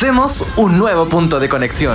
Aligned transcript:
Hacemos 0.00 0.46
un 0.56 0.78
nuevo 0.78 1.06
punto 1.10 1.38
de 1.38 1.50
conexión. 1.50 1.94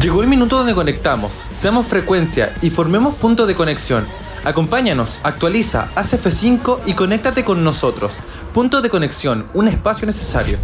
Llegó 0.00 0.22
el 0.22 0.26
minuto 0.26 0.58
donde 0.58 0.74
conectamos, 0.74 1.40
seamos 1.54 1.86
frecuencia 1.86 2.52
y 2.62 2.70
formemos 2.70 3.14
punto 3.14 3.46
de 3.46 3.54
conexión. 3.54 4.08
Acompáñanos, 4.42 5.20
actualiza, 5.22 5.90
haz 5.94 6.14
F5 6.14 6.80
y 6.84 6.94
conéctate 6.94 7.44
con 7.44 7.62
nosotros. 7.62 8.18
Punto 8.52 8.82
de 8.82 8.90
conexión, 8.90 9.46
un 9.54 9.68
espacio 9.68 10.04
necesario. 10.04 10.58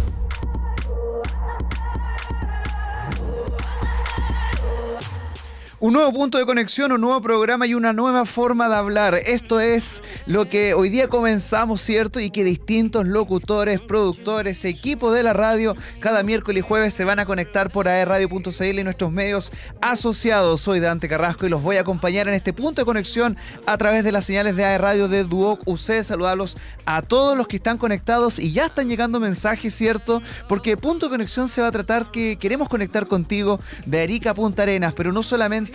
Un 5.81 5.93
nuevo 5.93 6.11
punto 6.11 6.37
de 6.37 6.45
conexión, 6.45 6.91
un 6.91 6.99
nuevo 6.99 7.21
programa 7.21 7.65
y 7.65 7.73
una 7.73 7.93
nueva 7.93 8.25
forma 8.25 8.67
de 8.67 8.75
hablar. 8.75 9.15
Esto 9.15 9.61
es 9.61 10.03
lo 10.25 10.49
que 10.49 10.73
hoy 10.73 10.89
día 10.89 11.07
comenzamos, 11.07 11.79
¿cierto? 11.79 12.19
Y 12.19 12.31
que 12.31 12.43
distintos 12.43 13.07
locutores, 13.07 13.79
productores, 13.79 14.65
equipos 14.65 15.13
de 15.13 15.23
la 15.23 15.31
radio, 15.31 15.77
cada 16.01 16.21
miércoles 16.21 16.65
y 16.65 16.67
jueves 16.67 16.93
se 16.93 17.05
van 17.05 17.19
a 17.19 17.25
conectar 17.25 17.71
por 17.71 17.87
aerradio.cl 17.87 18.77
y 18.77 18.83
nuestros 18.83 19.13
medios 19.13 19.53
asociados. 19.79 20.59
Soy 20.59 20.81
Dante 20.81 21.07
Carrasco 21.07 21.45
y 21.45 21.49
los 21.49 21.63
voy 21.63 21.77
a 21.77 21.81
acompañar 21.81 22.27
en 22.27 22.33
este 22.33 22.51
punto 22.51 22.81
de 22.81 22.85
conexión 22.85 23.37
a 23.65 23.77
través 23.77 24.03
de 24.03 24.11
las 24.11 24.25
señales 24.25 24.57
de 24.57 24.77
Radio 24.77 25.07
de 25.07 25.23
Duoc 25.23 25.61
UC. 25.65 26.03
Saludarlos 26.03 26.57
a 26.85 27.03
todos 27.03 27.37
los 27.37 27.47
que 27.47 27.55
están 27.55 27.77
conectados 27.77 28.37
y 28.37 28.51
ya 28.51 28.65
están 28.65 28.89
llegando 28.89 29.21
mensajes, 29.21 29.73
¿cierto? 29.73 30.21
Porque 30.49 30.75
punto 30.75 31.05
de 31.05 31.11
conexión 31.11 31.47
se 31.47 31.61
va 31.61 31.67
a 31.67 31.71
tratar 31.71 32.11
que 32.11 32.35
queremos 32.35 32.67
conectar 32.67 33.07
contigo 33.07 33.61
de 33.85 34.01
Arica 34.01 34.33
Punta 34.33 34.63
Arenas, 34.63 34.91
pero 34.93 35.13
no 35.13 35.23
solamente 35.23 35.68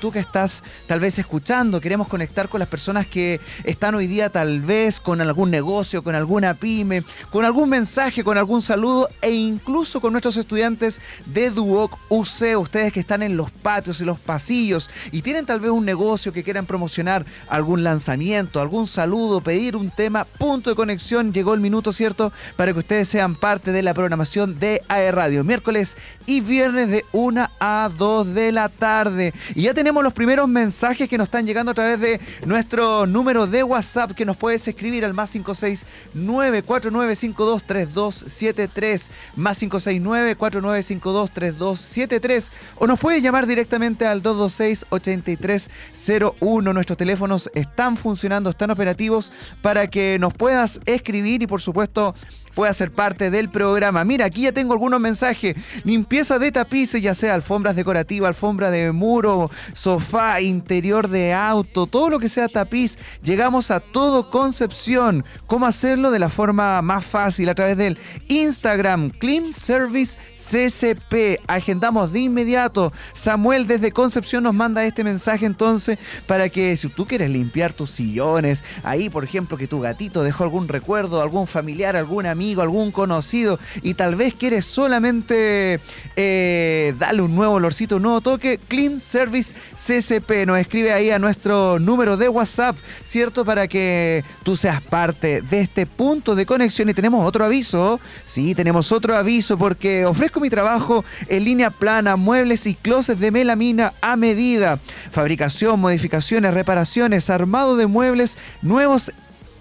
tú 0.00 0.10
que 0.12 0.18
estás 0.18 0.62
tal 0.86 1.00
vez 1.00 1.18
escuchando, 1.18 1.80
queremos 1.80 2.08
conectar 2.08 2.48
con 2.48 2.60
las 2.60 2.68
personas 2.68 3.06
que 3.06 3.40
están 3.64 3.94
hoy 3.94 4.06
día 4.06 4.30
tal 4.30 4.60
vez 4.60 5.00
con 5.00 5.20
algún 5.20 5.50
negocio, 5.50 6.02
con 6.02 6.14
alguna 6.14 6.54
pyme, 6.54 7.02
con 7.30 7.44
algún 7.44 7.68
mensaje, 7.68 8.24
con 8.24 8.38
algún 8.38 8.62
saludo 8.62 9.08
e 9.22 9.30
incluso 9.30 10.00
con 10.00 10.12
nuestros 10.12 10.36
estudiantes 10.36 11.00
de 11.26 11.50
Duoc 11.50 11.98
UC, 12.08 12.58
ustedes 12.58 12.92
que 12.92 13.00
están 13.00 13.22
en 13.22 13.36
los 13.36 13.50
patios 13.50 14.00
y 14.00 14.04
los 14.04 14.18
pasillos 14.18 14.90
y 15.12 15.22
tienen 15.22 15.46
tal 15.46 15.60
vez 15.60 15.70
un 15.70 15.84
negocio 15.84 16.32
que 16.32 16.44
quieran 16.44 16.66
promocionar, 16.66 17.24
algún 17.48 17.82
lanzamiento, 17.82 18.60
algún 18.60 18.86
saludo, 18.86 19.40
pedir 19.40 19.76
un 19.76 19.90
tema, 19.90 20.24
punto 20.24 20.70
de 20.70 20.76
conexión, 20.76 21.32
llegó 21.32 21.54
el 21.54 21.60
minuto, 21.60 21.92
¿cierto? 21.92 22.32
Para 22.56 22.72
que 22.72 22.80
ustedes 22.80 23.08
sean 23.08 23.34
parte 23.34 23.72
de 23.72 23.82
la 23.82 23.94
programación 23.94 24.58
de 24.58 24.82
AE 24.88 25.12
Radio, 25.12 25.44
miércoles 25.44 25.96
y 26.26 26.40
viernes 26.40 26.88
de 26.88 27.04
1 27.12 27.48
a 27.60 27.90
2 27.96 28.34
de 28.34 28.52
la 28.52 28.68
tarde. 28.68 29.32
Y 29.54 29.62
ya 29.62 29.74
tenemos 29.74 30.02
los 30.02 30.12
primeros 30.12 30.48
mensajes 30.48 31.08
que 31.08 31.18
nos 31.18 31.26
están 31.26 31.46
llegando 31.46 31.72
a 31.72 31.74
través 31.74 32.00
de 32.00 32.20
nuestro 32.46 33.06
número 33.06 33.46
de 33.46 33.62
WhatsApp 33.62 34.12
que 34.12 34.24
nos 34.24 34.36
puedes 34.36 34.66
escribir 34.68 35.04
al 35.04 35.14
más 35.14 35.30
569 35.32 36.62
4952 36.62 37.64
3273 37.64 39.10
más 39.36 39.58
569 39.58 40.36
4952 40.36 41.30
3273 41.30 42.52
o 42.76 42.86
nos 42.86 42.98
puedes 42.98 43.22
llamar 43.22 43.46
directamente 43.46 44.06
al 44.06 44.22
226 44.22 44.86
8301. 44.90 46.72
Nuestros 46.72 46.98
teléfonos 46.98 47.50
están 47.54 47.96
funcionando, 47.96 48.50
están 48.50 48.70
operativos 48.70 49.32
para 49.62 49.88
que 49.88 50.18
nos 50.18 50.34
puedas 50.34 50.80
escribir 50.86 51.42
y 51.42 51.46
por 51.46 51.60
supuesto 51.60 52.14
pueda 52.58 52.72
ser 52.72 52.90
parte 52.90 53.30
del 53.30 53.50
programa. 53.50 54.02
Mira, 54.02 54.24
aquí 54.24 54.42
ya 54.42 54.50
tengo 54.50 54.72
algunos 54.72 54.98
mensajes. 54.98 55.54
Limpieza 55.84 56.40
de 56.40 56.50
tapices, 56.50 57.00
ya 57.00 57.14
sea 57.14 57.34
alfombras 57.34 57.76
decorativas, 57.76 58.30
alfombra 58.30 58.72
de 58.72 58.90
muro, 58.90 59.48
sofá, 59.74 60.40
interior 60.40 61.06
de 61.06 61.32
auto, 61.32 61.86
todo 61.86 62.10
lo 62.10 62.18
que 62.18 62.28
sea 62.28 62.48
tapiz. 62.48 62.98
Llegamos 63.22 63.70
a 63.70 63.78
todo 63.78 64.28
Concepción. 64.30 65.24
¿Cómo 65.46 65.66
hacerlo 65.66 66.10
de 66.10 66.18
la 66.18 66.30
forma 66.30 66.82
más 66.82 67.04
fácil? 67.04 67.48
A 67.48 67.54
través 67.54 67.76
del 67.76 67.96
Instagram 68.26 69.10
Clean 69.10 69.52
Service 69.52 70.18
CCP. 70.34 71.40
Agendamos 71.46 72.12
de 72.12 72.22
inmediato. 72.22 72.92
Samuel 73.12 73.68
desde 73.68 73.92
Concepción 73.92 74.42
nos 74.42 74.54
manda 74.54 74.84
este 74.84 75.04
mensaje 75.04 75.46
entonces 75.46 75.96
para 76.26 76.48
que 76.48 76.76
si 76.76 76.88
tú 76.88 77.06
quieres 77.06 77.30
limpiar 77.30 77.72
tus 77.72 77.90
sillones, 77.90 78.64
ahí 78.82 79.08
por 79.08 79.22
ejemplo 79.22 79.56
que 79.56 79.68
tu 79.68 79.78
gatito 79.78 80.24
dejó 80.24 80.42
algún 80.42 80.66
recuerdo, 80.66 81.22
algún 81.22 81.46
familiar, 81.46 81.94
algún 81.94 82.26
amigo, 82.26 82.47
algún 82.56 82.90
conocido 82.90 83.58
y 83.82 83.94
tal 83.94 84.16
vez 84.16 84.34
quieres 84.34 84.64
solamente 84.64 85.80
eh, 86.16 86.94
darle 86.98 87.22
un 87.22 87.34
nuevo 87.34 87.54
olorcito, 87.54 87.96
un 87.96 88.02
nuevo 88.02 88.20
toque, 88.20 88.58
Clean 88.68 88.98
Service 89.00 89.54
CCP 89.74 90.46
nos 90.46 90.58
escribe 90.58 90.92
ahí 90.92 91.10
a 91.10 91.18
nuestro 91.18 91.78
número 91.78 92.16
de 92.16 92.28
WhatsApp, 92.28 92.76
¿cierto? 93.04 93.44
Para 93.44 93.68
que 93.68 94.24
tú 94.42 94.56
seas 94.56 94.80
parte 94.82 95.42
de 95.42 95.60
este 95.60 95.86
punto 95.86 96.34
de 96.34 96.46
conexión 96.46 96.88
y 96.88 96.94
tenemos 96.94 97.26
otro 97.26 97.44
aviso, 97.44 98.00
sí, 98.24 98.54
tenemos 98.54 98.92
otro 98.92 99.14
aviso 99.14 99.58
porque 99.58 100.04
ofrezco 100.04 100.40
mi 100.40 100.50
trabajo 100.50 101.04
en 101.28 101.44
línea 101.44 101.70
plana, 101.70 102.16
muebles 102.16 102.66
y 102.66 102.74
closets 102.74 103.20
de 103.20 103.30
melamina 103.30 103.92
a 104.00 104.16
medida, 104.16 104.78
fabricación, 105.10 105.80
modificaciones, 105.80 106.54
reparaciones, 106.54 107.30
armado 107.30 107.76
de 107.76 107.86
muebles 107.86 108.38
nuevos 108.62 109.12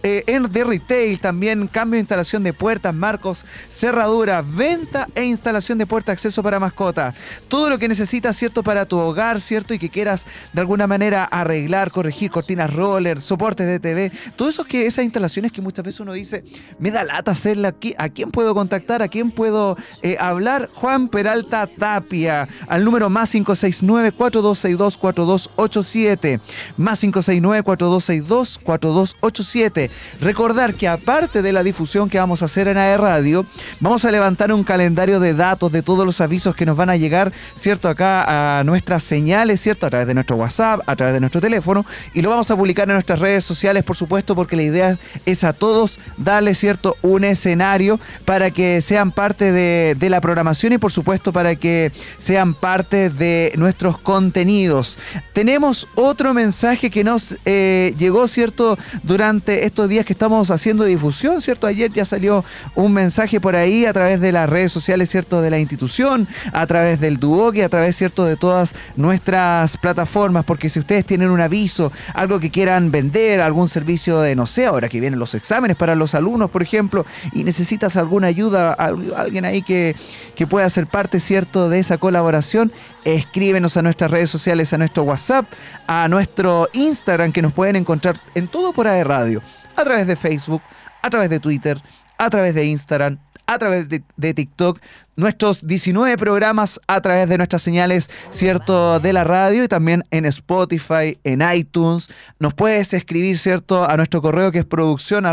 eh, 0.08 0.24
en 0.28 0.44
de 0.44 0.64
retail, 0.64 1.20
también 1.20 1.68
cambio 1.68 1.96
de 1.96 2.00
instalación 2.00 2.42
de 2.42 2.54
puertas, 2.54 2.94
marcos, 2.94 3.46
cerradura, 3.68 4.42
venta 4.42 5.06
e 5.16 5.26
instalación 5.26 5.78
de 5.78 5.86
puerta 5.86 6.14
acceso 6.14 6.42
para 6.42 6.62
mascota. 6.62 7.14
Todo 7.50 7.70
lo 7.70 7.78
que 7.78 7.90
necesitas, 7.90 8.38
¿cierto? 8.38 8.64
Para 8.64 8.86
tu 8.86 8.98
hogar, 8.98 9.42
¿cierto? 9.42 9.74
Y 9.74 9.80
que 9.80 9.90
quieras 9.90 10.26
de 10.54 10.62
alguna 10.62 10.88
manera 10.88 11.26
arreglar, 11.26 11.92
corregir 11.92 12.32
cortinas 12.32 12.74
roller, 12.74 13.20
soportes 13.20 13.68
de 13.68 13.82
TV, 13.82 14.14
todo 14.38 14.48
eso 14.48 14.64
que 14.64 14.86
esas 14.86 15.04
instalaciones 15.04 15.52
que 15.52 15.60
muchas 15.60 15.84
veces 15.84 16.00
uno 16.00 16.14
dice, 16.14 16.46
me 16.80 16.90
da 16.90 17.04
lata 17.04 17.32
hacerla 17.32 17.76
¿a 17.98 18.10
quién 18.10 18.32
puedo 18.32 18.56
contactar? 18.56 19.02
¿A 19.02 19.10
quién 19.10 19.32
puedo 19.32 19.76
eh, 20.04 20.16
hablar? 20.22 20.70
Juan 20.74 21.10
Peralta 21.10 21.68
Tapia, 21.68 22.48
al 22.70 22.86
número 22.86 23.10
más 23.10 23.32
569 23.32 24.14
4262 24.14 24.98
4287, 24.98 26.40
más 26.78 27.02
569 27.02 27.64
4262 27.64 28.60
4287 28.64 29.97
recordar 30.22 30.74
que 30.74 30.88
aparte 30.88 31.42
de 31.42 31.54
la 31.54 31.64
difusión 31.64 32.10
que 32.10 32.20
vamos 32.20 32.42
a 32.42 32.46
hacer 32.46 32.68
en 32.68 32.78
AE 32.78 32.98
Radio, 32.98 33.46
vamos 33.80 34.06
a 34.06 34.12
levantar 34.12 34.52
un 34.52 34.64
calendario 34.64 35.20
de 35.20 35.34
datos 35.34 35.72
de 35.72 35.82
todos 35.82 36.06
los 36.06 36.22
avisos 36.22 36.56
que 36.56 36.66
nos 36.66 36.78
van 36.78 36.90
a 36.90 36.98
llegar, 36.98 37.32
¿cierto? 37.56 37.90
Acá 37.90 38.60
a 38.60 38.64
nuestras 38.64 39.04
señales, 39.04 39.62
¿cierto? 39.62 39.86
A 39.86 39.90
través 39.90 40.08
de 40.08 40.14
nuestro 40.14 40.36
WhatsApp, 40.36 40.82
a 40.86 40.96
través 40.96 41.14
de 41.14 41.20
nuestro 41.20 41.42
teléfono 41.42 41.86
y 42.14 42.22
lo 42.22 42.30
vamos 42.30 42.50
a 42.52 42.56
publicar 42.56 42.88
en 42.88 42.94
nuestras 42.94 43.20
redes 43.20 43.44
sociales, 43.44 43.84
por 43.84 43.96
supuesto, 43.96 44.36
porque 44.36 44.56
la 44.56 44.64
idea 44.64 44.98
es 45.26 45.44
a 45.44 45.54
todos 45.54 46.00
darle, 46.18 46.56
¿cierto? 46.56 46.96
Un 47.02 47.24
escenario 47.24 48.00
para 48.26 48.52
que 48.52 48.82
sean 48.82 49.12
parte 49.12 49.52
de, 49.52 49.96
la 50.08 50.22
programación 50.22 50.72
y, 50.72 50.78
por 50.78 50.92
supuesto, 50.92 51.34
para 51.34 51.56
que 51.56 51.92
sean 52.18 52.54
parte 52.54 53.10
de 53.10 53.52
nuestros 53.58 53.98
contenidos. 53.98 54.98
Tenemos 55.34 55.88
otro 55.96 56.34
mensaje 56.34 56.90
que 56.90 57.04
nos 57.04 57.36
eh, 57.46 57.94
llegó, 57.98 58.28
¿cierto? 58.28 58.78
Durante 59.04 59.66
este 59.66 59.77
días 59.86 60.06
que 60.06 60.14
estamos 60.14 60.50
haciendo 60.50 60.84
difusión, 60.86 61.42
¿cierto? 61.42 61.68
Ayer 61.68 61.92
ya 61.92 62.06
salió 62.06 62.44
un 62.76 62.94
mensaje 62.94 63.40
por 63.40 63.56
ahí 63.56 63.86
a 63.86 63.94
través 63.94 64.20
de 64.20 64.32
las 64.32 64.50
redes 64.50 64.72
sociales, 64.72 65.10
¿cierto? 65.10 65.42
De 65.42 65.50
la 65.50 65.60
institución, 65.60 66.28
a 66.54 66.66
través 66.66 67.00
del 67.00 67.18
Duoc 67.18 67.56
y 67.56 67.62
a 67.62 67.70
través, 67.70 67.96
¿cierto? 67.96 68.26
De 68.26 68.38
todas 68.38 68.74
nuestras 68.96 69.78
plataformas, 69.78 70.46
porque 70.46 70.70
si 70.70 70.80
ustedes 70.80 71.06
tienen 71.06 71.30
un 71.30 71.42
aviso, 71.42 71.92
algo 72.14 72.40
que 72.40 72.50
quieran 72.50 72.92
vender, 72.92 73.42
algún 73.42 73.68
servicio 73.68 74.20
de, 74.22 74.36
no 74.36 74.48
sé, 74.48 74.66
ahora 74.66 74.90
que 74.90 75.00
vienen 75.00 75.20
los 75.20 75.36
exámenes 75.36 75.78
para 75.78 75.96
los 75.96 76.16
alumnos, 76.16 76.50
por 76.50 76.64
ejemplo, 76.64 77.06
y 77.34 77.44
necesitas 77.44 77.98
alguna 77.98 78.28
ayuda, 78.28 78.74
alguien 78.74 79.46
ahí 79.46 79.62
que, 79.62 79.96
que 80.36 80.48
pueda 80.48 80.70
ser 80.70 80.88
parte, 80.88 81.20
¿cierto? 81.20 81.70
De 81.70 81.80
esa 81.80 81.98
colaboración, 81.98 82.72
escríbenos 83.16 83.78
a 83.78 83.82
nuestras 83.82 84.12
redes 84.12 84.30
sociales, 84.30 84.74
a 84.74 84.78
nuestro 84.78 85.04
WhatsApp, 85.04 85.46
a 85.88 86.08
nuestro 86.10 86.68
Instagram, 86.74 87.32
que 87.32 87.42
nos 87.42 87.54
pueden 87.54 87.78
encontrar 87.78 88.20
en 88.36 88.48
todo 88.48 88.74
por 88.74 88.88
ahí 88.88 89.02
Radio 89.04 89.42
a 89.78 89.84
través 89.84 90.08
de 90.08 90.16
Facebook, 90.16 90.62
a 91.02 91.10
través 91.10 91.30
de 91.30 91.40
Twitter, 91.40 91.82
a 92.18 92.30
través 92.30 92.54
de 92.56 92.66
Instagram, 92.66 93.18
a 93.46 93.58
través 93.58 93.88
de, 93.88 94.34
TikTok, 94.34 94.80
nuestros 95.18 95.66
19 95.66 96.16
programas 96.18 96.80
a 96.88 97.02
través 97.02 97.28
de 97.28 97.38
nuestras 97.38 97.64
señales, 97.64 98.10
¿cierto? 98.30 99.00
De 99.00 99.12
la 99.12 99.24
radio 99.24 99.64
y 99.64 99.68
también 99.68 100.06
en 100.12 100.26
Spotify, 100.26 101.18
en 101.24 101.42
iTunes. 101.54 102.10
Nos 102.40 102.54
puedes 102.54 102.94
escribir, 102.94 103.38
¿cierto? 103.38 103.84
A 103.84 103.98
nuestro 103.98 104.22
correo 104.22 104.52
que 104.52 104.60
es 104.60 104.66
producción 104.66 105.26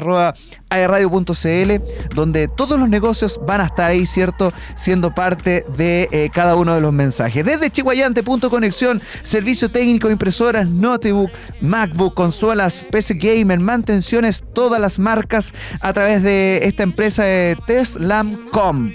donde 2.15 2.49
todos 2.49 2.79
los 2.79 2.89
negocios 2.89 3.39
van 3.47 3.61
a 3.61 3.67
estar 3.67 3.91
ahí, 3.91 4.07
¿cierto? 4.07 4.53
Siendo 4.75 5.15
parte 5.15 5.65
de 5.77 6.09
eh, 6.11 6.31
cada 6.33 6.57
uno 6.57 6.75
de 6.75 6.81
los 6.81 6.93
mensajes. 6.93 7.45
Desde 7.45 7.71
Conexión, 8.51 9.03
servicio 9.23 9.71
técnico, 9.71 10.11
impresoras, 10.11 10.67
notebook, 10.67 11.31
MacBook, 11.61 12.15
consolas, 12.15 12.87
PC 12.91 13.15
Gamer, 13.15 13.61
mantenciones, 13.61 14.43
todas 14.55 14.81
las 14.81 14.99
marcas 14.99 15.53
a 15.81 15.93
través 15.93 16.23
de 16.23 16.61
esta 16.65 16.83
empresa 16.83 17.25
de 17.25 17.59
Teslam.com. 17.67 18.91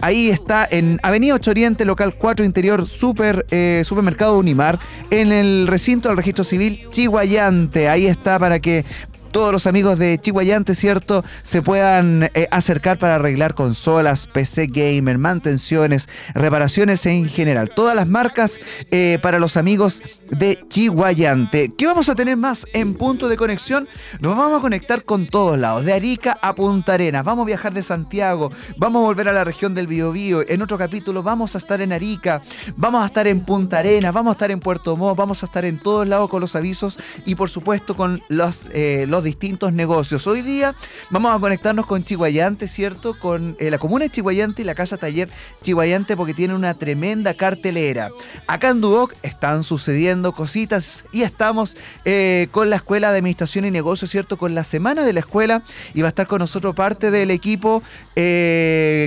Ahí 0.00 0.28
está 0.28 0.66
en 0.70 1.00
Avenida 1.02 1.34
8 1.34 1.50
Oriente, 1.50 1.84
local 1.84 2.14
4 2.16 2.44
Interior, 2.44 2.86
super, 2.86 3.46
eh, 3.50 3.82
Supermercado 3.84 4.38
Unimar, 4.38 4.78
en 5.10 5.32
el 5.32 5.66
recinto 5.66 6.08
del 6.08 6.16
registro 6.16 6.44
civil 6.44 6.86
Chihuayante. 6.90 7.88
Ahí 7.88 8.06
está 8.06 8.38
para 8.38 8.60
que 8.60 8.84
todos 9.30 9.52
los 9.52 9.66
amigos 9.66 9.98
de 9.98 10.18
Chihuayante, 10.18 10.74
¿cierto? 10.74 11.24
Se 11.42 11.62
puedan 11.62 12.30
eh, 12.34 12.48
acercar 12.50 12.98
para 12.98 13.16
arreglar 13.16 13.54
consolas, 13.54 14.26
PC 14.26 14.66
gamer, 14.66 15.18
mantenciones, 15.18 16.08
reparaciones 16.34 17.04
en 17.06 17.28
general. 17.28 17.70
Todas 17.70 17.94
las 17.94 18.08
marcas 18.08 18.60
eh, 18.90 19.18
para 19.22 19.38
los 19.38 19.56
amigos 19.56 20.02
de 20.30 20.64
Chihuayante. 20.68 21.70
¿Qué 21.76 21.86
vamos 21.86 22.08
a 22.08 22.14
tener 22.14 22.36
más 22.36 22.66
en 22.72 22.94
punto 22.94 23.28
de 23.28 23.36
conexión? 23.36 23.88
Nos 24.20 24.36
vamos 24.36 24.58
a 24.58 24.62
conectar 24.62 25.04
con 25.04 25.26
todos 25.26 25.58
lados, 25.58 25.84
de 25.84 25.92
Arica 25.92 26.38
a 26.40 26.54
Punta 26.54 26.94
Arenas. 26.94 27.24
Vamos 27.24 27.44
a 27.44 27.46
viajar 27.46 27.72
de 27.72 27.82
Santiago, 27.82 28.50
vamos 28.76 29.00
a 29.00 29.04
volver 29.06 29.28
a 29.28 29.32
la 29.32 29.44
región 29.44 29.74
del 29.74 29.86
Biobío. 29.86 30.40
En 30.48 30.62
otro 30.62 30.78
capítulo 30.78 31.22
vamos 31.22 31.54
a 31.54 31.58
estar 31.58 31.80
en 31.80 31.92
Arica, 31.92 32.42
vamos 32.76 33.02
a 33.02 33.06
estar 33.06 33.26
en 33.26 33.40
Punta 33.40 33.78
Arenas, 33.78 34.12
vamos 34.12 34.32
a 34.32 34.32
estar 34.32 34.50
en 34.50 34.60
Puerto 34.60 34.96
Montt, 34.96 35.16
vamos 35.16 35.42
a 35.42 35.46
estar 35.46 35.64
en 35.64 35.78
todos 35.78 36.06
lados 36.06 36.28
con 36.28 36.40
los 36.40 36.56
avisos 36.56 36.98
y 37.24 37.34
por 37.34 37.50
supuesto 37.50 37.96
con 37.96 38.22
los, 38.28 38.64
eh, 38.72 39.06
los 39.08 39.17
distintos 39.24 39.72
negocios. 39.72 40.26
Hoy 40.26 40.42
día 40.42 40.74
vamos 41.10 41.34
a 41.34 41.38
conectarnos 41.38 41.86
con 41.86 42.02
Chihuayante, 42.02 42.68
¿cierto? 42.68 43.18
Con 43.18 43.56
eh, 43.58 43.70
la 43.70 43.78
comuna 43.78 44.04
de 44.04 44.10
Chihuayante 44.10 44.62
y 44.62 44.64
la 44.64 44.74
casa 44.74 44.96
taller 44.96 45.28
Chihuayante 45.62 46.16
porque 46.16 46.34
tiene 46.34 46.54
una 46.54 46.74
tremenda 46.74 47.34
cartelera. 47.34 48.10
Acá 48.46 48.68
en 48.70 48.80
Duoc 48.80 49.14
están 49.22 49.64
sucediendo 49.64 50.32
cositas 50.32 51.04
y 51.12 51.22
estamos 51.22 51.76
eh, 52.04 52.48
con 52.50 52.70
la 52.70 52.76
Escuela 52.76 53.10
de 53.10 53.18
Administración 53.18 53.64
y 53.64 53.70
Negocios, 53.70 54.10
¿cierto? 54.10 54.36
Con 54.36 54.54
la 54.54 54.64
semana 54.64 55.04
de 55.04 55.12
la 55.12 55.20
escuela 55.20 55.62
y 55.94 56.02
va 56.02 56.08
a 56.08 56.10
estar 56.10 56.26
con 56.26 56.38
nosotros 56.38 56.74
parte 56.74 57.10
del 57.10 57.30
equipo 57.30 57.82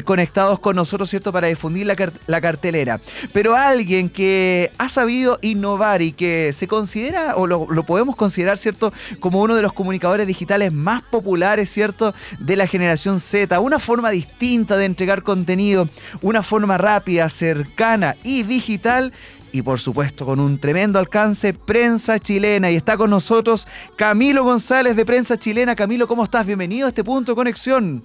conectados 0.05 0.59
con 0.59 0.77
nosotros, 0.77 1.09
¿cierto? 1.09 1.33
Para 1.33 1.47
difundir 1.47 1.85
la, 1.85 1.95
la 2.27 2.41
cartelera. 2.41 3.01
Pero 3.33 3.55
alguien 3.55 4.09
que 4.09 4.71
ha 4.77 4.89
sabido 4.89 5.39
innovar 5.41 6.01
y 6.01 6.13
que 6.13 6.53
se 6.53 6.67
considera, 6.67 7.35
o 7.35 7.47
lo, 7.47 7.83
podemos 7.83 8.15
considerar, 8.15 8.57
¿cierto?, 8.57 8.93
como 9.19 9.41
uno 9.41 9.55
de 9.55 9.61
los 9.61 9.73
comunicadores 9.73 10.00
digitales 10.25 10.71
más 10.73 11.03
populares, 11.03 11.69
¿cierto?, 11.69 12.13
de 12.39 12.55
la 12.55 12.67
generación 12.67 13.19
Z. 13.19 13.59
Una 13.59 13.79
forma 13.79 14.09
distinta 14.09 14.77
de 14.77 14.85
entregar 14.85 15.23
contenido, 15.23 15.87
una 16.21 16.43
forma 16.43 16.77
rápida, 16.77 17.29
cercana 17.29 18.15
y 18.23 18.43
digital 18.43 19.13
y 19.51 19.61
por 19.61 19.79
supuesto 19.79 20.25
con 20.25 20.39
un 20.39 20.59
tremendo 20.59 20.97
alcance, 20.99 21.53
Prensa 21.53 22.19
Chilena. 22.19 22.71
Y 22.71 22.75
está 22.75 22.97
con 22.97 23.09
nosotros 23.09 23.67
Camilo 23.95 24.43
González 24.43 24.95
de 24.95 25.05
Prensa 25.05 25.37
Chilena. 25.37 25.75
Camilo, 25.75 26.07
¿cómo 26.07 26.23
estás? 26.23 26.45
Bienvenido 26.45 26.85
a 26.85 26.89
este 26.89 27.03
punto 27.03 27.33
de 27.33 27.35
conexión. 27.35 28.03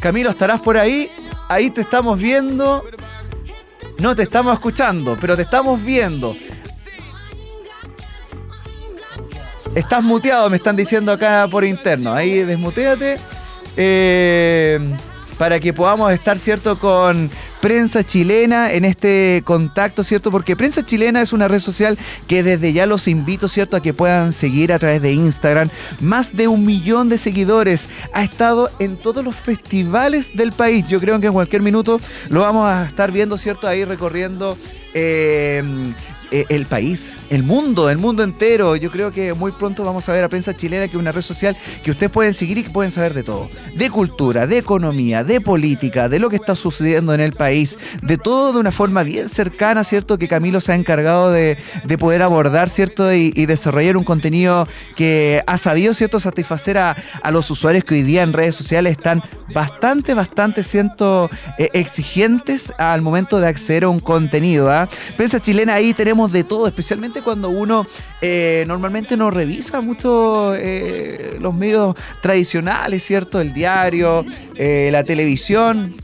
Camilo, 0.00 0.30
¿estarás 0.30 0.60
por 0.60 0.76
ahí? 0.76 1.10
Ahí 1.48 1.70
te 1.70 1.80
estamos 1.80 2.18
viendo. 2.18 2.84
No 3.98 4.14
te 4.14 4.22
estamos 4.22 4.54
escuchando, 4.54 5.16
pero 5.20 5.36
te 5.36 5.42
estamos 5.42 5.82
viendo. 5.82 6.36
Estás 9.74 10.02
muteado, 10.02 10.50
me 10.50 10.56
están 10.56 10.76
diciendo 10.76 11.12
acá 11.12 11.46
por 11.50 11.64
interno. 11.64 12.12
Ahí 12.12 12.42
desmuteate. 12.42 13.16
Eh, 13.76 14.80
para 15.38 15.60
que 15.60 15.72
podamos 15.72 16.12
estar, 16.12 16.36
¿cierto?, 16.36 16.78
con 16.80 17.30
prensa 17.60 18.04
chilena 18.04 18.72
en 18.72 18.84
este 18.84 19.42
contacto, 19.44 20.02
¿cierto? 20.02 20.32
Porque 20.32 20.56
prensa 20.56 20.84
chilena 20.84 21.22
es 21.22 21.32
una 21.32 21.46
red 21.46 21.60
social 21.60 21.96
que 22.26 22.42
desde 22.42 22.72
ya 22.72 22.86
los 22.86 23.06
invito, 23.06 23.46
¿cierto?, 23.46 23.76
a 23.76 23.80
que 23.80 23.94
puedan 23.94 24.32
seguir 24.32 24.72
a 24.72 24.80
través 24.80 25.00
de 25.00 25.12
Instagram. 25.12 25.70
Más 26.00 26.36
de 26.36 26.48
un 26.48 26.66
millón 26.66 27.08
de 27.08 27.18
seguidores. 27.18 27.88
Ha 28.12 28.24
estado 28.24 28.70
en 28.80 28.96
todos 28.96 29.24
los 29.24 29.36
festivales 29.36 30.36
del 30.36 30.50
país. 30.50 30.84
Yo 30.88 30.98
creo 30.98 31.20
que 31.20 31.28
en 31.28 31.32
cualquier 31.32 31.62
minuto 31.62 32.00
lo 32.30 32.40
vamos 32.40 32.68
a 32.68 32.84
estar 32.86 33.12
viendo, 33.12 33.38
¿cierto?, 33.38 33.68
ahí 33.68 33.84
recorriendo. 33.84 34.58
Eh, 34.92 35.62
eh, 36.30 36.44
el 36.50 36.66
país, 36.66 37.18
el 37.30 37.42
mundo, 37.42 37.88
el 37.88 37.96
mundo 37.96 38.22
entero. 38.22 38.76
Yo 38.76 38.90
creo 38.90 39.10
que 39.10 39.32
muy 39.32 39.50
pronto 39.50 39.82
vamos 39.82 40.06
a 40.08 40.12
ver 40.12 40.24
a 40.24 40.28
Prensa 40.28 40.54
Chilena, 40.54 40.86
que 40.86 40.92
es 40.92 41.00
una 41.00 41.10
red 41.10 41.22
social 41.22 41.56
que 41.82 41.90
ustedes 41.90 42.12
pueden 42.12 42.34
seguir 42.34 42.58
y 42.58 42.64
que 42.64 42.70
pueden 42.70 42.90
saber 42.90 43.14
de 43.14 43.22
todo. 43.22 43.48
De 43.74 43.88
cultura, 43.88 44.46
de 44.46 44.58
economía, 44.58 45.24
de 45.24 45.40
política, 45.40 46.10
de 46.10 46.18
lo 46.18 46.28
que 46.28 46.36
está 46.36 46.54
sucediendo 46.54 47.14
en 47.14 47.20
el 47.20 47.32
país, 47.32 47.78
de 48.02 48.18
todo 48.18 48.52
de 48.52 48.60
una 48.60 48.72
forma 48.72 49.04
bien 49.04 49.28
cercana, 49.30 49.84
¿cierto? 49.84 50.18
Que 50.18 50.28
Camilo 50.28 50.60
se 50.60 50.72
ha 50.72 50.74
encargado 50.74 51.30
de, 51.30 51.56
poder 51.98 52.22
abordar, 52.22 52.68
¿cierto? 52.68 53.12
Y, 53.12 53.46
desarrollar 53.46 53.96
un 53.96 54.04
contenido 54.04 54.68
que 54.96 55.42
ha 55.46 55.56
sabido, 55.56 55.94
¿cierto? 55.94 56.20
Satisfacer 56.20 56.76
a, 56.76 56.96
los 57.30 57.50
usuarios 57.50 57.84
que 57.84 57.94
hoy 57.94 58.02
día 58.02 58.22
en 58.22 58.32
redes 58.32 58.56
sociales 58.56 58.92
están 58.92 59.22
bastante, 59.54 60.12
bastante, 60.12 60.62
siento, 60.62 61.30
eh, 61.58 61.70
exigentes 61.72 62.72
al 62.78 63.00
momento 63.00 63.40
de 63.40 63.48
acceder 63.48 63.84
a 63.84 63.88
un 63.88 64.00
contenido. 64.00 64.70
¿ah? 64.70 64.88
Prensa 65.16 65.40
Chilena, 65.40 65.74
ahí 65.74 65.94
tenemos 65.94 66.17
de 66.26 66.42
todo, 66.42 66.66
especialmente 66.66 67.22
cuando 67.22 67.48
uno 67.48 67.86
eh, 68.20 68.64
normalmente 68.66 69.16
no 69.16 69.30
revisa 69.30 69.80
mucho 69.80 70.54
eh, 70.56 71.36
los 71.40 71.54
medios 71.54 71.96
tradicionales, 72.20 73.02
¿cierto? 73.02 73.40
El 73.40 73.52
diario, 73.52 74.24
eh, 74.54 74.88
la 74.92 75.04
televisión, 75.04 75.94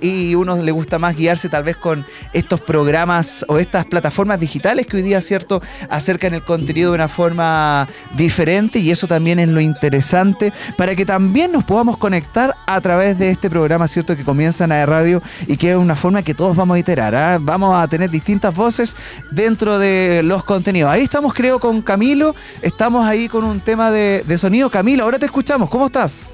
y 0.00 0.34
uno 0.34 0.56
le 0.56 0.72
gusta 0.72 0.98
más 0.98 1.16
guiarse 1.16 1.48
tal 1.48 1.64
vez 1.64 1.76
con 1.76 2.04
estos 2.32 2.60
programas 2.60 3.44
o 3.48 3.58
estas 3.58 3.86
plataformas 3.86 4.40
digitales 4.40 4.86
que 4.86 4.98
hoy 4.98 5.02
día, 5.02 5.20
¿cierto?, 5.20 5.62
acercan 5.88 6.34
el 6.34 6.42
contenido 6.42 6.90
de 6.90 6.96
una 6.96 7.08
forma 7.08 7.88
diferente 8.16 8.78
y 8.78 8.90
eso 8.90 9.06
también 9.06 9.38
es 9.38 9.48
lo 9.48 9.60
interesante 9.60 10.52
para 10.76 10.94
que 10.94 11.04
también 11.04 11.52
nos 11.52 11.64
podamos 11.64 11.96
conectar 11.96 12.54
a 12.66 12.80
través 12.80 13.18
de 13.18 13.30
este 13.30 13.50
programa, 13.50 13.88
¿cierto?, 13.88 14.16
que 14.16 14.24
comienza 14.24 14.64
en 14.64 14.70
la 14.70 14.86
radio 14.86 15.22
y 15.46 15.56
que 15.56 15.72
es 15.72 15.76
una 15.76 15.96
forma 15.96 16.22
que 16.22 16.34
todos 16.34 16.56
vamos 16.56 16.76
a 16.76 16.78
iterar. 16.78 17.14
¿ah? 17.14 17.38
Vamos 17.40 17.74
a 17.76 17.86
tener 17.88 18.10
distintas 18.10 18.54
voces 18.54 18.96
dentro 19.30 19.78
de 19.78 20.22
los 20.22 20.44
contenidos. 20.44 20.90
Ahí 20.90 21.02
estamos, 21.02 21.34
creo, 21.34 21.58
con 21.64 21.80
Camilo. 21.80 22.34
Estamos 22.60 23.06
ahí 23.06 23.26
con 23.26 23.42
un 23.42 23.58
tema 23.58 23.90
de, 23.90 24.36
sonido. 24.36 24.68
Camilo, 24.68 25.02
ahora 25.02 25.18
te 25.18 25.24
escuchamos. 25.24 25.70
¿Cómo 25.70 25.86
estás? 25.86 26.28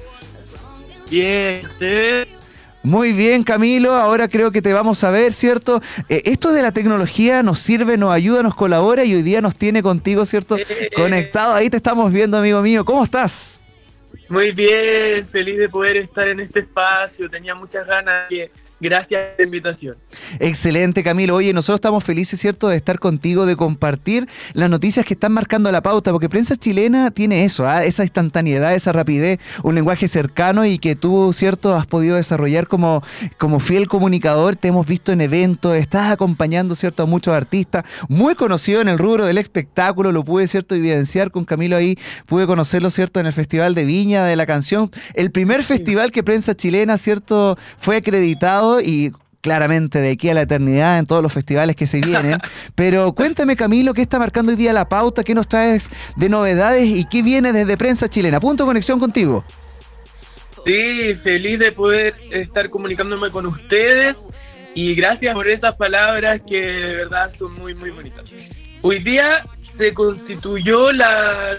Bien, 1.09 1.61
Muy 2.83 3.13
bien, 3.13 3.41
Camilo. 3.45 3.93
Ahora 3.93 4.27
creo 4.27 4.51
que 4.51 4.61
te 4.61 4.73
vamos 4.73 5.05
a 5.05 5.09
ver, 5.09 5.31
¿cierto? 5.31 5.81
Eh, 6.09 6.23
esto 6.25 6.51
de 6.51 6.61
la 6.61 6.73
tecnología 6.73 7.43
nos 7.43 7.59
sirve, 7.59 7.97
nos 7.97 8.11
ayuda, 8.11 8.43
nos 8.43 8.55
colabora 8.55 9.05
y 9.05 9.15
hoy 9.15 9.21
día 9.21 9.39
nos 9.39 9.55
tiene 9.55 9.81
contigo, 9.81 10.25
¿cierto? 10.25 10.57
Conectado. 10.97 11.53
Ahí 11.53 11.69
te 11.69 11.77
estamos 11.77 12.11
viendo, 12.11 12.37
amigo 12.37 12.61
mío. 12.61 12.83
¿Cómo 12.83 13.01
estás? 13.01 13.57
Muy 14.27 14.51
bien, 14.51 15.29
feliz 15.29 15.57
de 15.59 15.69
poder 15.69 15.95
estar 15.95 16.27
en 16.27 16.41
este 16.41 16.59
espacio. 16.59 17.29
Tenía 17.29 17.55
muchas 17.55 17.87
ganas 17.87 18.27
de 18.29 18.51
Gracias 18.81 19.23
por 19.23 19.39
la 19.39 19.45
invitación. 19.45 19.95
Excelente, 20.39 21.03
Camilo. 21.03 21.35
Oye, 21.35 21.53
nosotros 21.53 21.77
estamos 21.77 22.03
felices, 22.03 22.39
¿cierto?, 22.39 22.67
de 22.67 22.77
estar 22.77 22.97
contigo, 22.97 23.45
de 23.45 23.55
compartir 23.55 24.27
las 24.53 24.71
noticias 24.71 25.05
que 25.05 25.13
están 25.13 25.33
marcando 25.33 25.71
la 25.71 25.83
pauta, 25.83 26.11
porque 26.11 26.27
prensa 26.29 26.55
chilena 26.55 27.11
tiene 27.11 27.45
eso, 27.45 27.67
¿ah? 27.67 27.83
esa 27.83 28.01
instantaneidad, 28.01 28.73
esa 28.73 28.91
rapidez, 28.91 29.39
un 29.63 29.75
lenguaje 29.75 30.07
cercano 30.07 30.65
y 30.65 30.79
que 30.79 30.95
tú, 30.95 31.31
¿cierto?, 31.31 31.75
has 31.75 31.85
podido 31.85 32.15
desarrollar 32.15 32.67
como, 32.67 33.03
como 33.37 33.59
fiel 33.59 33.87
comunicador. 33.87 34.55
Te 34.55 34.69
hemos 34.69 34.87
visto 34.87 35.11
en 35.11 35.21
eventos, 35.21 35.75
estás 35.75 36.11
acompañando, 36.11 36.75
¿cierto?, 36.75 37.03
a 37.03 37.05
muchos 37.05 37.35
artistas, 37.35 37.85
muy 38.09 38.33
conocido 38.33 38.81
en 38.81 38.87
el 38.87 38.97
rubro 38.97 39.25
del 39.25 39.37
espectáculo, 39.37 40.11
lo 40.11 40.23
pude, 40.23 40.47
¿cierto?, 40.47 40.73
evidenciar 40.73 41.29
con 41.29 41.45
Camilo 41.45 41.75
ahí, 41.75 41.99
pude 42.25 42.47
conocerlo, 42.47 42.89
¿cierto?, 42.89 43.19
en 43.19 43.27
el 43.27 43.33
Festival 43.33 43.75
de 43.75 43.85
Viña 43.85 44.25
de 44.25 44.35
la 44.35 44.47
Canción, 44.47 44.89
el 45.13 45.29
primer 45.29 45.61
festival 45.61 46.11
que 46.11 46.23
prensa 46.23 46.55
chilena, 46.55 46.97
¿cierto?, 46.97 47.59
fue 47.77 47.97
acreditado 47.97 48.70
y 48.79 49.11
claramente 49.41 49.99
de 49.99 50.11
aquí 50.11 50.29
a 50.29 50.33
la 50.33 50.43
eternidad 50.43 50.99
en 50.99 51.05
todos 51.05 51.21
los 51.21 51.33
festivales 51.33 51.75
que 51.75 51.87
se 51.87 51.99
vienen. 51.99 52.39
Pero 52.75 53.13
cuéntame, 53.13 53.55
Camilo, 53.55 53.93
¿qué 53.93 54.03
está 54.03 54.19
marcando 54.19 54.51
hoy 54.51 54.57
día 54.57 54.71
la 54.71 54.87
pauta? 54.87 55.23
¿Qué 55.23 55.35
nos 55.35 55.47
traes 55.47 55.89
de 56.15 56.29
novedades 56.29 56.85
y 56.85 57.05
qué 57.05 57.23
viene 57.23 57.51
desde 57.51 57.75
Prensa 57.77 58.07
Chilena? 58.07 58.39
Punto 58.39 58.63
de 58.63 58.67
conexión 58.67 58.99
contigo. 58.99 59.43
Sí, 60.65 61.15
feliz 61.23 61.59
de 61.59 61.71
poder 61.71 62.13
estar 62.31 62.69
comunicándome 62.69 63.31
con 63.31 63.47
ustedes 63.47 64.15
y 64.75 64.93
gracias 64.93 65.33
por 65.33 65.49
esas 65.49 65.75
palabras 65.75 66.41
que 66.47 66.61
de 66.61 66.95
verdad 66.97 67.31
son 67.37 67.53
muy, 67.55 67.73
muy 67.73 67.89
bonitas. 67.89 68.31
Hoy 68.83 68.99
día 68.99 69.43
se 69.77 69.93
constituyó 69.93 70.91
la, 70.91 71.55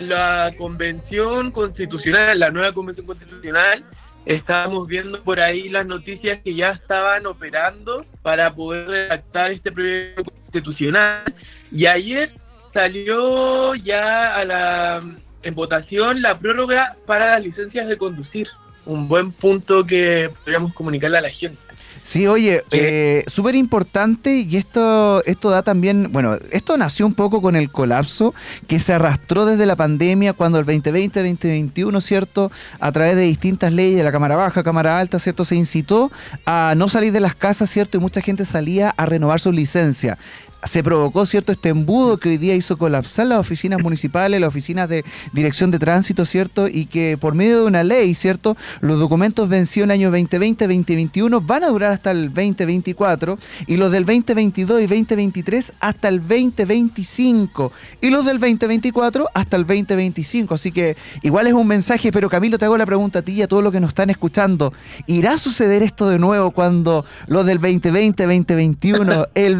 la 0.00 0.50
convención 0.58 1.50
constitucional, 1.50 2.38
la 2.38 2.50
nueva 2.50 2.72
convención 2.72 3.06
constitucional, 3.06 3.84
estábamos 4.26 4.86
viendo 4.86 5.22
por 5.22 5.40
ahí 5.40 5.68
las 5.68 5.86
noticias 5.86 6.40
que 6.42 6.54
ya 6.54 6.70
estaban 6.70 7.26
operando 7.26 8.04
para 8.22 8.54
poder 8.54 8.86
redactar 8.86 9.52
este 9.52 9.72
proyecto 9.72 10.24
constitucional. 10.24 11.34
Y 11.70 11.86
ayer 11.86 12.30
salió 12.72 13.74
ya 13.74 14.34
a 14.34 14.44
la 14.44 15.00
en 15.42 15.54
votación 15.54 16.22
la 16.22 16.38
prórroga 16.38 16.96
para 17.06 17.32
las 17.32 17.42
licencias 17.42 17.88
de 17.88 17.96
conducir. 17.96 18.48
Un 18.84 19.08
buen 19.08 19.32
punto 19.32 19.84
que 19.84 20.30
podríamos 20.40 20.72
comunicarle 20.72 21.18
a 21.18 21.22
la 21.22 21.30
gente 21.30 21.61
Sí, 22.02 22.26
oye, 22.26 22.64
eh, 22.72 23.24
súper 23.26 23.54
importante 23.54 24.40
y 24.40 24.56
esto, 24.56 25.24
esto 25.24 25.50
da 25.50 25.62
también, 25.62 26.10
bueno, 26.12 26.36
esto 26.50 26.76
nació 26.76 27.06
un 27.06 27.14
poco 27.14 27.40
con 27.40 27.54
el 27.54 27.70
colapso 27.70 28.34
que 28.66 28.80
se 28.80 28.92
arrastró 28.92 29.46
desde 29.46 29.66
la 29.66 29.76
pandemia 29.76 30.32
cuando 30.32 30.58
el 30.58 30.66
2020, 30.66 31.20
2021, 31.20 32.00
¿cierto? 32.00 32.50
A 32.80 32.90
través 32.92 33.16
de 33.16 33.22
distintas 33.22 33.72
leyes 33.72 33.96
de 33.96 34.04
la 34.04 34.12
Cámara 34.12 34.36
Baja, 34.36 34.62
Cámara 34.62 34.98
Alta, 34.98 35.18
¿cierto? 35.18 35.44
Se 35.44 35.54
incitó 35.54 36.10
a 36.44 36.74
no 36.76 36.88
salir 36.88 37.12
de 37.12 37.20
las 37.20 37.34
casas, 37.34 37.70
¿cierto? 37.70 37.98
Y 37.98 38.00
mucha 38.00 38.20
gente 38.20 38.44
salía 38.44 38.90
a 38.96 39.06
renovar 39.06 39.40
su 39.40 39.52
licencia 39.52 40.18
se 40.64 40.82
provocó 40.82 41.26
cierto 41.26 41.52
este 41.52 41.70
embudo 41.70 42.18
que 42.18 42.30
hoy 42.30 42.38
día 42.38 42.54
hizo 42.54 42.76
colapsar 42.76 43.26
las 43.26 43.38
oficinas 43.38 43.80
municipales, 43.80 44.40
las 44.40 44.48
oficinas 44.48 44.88
de 44.88 45.04
dirección 45.32 45.70
de 45.70 45.78
tránsito, 45.78 46.24
¿cierto? 46.24 46.68
Y 46.68 46.86
que 46.86 47.18
por 47.18 47.34
medio 47.34 47.60
de 47.60 47.64
una 47.64 47.82
ley, 47.82 48.14
¿cierto? 48.14 48.56
Los 48.80 49.00
documentos 49.00 49.48
vencidos 49.48 49.84
en 49.84 49.90
el 49.90 49.94
año 50.00 50.10
2020, 50.10 50.64
2021 50.66 51.40
van 51.40 51.64
a 51.64 51.68
durar 51.68 51.92
hasta 51.92 52.12
el 52.12 52.28
2024 52.28 53.38
y 53.66 53.76
los 53.76 53.90
del 53.90 54.04
2022 54.04 54.82
y 54.82 54.86
2023 54.86 55.72
hasta 55.80 56.08
el 56.08 56.20
2025 56.20 57.72
y 58.00 58.10
los 58.10 58.24
del 58.24 58.38
2024 58.38 59.28
hasta 59.34 59.56
el 59.56 59.66
2025. 59.66 60.54
Así 60.54 60.70
que 60.70 60.96
igual 61.22 61.48
es 61.48 61.54
un 61.54 61.66
mensaje, 61.66 62.12
pero 62.12 62.30
Camilo, 62.30 62.58
te 62.58 62.66
hago 62.66 62.78
la 62.78 62.86
pregunta 62.86 63.18
a 63.18 63.22
ti 63.22 63.32
y 63.32 63.42
a 63.42 63.48
todos 63.48 63.64
los 63.64 63.72
que 63.72 63.80
nos 63.80 63.88
están 63.88 64.10
escuchando. 64.10 64.72
¿Irá 65.06 65.32
a 65.32 65.38
suceder 65.38 65.82
esto 65.82 66.08
de 66.08 66.18
nuevo 66.20 66.52
cuando 66.52 67.04
los 67.26 67.46
del 67.46 67.58
2020, 67.58 68.22
2021, 68.22 69.26
el 69.34 69.56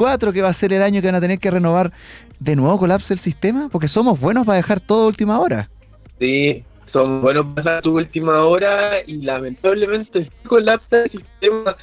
2024, 0.00 0.32
que 0.32 0.42
va 0.42 0.48
a 0.48 0.52
ser 0.52 0.72
el 0.72 0.82
año 0.82 1.00
que 1.00 1.08
van 1.08 1.16
a 1.16 1.20
tener 1.20 1.38
que 1.38 1.50
renovar, 1.50 1.90
de 2.38 2.56
nuevo 2.56 2.78
colapse 2.78 3.12
el 3.12 3.18
sistema? 3.18 3.68
Porque 3.70 3.88
somos 3.88 4.18
buenos 4.18 4.46
para 4.46 4.56
dejar 4.56 4.80
todo 4.80 5.06
última 5.06 5.38
hora. 5.38 5.68
Sí, 6.18 6.64
somos 6.92 7.22
buenos 7.22 7.46
para 7.54 7.62
dejar 7.62 7.82
tu 7.82 7.96
última 7.96 8.44
hora 8.44 9.02
y 9.06 9.22
lamentablemente 9.22 10.28
colapsa 10.48 11.04
el 11.04 11.10
sistema 11.10 11.76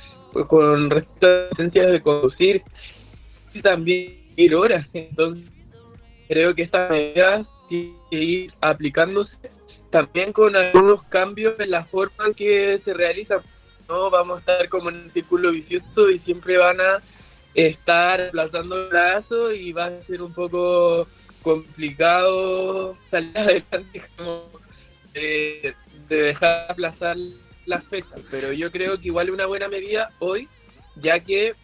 con 0.47 0.89
respecto 0.89 1.27
a 1.27 1.29
la 1.29 1.50
licencia 1.50 1.86
de 1.88 2.01
conducir 2.01 2.63
y 3.53 3.62
también 3.62 4.17
ir 4.36 4.55
horas. 4.55 4.88
Entonces, 4.93 5.45
creo 6.27 6.53
que 6.53 6.63
estas 6.63 6.89
medidas 6.89 7.47
tienen 7.69 7.95
que 8.09 8.24
ir 8.24 8.53
aplicándose 8.62 9.33
también 9.89 10.33
con 10.33 10.55
algunos 10.55 11.01
cambios 11.03 11.59
en 11.59 11.71
la 11.71 11.86
forma 11.86 12.27
en 12.27 12.33
que 12.33 12.79
se 12.83 12.93
realizan. 12.93 13.39
No 13.88 14.09
vamos 14.09 14.38
a 14.38 14.39
estar 14.39 14.69
como 14.69 14.89
en 14.89 14.97
un 14.97 15.12
círculo 15.12 15.51
vicioso 15.51 16.09
y 16.09 16.19
siempre 16.19 16.57
van 16.57 16.81
a 16.81 17.01
estar 17.57 18.21
aplazando 18.21 18.83
el 18.83 18.89
brazo 18.89 19.51
y 19.51 19.73
va 19.73 19.87
a 19.87 20.03
ser 20.03 20.21
un 20.21 20.31
poco 20.31 21.07
complicado 21.41 22.95
salir 23.09 23.31
adelante 23.37 24.03
como 24.15 24.43
de, 25.13 25.73
de 26.07 26.15
dejar 26.15 26.71
aplazar 26.71 27.17
las 27.65 27.83
fechas. 27.85 28.23
Pero 28.29 28.53
yo 28.53 28.71
creo 28.71 28.99
que 28.99 29.07
igual 29.07 29.27
es 29.27 29.33
una 29.33 29.47
buena 29.47 29.67
medida 29.67 30.11
hoy, 30.19 30.47
ya 30.95 31.19
que 31.19 31.55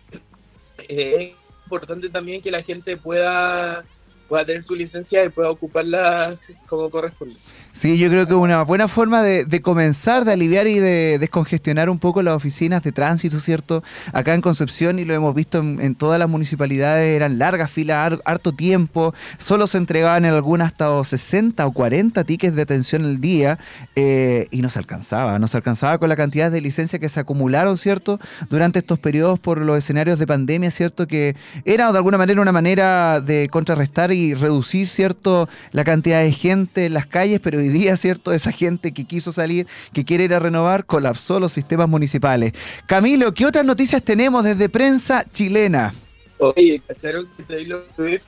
eh, 0.89 1.15
es 1.29 1.35
importante 1.65 2.09
también 2.09 2.41
que 2.41 2.51
la 2.51 2.63
gente 2.63 2.97
pueda 2.97 3.85
pueda 4.27 4.45
tener 4.45 4.63
su 4.63 4.73
licencia 4.73 5.23
y 5.23 5.29
pueda 5.29 5.51
ocuparla 5.51 6.39
como 6.67 6.89
corresponde. 6.89 7.35
Sí, 7.75 7.97
yo 7.97 8.07
creo 8.09 8.27
que 8.27 8.35
una 8.35 8.61
buena 8.61 8.87
forma 8.87 9.23
de, 9.23 9.61
comenzar, 9.63 10.25
de 10.25 10.33
aliviar 10.33 10.67
y 10.67 10.77
de 10.77 11.17
descongestionar 11.17 11.89
un 11.89 11.97
poco 11.97 12.21
las 12.21 12.35
oficinas 12.35 12.83
de 12.83 12.91
tránsito, 12.91 13.39
¿cierto? 13.39 13.83
Acá 14.13 14.35
en 14.35 14.41
Concepción, 14.41 14.99
y 14.99 15.05
lo 15.05 15.15
hemos 15.15 15.33
visto 15.33 15.57
en, 15.57 15.95
todas 15.95 16.19
las 16.19 16.29
municipalidades, 16.29 17.15
eran 17.15 17.39
largas 17.39 17.71
filas, 17.71 17.97
har, 17.97 18.21
harto 18.25 18.51
tiempo, 18.51 19.15
solo 19.39 19.65
se 19.65 19.79
entregaban 19.79 20.23
en 20.23 20.33
algunas 20.33 20.67
hasta 20.67 21.03
60 21.03 21.65
o 21.65 21.71
40 21.71 22.23
tickets 22.23 22.55
de 22.55 22.61
atención 22.61 23.05
al 23.05 23.19
día, 23.19 23.57
eh, 23.95 24.47
y 24.51 24.61
no 24.61 24.69
se 24.69 24.77
alcanzaba, 24.77 25.39
no 25.39 25.47
se 25.47 25.57
alcanzaba 25.57 25.97
con 25.97 26.09
la 26.09 26.15
cantidad 26.15 26.51
de 26.51 26.61
licencias 26.61 26.99
que 26.99 27.09
se 27.09 27.19
acumularon, 27.19 27.77
¿cierto? 27.77 28.19
Durante 28.51 28.79
estos 28.79 28.99
periodos 28.99 29.39
por 29.39 29.59
los 29.59 29.79
escenarios 29.79 30.19
de 30.19 30.27
pandemia, 30.27 30.69
¿cierto? 30.69 31.07
Que 31.07 31.35
era 31.65 31.91
de 31.91 31.97
alguna 31.97 32.19
manera 32.19 32.39
una 32.39 32.51
manera 32.51 33.19
de 33.19 33.49
contrarrestar 33.49 34.11
y 34.11 34.35
reducir, 34.35 34.87
¿cierto? 34.87 35.49
La 35.71 35.83
cantidad 35.83 36.19
de 36.21 36.31
gente 36.31 36.85
en 36.85 36.93
las 36.93 37.07
calles, 37.07 37.39
pero 37.41 37.62
hoy 37.63 37.69
día, 37.69 37.97
¿cierto? 37.97 38.31
Esa 38.33 38.51
gente 38.51 38.91
que 38.93 39.05
quiso 39.05 39.31
salir, 39.31 39.67
que 39.93 40.05
quiere 40.05 40.25
ir 40.25 40.33
a 40.33 40.39
renovar, 40.39 40.85
colapsó 40.85 41.39
los 41.39 41.51
sistemas 41.51 41.89
municipales. 41.89 42.53
Camilo, 42.85 43.33
¿qué 43.33 43.45
otras 43.45 43.65
noticias 43.65 44.01
tenemos 44.03 44.43
desde 44.43 44.69
prensa 44.69 45.23
chilena? 45.31 45.93
Oye, 46.37 46.81
¿cacharon 46.87 47.27
que 47.37 47.43
Taylor 47.43 47.85
Swift 47.95 48.23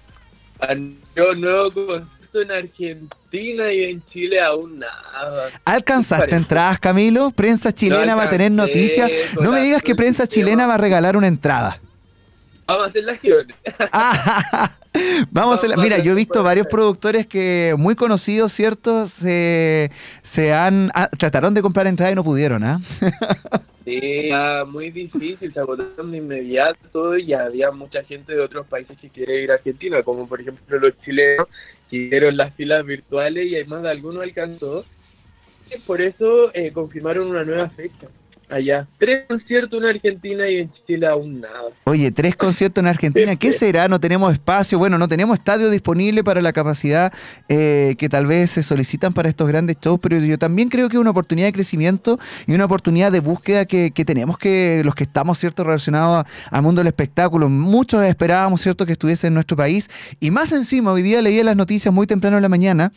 anunció 0.60 1.32
un 1.32 1.42
nuevo 1.42 1.72
concierto 1.72 2.42
en 2.42 2.52
Argentina 2.52 3.74
y 3.74 3.84
en 3.84 4.06
Chile 4.08 4.42
aún 4.42 4.80
nada? 4.80 5.50
¿Alcanzaste 5.66 6.36
entradas, 6.36 6.80
Camilo? 6.80 7.32
¿Prensa 7.32 7.74
chilena 7.74 8.14
no 8.14 8.18
va 8.18 8.24
a 8.24 8.30
tener 8.30 8.52
noticias? 8.52 9.10
No 9.40 9.52
me 9.52 9.62
digas 9.62 9.82
que 9.82 9.96
prensa 9.96 10.28
chilena 10.28 10.68
va 10.68 10.76
a 10.76 10.78
regalar 10.78 11.18
una 11.18 11.28
entrada. 11.28 11.80
Vamos 12.68 12.86
a 12.86 12.90
hacer 12.90 13.04
las 13.04 13.22
guiones. 13.22 13.56
Ah, 13.92 14.72
vamos 15.32 15.64
a 15.64 15.68
la, 15.68 15.78
mira, 15.78 16.00
yo 16.00 16.14
he 16.14 16.16
visto 16.16 16.42
varios 16.42 16.66
productores 16.68 17.28
que 17.28 17.76
muy 17.78 17.96
conocidos, 17.96 18.52
¿cierto? 18.52 19.06
Se, 19.08 19.92
se 20.24 20.54
han 20.54 20.90
ah, 20.96 21.10
trataron 21.16 21.54
de 21.54 21.62
comprar 21.62 21.86
entrada 21.86 22.12
y 22.12 22.16
no 22.16 22.24
pudieron, 22.24 22.64
¿ah? 22.64 22.80
Sí, 23.86 24.32
muy 24.66 24.90
difícil, 24.90 25.54
se 25.54 25.60
agotaron 25.60 26.12
de 26.12 26.18
inmediato 26.18 27.20
y 27.20 27.34
había 27.34 27.70
mucha 27.70 28.04
gente 28.04 28.34
de 28.34 28.42
otros 28.42 28.66
países 28.66 28.98
que 28.98 29.12
quiere 29.12 29.44
ir 29.44 29.52
a 29.52 29.56
Argentina, 29.56 30.02
como 30.02 30.28
por 30.28 30.42
ejemplo 30.42 30.80
los 30.80 31.00
chilenos 31.02 31.48
que 31.88 31.98
hicieron 31.98 32.36
las 32.36 32.52
filas 32.56 32.84
virtuales 32.84 33.46
y 33.46 33.54
además 33.54 33.84
de 33.84 33.92
algunos 33.92 34.24
alcanzó. 34.24 34.84
Y 35.70 35.78
por 35.82 36.02
eso 36.02 36.52
eh, 36.56 36.72
confirmaron 36.72 37.28
una 37.28 37.44
nueva 37.44 37.70
fecha 37.70 38.08
allá. 38.50 38.88
Tres 38.98 39.26
conciertos 39.28 39.82
en 39.82 39.90
Argentina 39.90 40.50
y 40.50 40.58
en 40.58 40.72
Chile 40.86 41.08
aún 41.08 41.42
nada. 41.42 41.70
Oye, 41.86 42.12
tres 42.12 42.36
conciertos 42.36 42.82
en 42.82 42.88
Argentina, 42.88 43.36
¿qué 43.36 43.52
será? 43.52 43.88
No 43.88 44.00
tenemos 44.00 44.34
espacio, 44.34 44.78
bueno, 44.78 44.98
no 44.98 45.08
tenemos 45.08 45.38
estadio 45.38 45.70
disponible 45.70 46.24
para 46.24 46.42
la 46.42 46.54
capacidad 46.54 47.14
eh, 47.50 47.96
que 47.98 48.10
tal 48.10 48.26
vez 48.26 48.52
se 48.52 48.64
solicitan 48.64 49.14
para 49.14 49.30
estos 49.30 49.48
grandes 49.48 49.78
shows, 49.82 50.00
pero 50.02 50.18
yo 50.20 50.38
también 50.38 50.70
creo 50.70 50.90
que 50.90 50.98
es 50.98 51.02
una 51.02 51.12
oportunidad 51.12 51.48
de 51.48 51.54
crecimiento 51.54 52.20
y 52.48 52.54
una 52.54 52.66
oportunidad 52.66 53.12
de 53.12 53.20
búsqueda 53.20 53.66
que, 53.66 53.92
que 53.92 54.06
tenemos 54.06 54.38
que, 54.38 54.82
los 54.86 54.96
que 54.96 55.04
estamos, 55.04 55.38
¿cierto?, 55.38 55.64
relacionados 55.64 56.26
al 56.52 56.62
mundo 56.62 56.80
del 56.80 56.88
espectáculo, 56.88 57.50
muchos 57.50 58.04
esperábamos, 58.04 58.62
¿cierto?, 58.62 58.86
que 58.86 58.94
estuviese 58.94 59.28
en 59.28 59.34
nuestro 59.34 59.58
país 59.58 59.90
y 60.20 60.32
más 60.32 60.52
encima, 60.52 60.92
hoy 60.92 61.02
día 61.02 61.22
leía 61.22 61.44
las 61.44 61.56
noticias 61.56 61.94
muy 61.94 62.08
temprano 62.08 62.38
en 62.38 62.44
la 62.44 62.50
mañana 62.50 62.92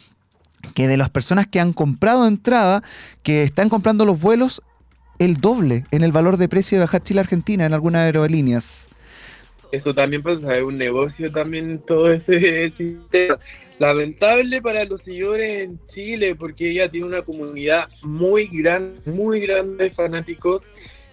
que 0.75 0.88
de 0.88 0.97
las 0.97 1.11
personas 1.11 1.47
que 1.47 1.61
han 1.61 1.73
comprado 1.73 2.26
entrada, 2.26 2.83
que 3.23 3.43
están 3.43 3.69
comprando 3.69 4.05
los 4.05 4.21
vuelos 4.21 4.62
el 5.18 5.37
doble 5.37 5.84
en 5.90 6.02
el 6.02 6.12
valor 6.12 6.37
de 6.37 6.48
precio 6.48 6.78
de 6.78 6.84
bajar 6.84 7.02
Chile-Argentina 7.02 7.66
en 7.66 7.75
algunas 7.75 8.02
aerolíneas. 8.02 8.88
Eso 9.72 9.92
también 9.92 10.22
pues 10.22 10.38
es 10.38 10.62
un 10.62 10.78
negocio 10.78 11.30
también 11.30 11.80
todo 11.87 12.12
ese 12.12 12.70
sistema. 12.76 13.38
Lamentable 13.78 14.60
para 14.60 14.84
los 14.84 15.02
señores 15.02 15.68
en 15.68 15.78
Chile 15.94 16.34
porque 16.34 16.70
ella 16.70 16.88
tiene 16.88 17.06
una 17.06 17.22
comunidad 17.22 17.88
muy 18.02 18.48
grande, 18.48 18.98
muy 19.06 19.40
grande 19.40 19.84
de 19.84 19.90
fanáticos 19.90 20.62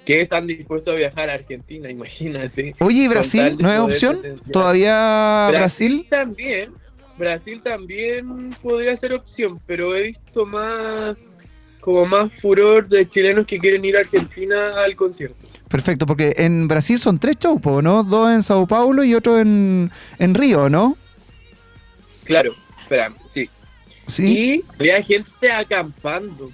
que 0.06 0.22
están 0.22 0.48
dispuestos 0.48 0.94
a 0.94 0.98
viajar 0.98 1.30
a 1.30 1.34
Argentina, 1.34 1.90
imagínate. 1.92 2.76
Oye, 2.80 3.04
¿y 3.04 3.08
Brasil 3.08 3.58
no 3.60 3.72
es 3.72 3.80
opción? 3.80 4.20
¿Todavía 4.52 5.48
Brasil? 5.50 6.06
Brasil? 6.08 6.08
También, 6.10 6.72
Brasil 7.18 7.62
también 7.64 8.56
podría 8.62 8.98
ser 8.98 9.14
opción, 9.14 9.60
pero 9.66 9.96
he 9.96 10.04
visto 10.04 10.46
más 10.46 11.18
como 11.86 12.04
más 12.08 12.32
furor 12.42 12.90
de 12.90 13.08
chilenos 13.08 13.46
que 13.46 13.60
quieren 13.60 13.86
ir 13.86 13.96
a 13.96 14.00
Argentina 14.00 14.84
al 14.84 14.96
concierto. 14.96 15.38
Perfecto, 15.70 16.08
porque 16.08 16.34
en 16.38 16.68
Brasil 16.68 16.98
son 16.98 17.20
tres 17.20 17.38
shows, 17.40 17.62
¿no? 17.84 18.02
Dos 18.02 18.32
en 18.32 18.42
Sao 18.42 18.66
Paulo 18.66 19.04
y 19.04 19.14
otro 19.14 19.40
en, 19.40 19.92
en 20.18 20.34
Río, 20.34 20.68
¿no? 20.68 20.98
Claro, 22.24 22.56
sí. 23.36 23.48
¿Sí? 24.08 24.64
Y 24.80 24.82
había 24.82 25.04
gente 25.04 25.52
acampando. 25.52 26.52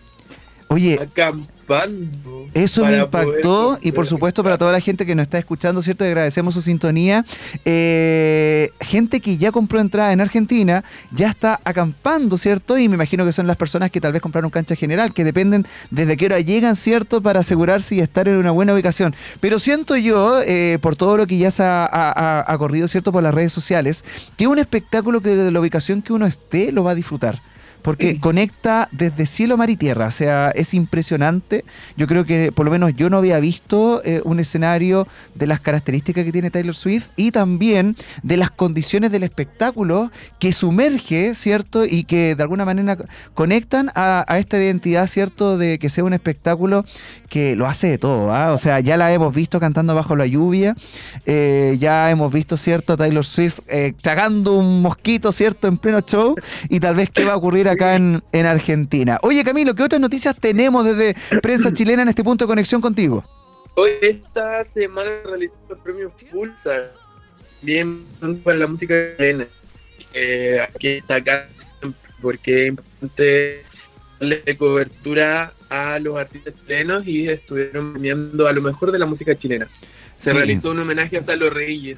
Oye, 0.72 0.98
acampando. 1.02 2.48
Eso 2.54 2.86
me 2.86 2.98
impactó 2.98 3.78
y 3.82 3.92
por 3.92 4.08
supuesto 4.08 4.44
para 4.44 4.58
toda 4.58 4.72
la 4.72 4.80
gente 4.82 5.06
que 5.06 5.16
nos 5.16 5.24
está 5.24 5.38
escuchando, 5.38 5.82
¿cierto? 5.82 6.04
agradecemos 6.04 6.54
su 6.54 6.62
sintonía. 6.62 7.26
Eh, 7.64 8.72
gente 8.80 9.20
que 9.20 9.38
ya 9.38 9.52
compró 9.52 9.80
entrada 9.80 10.12
en 10.12 10.22
Argentina, 10.22 10.84
ya 11.12 11.30
está 11.30 11.60
acampando, 11.64 12.38
¿cierto? 12.38 12.78
Y 12.78 12.88
me 12.88 12.96
imagino 12.96 13.26
que 13.26 13.32
son 13.32 13.48
las 13.48 13.58
personas 13.58 13.92
que 13.92 14.02
tal 14.02 14.14
vez 14.14 14.22
compraron 14.22 14.50
cancha 14.50 14.76
general, 14.76 15.14
que 15.14 15.24
dependen 15.24 15.66
desde 15.90 16.18
qué 16.18 16.26
hora 16.26 16.40
llegan, 16.40 16.76
¿cierto? 16.76 17.22
Para 17.22 17.42
asegurarse 17.42 17.96
y 17.96 18.00
estar 18.00 18.28
en 18.28 18.36
una 18.36 18.52
buena 18.52 18.74
ubicación. 18.74 19.16
Pero 19.40 19.60
siento 19.60 19.96
yo, 19.98 20.42
eh, 20.42 20.78
por 20.82 20.96
todo 20.96 21.18
lo 21.18 21.28
que 21.28 21.38
ya 21.38 21.52
se 21.52 21.64
ha, 21.64 21.86
ha, 21.86 22.52
ha 22.52 22.58
corrido, 22.58 22.88
¿cierto? 22.88 23.12
Por 23.12 23.24
las 23.24 23.34
redes 23.34 23.54
sociales, 23.54 24.04
que 24.38 24.48
un 24.48 24.60
espectáculo 24.60 25.22
que 25.22 25.36
desde 25.36 25.52
la 25.52 25.60
ubicación 25.60 26.02
que 26.02 26.14
uno 26.14 26.26
esté 26.26 26.72
lo 26.72 26.84
va 26.84 26.92
a 26.92 26.96
disfrutar 26.96 27.42
porque 27.82 28.20
conecta 28.20 28.88
desde 28.92 29.26
cielo, 29.26 29.58
mar 29.58 29.70
y 29.70 29.76
tierra. 29.76 30.08
O 30.08 30.12
sea, 30.12 30.50
es 30.52 30.74
impresionante. 30.74 31.66
Yo 31.98 32.08
creo 32.08 32.26
que 32.26 32.52
por 32.52 32.66
lo 32.66 32.72
menos 32.72 32.96
yo 32.96 33.10
no 33.10 33.18
había 33.18 33.40
visto 33.40 34.02
eh, 34.04 34.22
un 34.24 34.40
escenario 34.40 35.08
de 35.36 35.48
las 35.48 35.60
características 35.60 36.26
que 36.26 36.32
tiene 36.32 36.52
Taylor 36.52 36.76
Swift 36.76 37.08
y 37.16 37.32
también 37.32 37.96
de 38.24 38.38
las 38.38 38.52
condiciones 38.52 39.12
del 39.12 39.24
espectáculo 39.24 40.12
que 40.40 40.54
sumerge, 40.54 41.36
¿cierto? 41.36 41.86
Y 41.86 42.04
que 42.04 42.36
de 42.36 42.44
alguna 42.44 42.66
manera 42.66 42.98
conectan 43.34 43.90
a, 43.96 44.26
a 44.28 44.40
esta 44.40 44.58
identidad, 44.58 45.08
¿cierto? 45.08 45.58
De 45.58 45.80
que 45.80 45.90
sea 45.90 46.04
un 46.04 46.14
espectáculo 46.14 46.86
que 47.32 47.56
lo 47.56 47.66
hace 47.66 47.88
de 47.88 47.98
todo. 47.98 48.32
¿ah? 48.36 48.52
O 48.52 48.58
sea, 48.58 48.82
ya 48.82 48.98
la 48.98 49.12
hemos 49.14 49.34
visto 49.34 49.60
cantando 49.60 49.96
bajo 49.96 50.18
la 50.18 50.26
lluvia. 50.26 50.76
Eh, 51.26 51.78
ya 51.80 52.12
hemos 52.12 52.32
visto, 52.32 52.58
¿cierto? 52.58 52.98
Taylor 52.98 53.26
Swift 53.26 53.60
eh, 53.70 53.94
tragando 54.02 54.54
un 54.54 54.82
mosquito, 54.82 55.32
¿cierto? 55.32 55.70
En 55.70 55.78
pleno 55.78 56.02
show. 56.02 56.36
Y 56.68 56.82
tal 56.82 56.96
vez 56.96 57.10
qué 57.10 57.24
va 57.24 57.34
a 57.34 57.38
ocurrir 57.38 57.70
acá 57.72 57.96
en, 57.96 58.22
en 58.32 58.46
Argentina. 58.46 59.18
Oye, 59.22 59.44
Camilo, 59.44 59.76
¿qué 59.76 59.84
otras 59.84 60.02
noticias 60.02 60.36
tenemos 60.36 60.86
desde 60.86 61.16
prensa 61.42 61.72
chilena 61.74 62.04
en 62.04 62.10
este 62.10 62.24
punto 62.24 62.46
de 62.46 62.50
conexión 62.50 62.82
contigo? 62.82 63.24
Hoy 63.76 63.92
esta 64.02 64.66
semana 64.74 65.10
realizó 65.26 65.54
el 65.70 65.78
premio 65.78 66.12
Pulsar 66.32 66.92
bien 67.62 68.06
para 68.44 68.58
la 68.58 68.68
música 68.68 68.96
chilena. 69.18 69.48
Eh, 70.14 70.60
aquí 70.62 70.88
está 70.88 71.16
acá 71.16 71.48
porque 72.22 72.64
es 72.64 72.70
importante 72.70 73.64
darle 74.20 74.58
cobertura 74.58 75.54
a 75.70 76.00
los 76.00 76.18
artistas 76.18 76.54
chilenos 76.62 77.08
y 77.08 77.28
estuvieron 77.28 78.00
viendo 78.00 78.48
a 78.48 78.54
lo 78.54 78.62
mejor 78.62 78.92
de 78.92 79.00
la 79.00 79.06
música 79.06 79.36
chilena. 79.36 79.68
Se 80.18 80.34
realizó 80.34 80.72
un 80.72 80.80
homenaje 80.80 81.18
hasta 81.18 81.36
los 81.36 81.52
Reyes. 81.52 81.98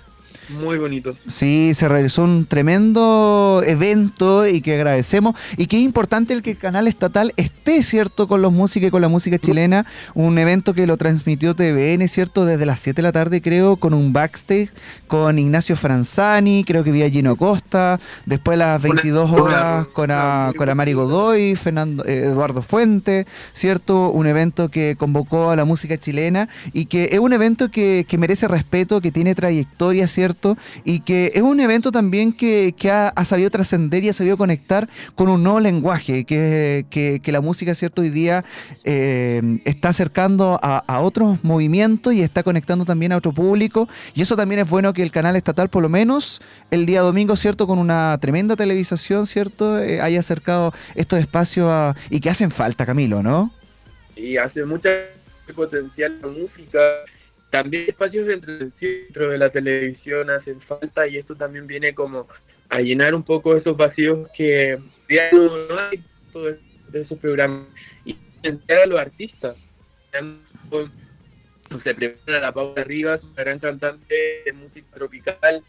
Muy 0.50 0.78
bonito. 0.78 1.16
Sí, 1.28 1.74
se 1.74 1.88
realizó 1.88 2.24
un 2.24 2.46
tremendo 2.46 3.62
evento 3.66 4.48
y 4.48 4.62
que 4.62 4.76
agradecemos. 4.76 5.36
Y 5.58 5.68
que 5.68 5.78
es 5.78 5.84
importante 5.84 6.34
el 6.34 6.42
que 6.42 6.52
el 6.52 6.58
canal 6.58 6.88
estatal 6.88 7.34
esté, 7.38 7.82
¿cierto?, 7.84 8.28
con 8.28 8.42
los 8.42 8.52
músicos 8.52 8.88
y 8.88 8.92
con 8.92 9.02
la 9.02 9.10
música 9.10 9.38
chilena. 9.38 9.86
Un 10.14 10.38
evento 10.38 10.74
que 10.74 10.88
lo 10.88 10.98
transmitió 10.98 11.56
TVN, 11.56 12.08
¿cierto?, 12.08 12.46
desde 12.46 12.66
las 12.66 12.80
7 12.80 12.98
de 12.98 13.04
la 13.04 13.12
tarde, 13.12 13.42
creo, 13.42 13.78
con 13.78 13.94
un 13.94 14.14
backstage 14.14 14.70
con 15.08 15.38
Ignacio 15.38 15.76
Franzani, 15.76 16.64
creo 16.64 16.84
que 16.84 16.92
vi 16.92 17.04
a 17.04 17.10
Gino 17.10 17.36
Costa. 17.36 18.00
Después 18.26 18.56
a 18.56 18.74
las 18.74 18.82
22 18.82 19.32
horas 19.32 19.88
con 19.88 20.12
a, 20.12 20.52
con 20.58 20.70
a 20.70 20.76
Mari 20.76 20.94
Godoy, 20.94 21.56
Fernando, 21.56 22.04
eh, 22.06 22.26
Eduardo 22.26 22.62
Fuente, 22.62 23.28
¿cierto? 23.54 24.10
Un 24.10 24.28
evento 24.28 24.70
que 24.70 24.96
convocó 24.98 25.52
a 25.52 25.56
la 25.56 25.66
música 25.66 25.98
chilena 25.98 26.50
y 26.74 26.86
que 26.86 27.10
es 27.12 27.20
un 27.20 27.34
evento 27.34 27.70
que, 27.70 28.06
que 28.08 28.18
merece 28.18 28.48
respeto, 28.48 29.02
que 29.02 29.12
tiene 29.12 29.36
trayectoria, 29.36 30.08
¿cierto? 30.08 30.33
Y 30.84 31.02
que 31.02 31.32
es 31.34 31.42
un 31.42 31.60
evento 31.60 31.92
también 31.92 32.34
que, 32.34 32.74
ha, 32.92 33.26
sabido 33.26 33.50
trascender 33.50 34.04
y 34.04 34.10
ha 34.10 34.14
sabido 34.14 34.38
conectar 34.38 34.90
con 35.16 35.30
un 35.30 35.44
nuevo 35.44 35.60
lenguaje, 35.60 36.26
que, 36.26 36.86
que, 36.90 37.32
la 37.32 37.42
música, 37.42 37.74
¿cierto? 37.74 38.02
Hoy 38.02 38.10
día 38.10 38.44
eh, 38.84 39.42
está 39.66 39.90
acercando 39.90 40.60
a, 40.62 41.02
otros 41.02 41.44
movimientos 41.44 42.14
y 42.14 42.22
está 42.22 42.44
conectando 42.44 42.86
también 42.86 43.12
a 43.12 43.18
otro 43.18 43.32
público. 43.32 43.90
Y 44.14 44.22
eso 44.22 44.36
también 44.36 44.60
es 44.60 44.70
bueno 44.70 44.94
que 44.94 45.02
el 45.02 45.12
canal 45.12 45.36
estatal, 45.36 45.70
por 45.70 45.82
lo 45.82 45.90
menos 45.90 46.42
el 46.72 46.86
día 46.86 47.02
domingo, 47.02 47.36
¿cierto? 47.36 47.68
Con 47.68 47.80
una 47.80 48.18
tremenda 48.20 48.56
televisación, 48.56 49.26
¿cierto? 49.26 49.80
Eh, 49.80 50.02
haya 50.02 50.20
acercado 50.20 50.74
estos 50.96 51.20
espacios 51.20 51.96
y 52.10 52.20
que 52.20 52.30
hacen 52.30 52.52
falta, 52.52 52.86
Camilo, 52.86 53.24
¿no? 53.24 53.52
Y 54.16 54.38
hace 54.38 54.64
mucha 54.66 54.90
potencial 55.56 56.20
la 56.22 56.28
música 56.28 56.80
también 57.54 57.86
espacios 57.88 58.26
dentro 58.26 59.30
de 59.30 59.38
la 59.38 59.52
televisión 59.52 60.28
hacen 60.32 60.60
falta 60.62 61.08
y 61.08 61.18
esto 61.18 61.36
también 61.36 61.68
viene 61.68 61.94
como 61.94 62.28
a 62.70 62.80
llenar 62.80 63.14
un 63.14 63.22
poco 63.22 63.56
esos 63.56 63.78
vacíos 63.78 64.28
que 64.36 64.80
ya 65.08 65.30
no 65.32 65.78
hay 65.78 66.04
de 66.34 67.02
esos 67.02 67.20
programas 67.20 67.68
y 68.06 68.18
enseñar 68.42 68.80
a 68.80 68.86
los 68.88 69.00
artistas. 69.00 69.56
Se 71.84 71.94
prepara 71.94 72.40
la 72.40 72.52
Paula 72.52 72.84
Rivas, 72.84 73.24
una 73.24 73.44
gran 73.44 73.60
cantante 73.60 74.16
de 74.46 74.54
música 74.54 74.88
tropical, 74.96 75.62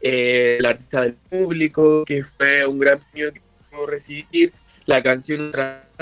eh, 0.00 0.56
la 0.58 0.70
artista 0.70 1.02
del 1.02 1.14
público, 1.28 2.06
que 2.06 2.24
fue 2.24 2.66
un 2.66 2.78
gran 2.78 2.98
premio 3.12 3.30
que 3.30 3.42
pudo 3.70 3.86
recibir, 3.88 4.54
la 4.86 5.02
canción 5.02 5.52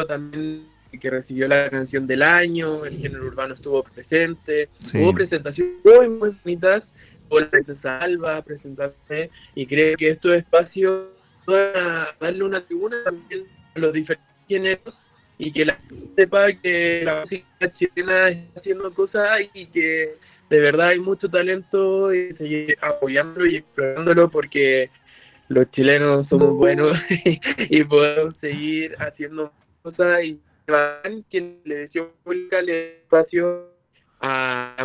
también 0.06 0.75
que 1.00 1.10
recibió 1.10 1.48
la 1.48 1.68
canción 1.70 2.06
del 2.06 2.22
año, 2.22 2.84
el 2.84 2.96
género 2.96 3.26
urbano 3.26 3.54
estuvo 3.54 3.82
presente, 3.82 4.68
hubo 4.94 5.12
presentaciones 5.12 5.74
muy, 5.84 6.08
muy 6.08 6.36
bonitas, 6.42 6.84
hubo 7.28 7.40
la 7.40 7.50
princesa 7.50 7.98
Alba 7.98 8.42
presentarse, 8.42 9.30
y 9.54 9.66
creo 9.66 9.96
que 9.96 10.10
estos 10.10 10.34
espacios 10.34 11.06
van 11.46 11.76
a 11.76 12.08
darle 12.20 12.44
una 12.44 12.60
tribuna 12.60 12.96
también 13.04 13.44
a 13.74 13.78
los 13.78 13.92
diferentes 13.92 14.26
géneros 14.48 14.94
y 15.38 15.52
que 15.52 15.64
la 15.66 15.74
gente 15.74 16.06
sepa 16.16 16.52
que 16.52 17.02
la 17.04 17.20
música 17.20 17.72
chilena 17.74 18.30
está 18.30 18.60
haciendo 18.60 18.92
cosas 18.94 19.40
y 19.54 19.66
que 19.66 20.14
de 20.48 20.60
verdad 20.60 20.88
hay 20.88 21.00
mucho 21.00 21.28
talento 21.28 22.14
y 22.14 22.32
seguir 22.34 22.76
apoyándolo 22.80 23.46
y 23.46 23.56
explorándolo 23.56 24.30
porque 24.30 24.90
los 25.48 25.70
chilenos 25.72 26.26
somos 26.28 26.54
buenos 26.54 26.96
y 27.58 27.84
podemos 27.84 28.36
seguir 28.40 28.94
haciendo 28.98 29.52
cosas 29.82 30.24
y 30.24 30.40
quien 31.30 31.60
le 31.64 31.88
dio 31.88 32.12
el 32.26 32.68
espacio 32.68 33.75
a 34.20 34.76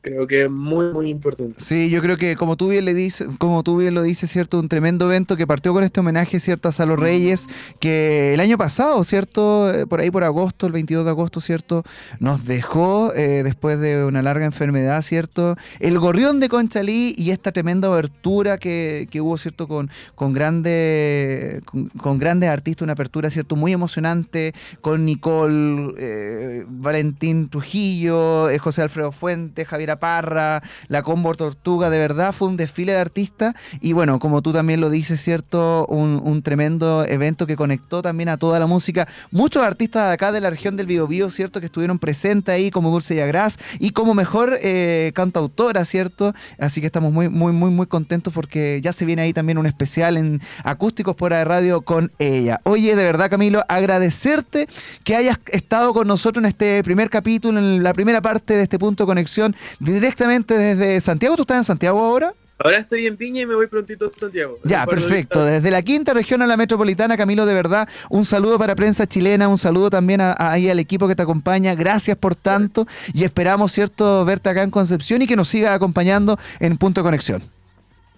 Creo 0.00 0.26
que 0.26 0.44
es 0.44 0.50
muy, 0.50 0.92
muy 0.92 1.08
importante. 1.08 1.60
Sí, 1.60 1.90
yo 1.90 2.00
creo 2.02 2.16
que 2.16 2.36
como 2.36 2.56
tú 2.56 2.68
bien 2.68 2.84
le 2.84 2.94
dices, 2.94 3.28
como 3.38 3.62
tú 3.62 3.78
bien 3.78 3.94
lo 3.94 4.02
dices, 4.02 4.30
cierto, 4.30 4.58
un 4.58 4.68
tremendo 4.68 5.06
evento 5.06 5.36
que 5.36 5.46
partió 5.46 5.72
con 5.72 5.84
este 5.84 6.00
homenaje, 6.00 6.40
cierto, 6.40 6.68
a 6.68 6.72
Salo 6.72 6.96
Reyes, 6.96 7.46
que 7.80 8.34
el 8.34 8.40
año 8.40 8.58
pasado, 8.58 9.02
cierto, 9.04 9.72
eh, 9.72 9.86
por 9.86 10.00
ahí 10.00 10.10
por 10.10 10.24
agosto, 10.24 10.66
el 10.66 10.72
22 10.72 11.04
de 11.04 11.10
agosto, 11.10 11.40
cierto, 11.40 11.84
nos 12.20 12.44
dejó 12.44 13.12
eh, 13.14 13.42
después 13.42 13.80
de 13.80 14.04
una 14.04 14.22
larga 14.22 14.44
enfermedad, 14.44 15.02
cierto, 15.02 15.56
el 15.80 15.98
gorrión 15.98 16.40
de 16.40 16.48
Conchalí 16.48 17.14
y 17.16 17.30
esta 17.30 17.52
tremenda 17.52 17.88
apertura 17.88 18.58
que, 18.58 19.08
hubo, 19.20 19.36
cierto, 19.38 19.68
con, 19.68 19.90
con, 20.14 20.32
grande, 20.32 21.62
con, 21.64 22.18
grandes 22.18 22.50
artistas, 22.50 22.82
una 22.82 22.92
apertura, 22.92 23.30
cierto, 23.30 23.56
muy 23.56 23.72
emocionante, 23.72 24.54
con 24.80 25.04
Nicole, 25.04 25.94
eh, 25.98 26.64
Valentín 26.68 27.48
Trujillo, 27.48 28.48
José 28.58 28.73
Alfredo 28.82 29.12
Fuentes, 29.12 29.66
Javier 29.68 29.98
Parra, 29.98 30.62
la 30.88 31.02
Combo 31.02 31.34
Tortuga, 31.34 31.90
de 31.90 31.98
verdad 31.98 32.32
fue 32.32 32.48
un 32.48 32.56
desfile 32.56 32.92
de 32.92 32.98
artistas 32.98 33.54
y 33.80 33.92
bueno, 33.92 34.18
como 34.18 34.40
tú 34.40 34.52
también 34.52 34.80
lo 34.80 34.88
dices, 34.88 35.20
¿cierto? 35.20 35.86
Un, 35.86 36.42
tremendo 36.42 37.04
evento 37.06 37.46
que 37.46 37.56
conectó 37.56 38.02
también 38.02 38.28
a 38.28 38.36
toda 38.36 38.58
la 38.58 38.66
música. 38.66 39.06
Muchos 39.30 39.62
artistas 39.62 40.08
de 40.08 40.14
acá 40.14 40.32
de 40.32 40.40
la 40.40 40.50
región 40.50 40.76
del 40.76 40.86
Biobío, 40.86 41.30
¿cierto? 41.30 41.60
Que 41.60 41.66
estuvieron 41.66 41.98
presentes 41.98 42.54
ahí 42.54 42.70
como 42.70 42.90
Dulce 42.90 43.14
Yagras 43.14 43.58
y 43.78 43.90
como 43.90 44.14
mejor 44.14 44.58
eh, 44.60 45.12
cantautora, 45.14 45.84
¿cierto? 45.84 46.34
Así 46.58 46.80
que 46.80 46.86
estamos 46.86 47.12
muy, 47.12 47.28
muy, 47.28 47.52
muy, 47.52 47.70
muy 47.70 47.86
contentos 47.86 48.32
porque 48.32 48.80
ya 48.82 48.92
se 48.92 49.04
viene 49.04 49.22
ahí 49.22 49.32
también 49.32 49.58
un 49.58 49.66
especial 49.66 50.16
en 50.16 50.40
acústicos 50.64 51.14
por 51.14 51.34
de 51.38 51.44
radio 51.44 51.82
con 51.82 52.12
ella. 52.18 52.60
Oye, 52.64 52.96
de 52.96 53.04
verdad, 53.04 53.30
Camilo, 53.30 53.64
agradecerte 53.68 54.68
que 55.02 55.16
hayas 55.16 55.38
estado 55.46 55.92
con 55.92 56.06
nosotros 56.06 56.42
en 56.42 56.48
este 56.48 56.82
primer 56.84 57.10
capítulo, 57.10 57.58
en 57.58 57.82
la 57.82 57.92
primera 57.92 58.20
parte 58.20 58.56
de 58.56 58.62
este 58.64 58.78
punto 58.78 59.04
de 59.04 59.06
conexión 59.06 59.54
directamente 59.78 60.56
desde 60.58 61.00
Santiago. 61.00 61.36
¿Tú 61.36 61.42
estás 61.42 61.58
en 61.58 61.64
Santiago 61.64 62.00
ahora? 62.00 62.34
Ahora 62.58 62.78
estoy 62.78 63.06
en 63.06 63.16
Piña 63.16 63.42
y 63.42 63.46
me 63.46 63.56
voy 63.56 63.66
prontito 63.66 64.06
a 64.06 64.18
Santiago. 64.18 64.58
Ya, 64.62 64.86
perfecto. 64.86 65.44
Desde 65.44 65.70
la 65.72 65.82
quinta 65.82 66.14
región 66.14 66.40
a 66.40 66.46
la 66.46 66.56
metropolitana, 66.56 67.16
Camilo, 67.16 67.46
de 67.46 67.54
verdad, 67.54 67.88
un 68.10 68.24
saludo 68.24 68.58
para 68.58 68.76
prensa 68.76 69.06
chilena, 69.08 69.48
un 69.48 69.58
saludo 69.58 69.90
también 69.90 70.20
ahí 70.20 70.70
al 70.70 70.78
equipo 70.78 71.08
que 71.08 71.16
te 71.16 71.22
acompaña. 71.22 71.74
Gracias 71.74 72.16
por 72.16 72.36
tanto 72.36 72.86
y 73.12 73.24
esperamos, 73.24 73.72
¿cierto?, 73.72 74.24
verte 74.24 74.50
acá 74.50 74.62
en 74.62 74.70
Concepción 74.70 75.22
y 75.22 75.26
que 75.26 75.34
nos 75.34 75.48
siga 75.48 75.74
acompañando 75.74 76.38
en 76.60 76.76
Punto 76.78 77.00
de 77.00 77.04
Conexión. 77.04 77.53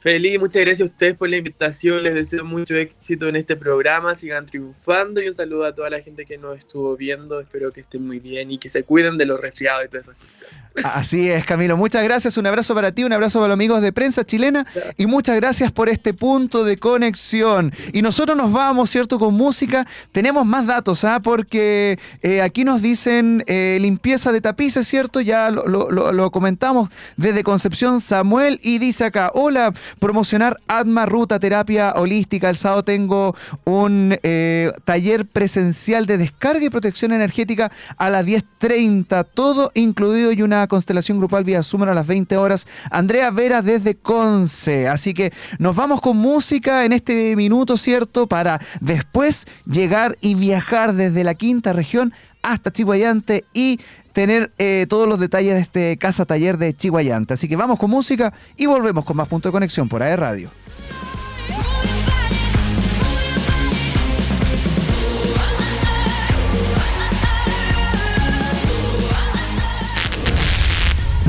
Feliz, 0.07 0.39
muchas 0.39 0.63
gracias 0.63 0.89
a 0.89 0.93
ustedes 0.93 1.17
por 1.17 1.29
la 1.29 1.39
invitación. 1.39 2.01
Les 2.01 2.15
deseo 2.15 2.45
mucho 2.45 2.77
éxito 2.77 3.27
en 3.27 3.35
este 3.35 3.57
programa. 3.57 4.15
Sigan 4.15 4.47
triunfando 4.47 5.21
y 5.21 5.27
un 5.27 5.35
saludo 5.35 5.65
a 5.65 5.75
toda 5.75 5.91
la 5.91 6.01
gente 6.01 6.25
que 6.25 6.39
nos 6.39 6.59
estuvo 6.59 6.97
viendo. 6.97 7.41
Espero 7.41 7.73
que 7.73 7.81
estén 7.81 8.07
muy 8.07 8.21
bien 8.21 8.53
y 8.53 8.59
que 8.59 8.69
se 8.69 8.85
cuiden 8.85 9.19
de 9.19 9.27
los 9.27 9.41
resfriados 9.41 9.85
y 9.85 9.89
todas 9.89 10.07
esas 10.07 10.15
cosas. 10.15 10.66
Así 10.85 11.31
es, 11.31 11.45
Camilo. 11.45 11.77
Muchas 11.77 12.05
gracias. 12.05 12.37
Un 12.37 12.47
abrazo 12.47 12.75
para 12.75 12.93
ti, 12.93 13.05
un 13.05 13.13
abrazo 13.13 13.39
para 13.39 13.49
los 13.49 13.55
amigos 13.55 13.81
de 13.81 13.93
prensa 13.93 14.25
chilena 14.25 14.67
y 14.97 15.07
muchas 15.07 15.37
gracias 15.37 15.73
por 15.73 15.89
este 15.89 16.13
punto 16.13 16.65
de 16.65 16.77
conexión. 16.77 17.73
Y 17.93 18.03
nosotros 18.03 18.37
nos 18.37 18.53
vamos, 18.53 18.91
¿cierto? 18.91 19.19
Con 19.19 19.35
música. 19.35 19.87
Tenemos 20.13 20.45
más 20.45 20.67
datos, 20.67 21.05
¿ah? 21.05 21.21
Porque 21.23 21.99
eh, 22.23 22.43
aquí 22.43 22.65
nos 22.65 22.83
dicen 22.83 23.43
eh, 23.47 23.79
limpieza 23.81 24.33
de 24.33 24.41
tapices, 24.41 24.87
¿cierto? 24.87 25.21
Ya 25.21 25.51
lo, 25.51 26.31
comentamos 26.31 26.91
desde 27.17 27.43
Concepción 27.43 28.01
Samuel 28.01 28.61
y 28.63 28.79
dice 28.79 29.05
acá, 29.05 29.31
hola, 29.33 29.73
promocionar 29.99 30.59
Atma 30.69 31.07
Ruta 31.07 31.39
Terapia 31.39 31.95
Holística. 31.97 32.51
El 32.51 32.57
sábado 32.57 32.83
tengo 32.83 33.35
un 33.65 34.19
eh, 34.23 34.71
taller 34.85 35.25
presencial 35.25 36.07
de 36.07 36.19
descarga 36.19 36.65
y 36.65 36.71
protección 36.71 37.13
energética 37.13 37.71
a 37.97 38.11
las 38.11 38.27
10.30, 38.27 39.27
todo 39.33 39.71
incluido 39.75 40.33
y 40.33 40.43
una 40.43 40.66
constelación 40.67 41.19
grupal 41.19 41.45
vía 41.45 41.63
Zoom 41.63 41.83
a 41.83 41.95
las 41.95 42.07
20 42.07 42.37
horas. 42.37 42.67
Andrea 42.91 43.31
Vera 43.31 43.63
desde 43.63 43.95
Conce. 43.95 44.89
Así 44.89 45.15
que 45.15 45.33
nos 45.59 45.77
vamos 45.77 46.01
con 46.01 46.17
música 46.17 46.85
en 46.85 46.93
este 46.93 47.37
minuto, 47.37 47.77
¿cierto? 47.77 48.27
Para 48.27 48.61
después 48.81 49.47
llegar 49.65 50.17
y 50.21 50.35
viajar 50.35 50.95
desde 50.95 51.25
la 51.25 51.35
quinta 51.35 51.73
región 51.73 52.13
hasta 52.43 52.73
Chihuayante 52.73 53.45
y 53.53 53.81
tener 54.13 54.53
eh, 54.59 54.87
todos 54.89 55.09
los 55.09 55.21
detalles 55.21 55.55
de 55.55 55.61
este 55.61 55.97
casa 55.99 56.25
taller 56.25 56.57
de 56.59 56.75
Chihuayante. 56.75 57.35
Así 57.35 57.49
que 57.49 57.57
vamos 57.57 57.79
con 57.79 57.91
música 57.91 58.33
y 58.57 58.67
volvemos 58.67 59.05
con 59.05 59.17
más 59.17 59.29
punto 59.29 59.49
de 59.49 59.53
conexión 59.53 59.89
por 59.89 60.03
AE 60.03 60.17
Radio. 60.17 60.51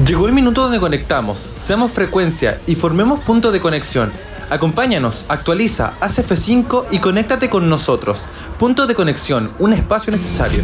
Llegó 0.08 0.26
el 0.26 0.32
minuto 0.32 0.62
donde 0.62 0.80
conectamos, 0.80 1.50
seamos 1.58 1.92
frecuencia 1.92 2.62
y 2.66 2.76
formemos 2.76 3.20
punto 3.26 3.52
de 3.52 3.60
conexión. 3.60 4.14
Acompáñanos, 4.50 5.26
actualiza, 5.28 5.96
haz 6.00 6.20
F5 6.20 6.86
y 6.92 7.00
conéctate 7.00 7.50
con 7.50 7.68
nosotros. 7.68 8.26
Punto 8.58 8.88
de 8.88 8.96
conexión, 8.96 9.52
un 9.60 9.74
espacio 9.74 10.12
necesario. 10.12 10.64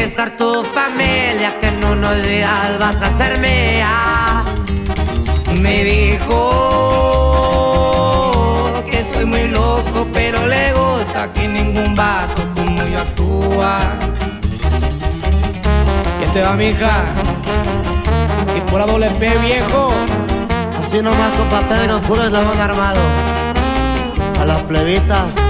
Conquistar 0.00 0.30
tu 0.38 0.64
familia, 0.64 1.52
que 1.60 1.68
en 1.68 1.84
unos 1.84 2.22
días 2.22 2.78
vas 2.78 2.96
a 3.02 3.16
ser 3.18 3.38
mía. 3.38 4.42
Me 5.60 5.84
dijo 5.84 6.40
que 8.90 9.00
estoy 9.00 9.26
muy 9.26 9.48
loco, 9.48 10.06
pero 10.10 10.46
le 10.46 10.72
gusta 10.72 11.30
que 11.34 11.46
ningún 11.48 11.94
vato 11.94 12.46
como 12.56 12.82
yo 12.86 12.98
actúa. 12.98 13.78
¿Quién 16.18 16.32
te 16.32 16.40
va, 16.40 16.54
mija? 16.54 17.04
Y 18.56 18.60
por 18.70 18.86
doble 18.86 19.10
P, 19.10 19.28
viejo. 19.38 19.92
Así 20.78 21.02
nomás, 21.02 21.32
compa 21.36 21.60
Pedro, 21.68 22.00
puro 22.00 22.24
eslabón 22.24 22.58
armado. 22.58 23.00
A 24.40 24.46
las 24.46 24.62
plebitas. 24.62 25.49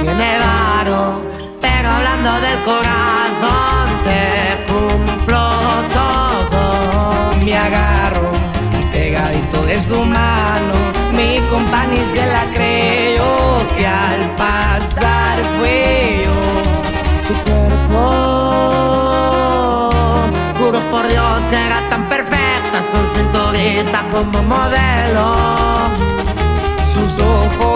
Tiene 0.00 0.38
varo, 0.38 1.22
pero 1.60 1.88
hablando 1.88 2.32
del 2.40 2.58
corazón 2.70 3.86
te 4.04 4.22
cumplo 4.70 5.42
todo. 5.92 6.62
Me 7.44 7.56
agarro 7.56 8.30
pegadito 8.92 9.62
de 9.62 9.80
su 9.80 9.96
mano. 10.02 10.74
Mi 11.12 11.38
compañía 11.50 12.04
se 12.04 12.26
la 12.26 12.44
creyó 12.52 13.32
que 13.76 13.86
al 13.86 14.22
pasar 14.36 15.36
fue 15.58 16.22
yo. 16.24 16.32
su 17.26 17.34
cuerpo. 17.44 18.02
Juro 20.58 20.80
por 20.90 21.06
Dios 21.08 21.40
que 21.50 21.56
era 21.56 21.80
tan 21.90 22.08
perfecta, 22.08 22.78
su 22.90 22.98
cinturita 23.18 24.04
como 24.12 24.42
modelo. 24.42 25.26
Sus 26.94 27.12
ojos 27.22 27.69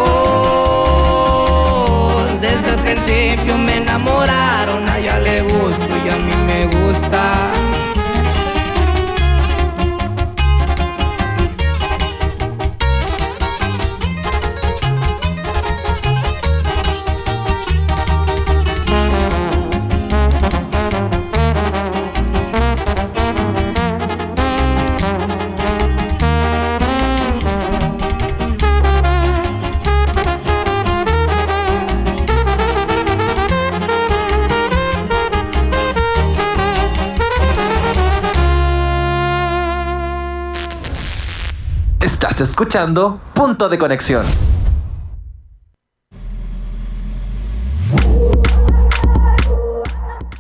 escuchando 42.55 43.21
Punto 43.35 43.69
de 43.69 43.77
Conexión. 43.77 44.25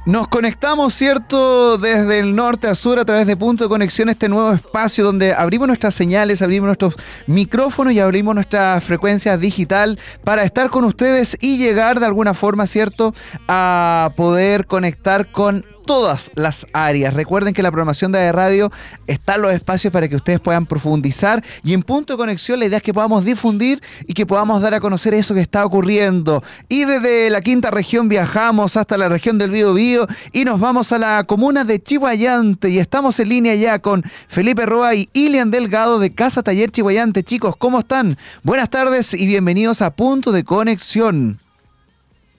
Nos 0.06 0.28
conectamos, 0.28 0.94
¿cierto? 0.94 1.76
Desde 1.76 2.20
el 2.20 2.36
norte 2.36 2.68
a 2.68 2.76
sur 2.76 3.00
a 3.00 3.04
través 3.04 3.26
de 3.26 3.36
Punto 3.36 3.64
de 3.64 3.68
Conexión, 3.68 4.10
este 4.10 4.28
nuevo 4.28 4.52
espacio 4.52 5.04
donde 5.04 5.34
abrimos 5.34 5.66
nuestras 5.66 5.96
señales, 5.96 6.40
abrimos 6.40 6.66
nuestros 6.66 6.94
micrófonos 7.26 7.92
y 7.94 7.98
abrimos 7.98 8.32
nuestra 8.36 8.80
frecuencia 8.80 9.36
digital 9.36 9.98
para 10.22 10.44
estar 10.44 10.70
con 10.70 10.84
ustedes 10.84 11.36
y 11.40 11.58
llegar 11.58 11.98
de 11.98 12.06
alguna 12.06 12.32
forma, 12.32 12.66
¿cierto? 12.66 13.12
A 13.48 14.12
poder 14.14 14.66
conectar 14.66 15.32
con 15.32 15.64
todas 15.84 16.30
las 16.34 16.66
áreas. 16.72 17.14
Recuerden 17.14 17.54
que 17.54 17.62
la 17.62 17.70
programación 17.70 18.12
de 18.12 18.32
radio 18.32 18.70
está 19.06 19.36
en 19.36 19.42
los 19.42 19.52
espacios 19.52 19.92
para 19.92 20.08
que 20.08 20.16
ustedes 20.16 20.40
puedan 20.40 20.66
profundizar 20.66 21.44
y 21.62 21.72
en 21.72 21.82
punto 21.82 22.14
de 22.14 22.16
conexión 22.16 22.58
la 22.58 22.66
idea 22.66 22.78
es 22.78 22.82
que 22.82 22.94
podamos 22.94 23.24
difundir 23.24 23.80
y 24.06 24.14
que 24.14 24.26
podamos 24.26 24.60
dar 24.62 24.74
a 24.74 24.80
conocer 24.80 25.14
eso 25.14 25.34
que 25.34 25.40
está 25.40 25.64
ocurriendo. 25.64 26.42
Y 26.68 26.84
desde 26.84 27.30
la 27.30 27.40
quinta 27.40 27.70
región 27.70 28.08
viajamos 28.08 28.76
hasta 28.76 28.96
la 28.96 29.08
región 29.08 29.38
del 29.38 29.50
Bío 29.50 29.74
Bío 29.74 30.06
y 30.32 30.44
nos 30.44 30.60
vamos 30.60 30.92
a 30.92 30.98
la 30.98 31.24
comuna 31.24 31.64
de 31.64 31.82
Chihuayante 31.82 32.70
y 32.70 32.78
estamos 32.78 33.20
en 33.20 33.28
línea 33.28 33.54
ya 33.54 33.78
con 33.78 34.02
Felipe 34.28 34.66
Roa 34.66 34.94
y 34.94 35.08
Ilian 35.12 35.50
Delgado 35.50 35.98
de 35.98 36.14
Casa 36.14 36.42
Taller 36.42 36.70
Chihuayante. 36.70 37.22
Chicos, 37.22 37.56
¿cómo 37.56 37.80
están? 37.80 38.16
Buenas 38.42 38.70
tardes 38.70 39.14
y 39.14 39.26
bienvenidos 39.26 39.82
a 39.82 39.90
Punto 39.90 40.32
de 40.32 40.44
Conexión. 40.44 41.40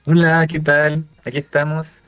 Hola, 0.05 0.45
¿qué 0.47 0.59
tal? 0.59 1.05
Aquí 1.25 1.39
estamos. 1.39 2.04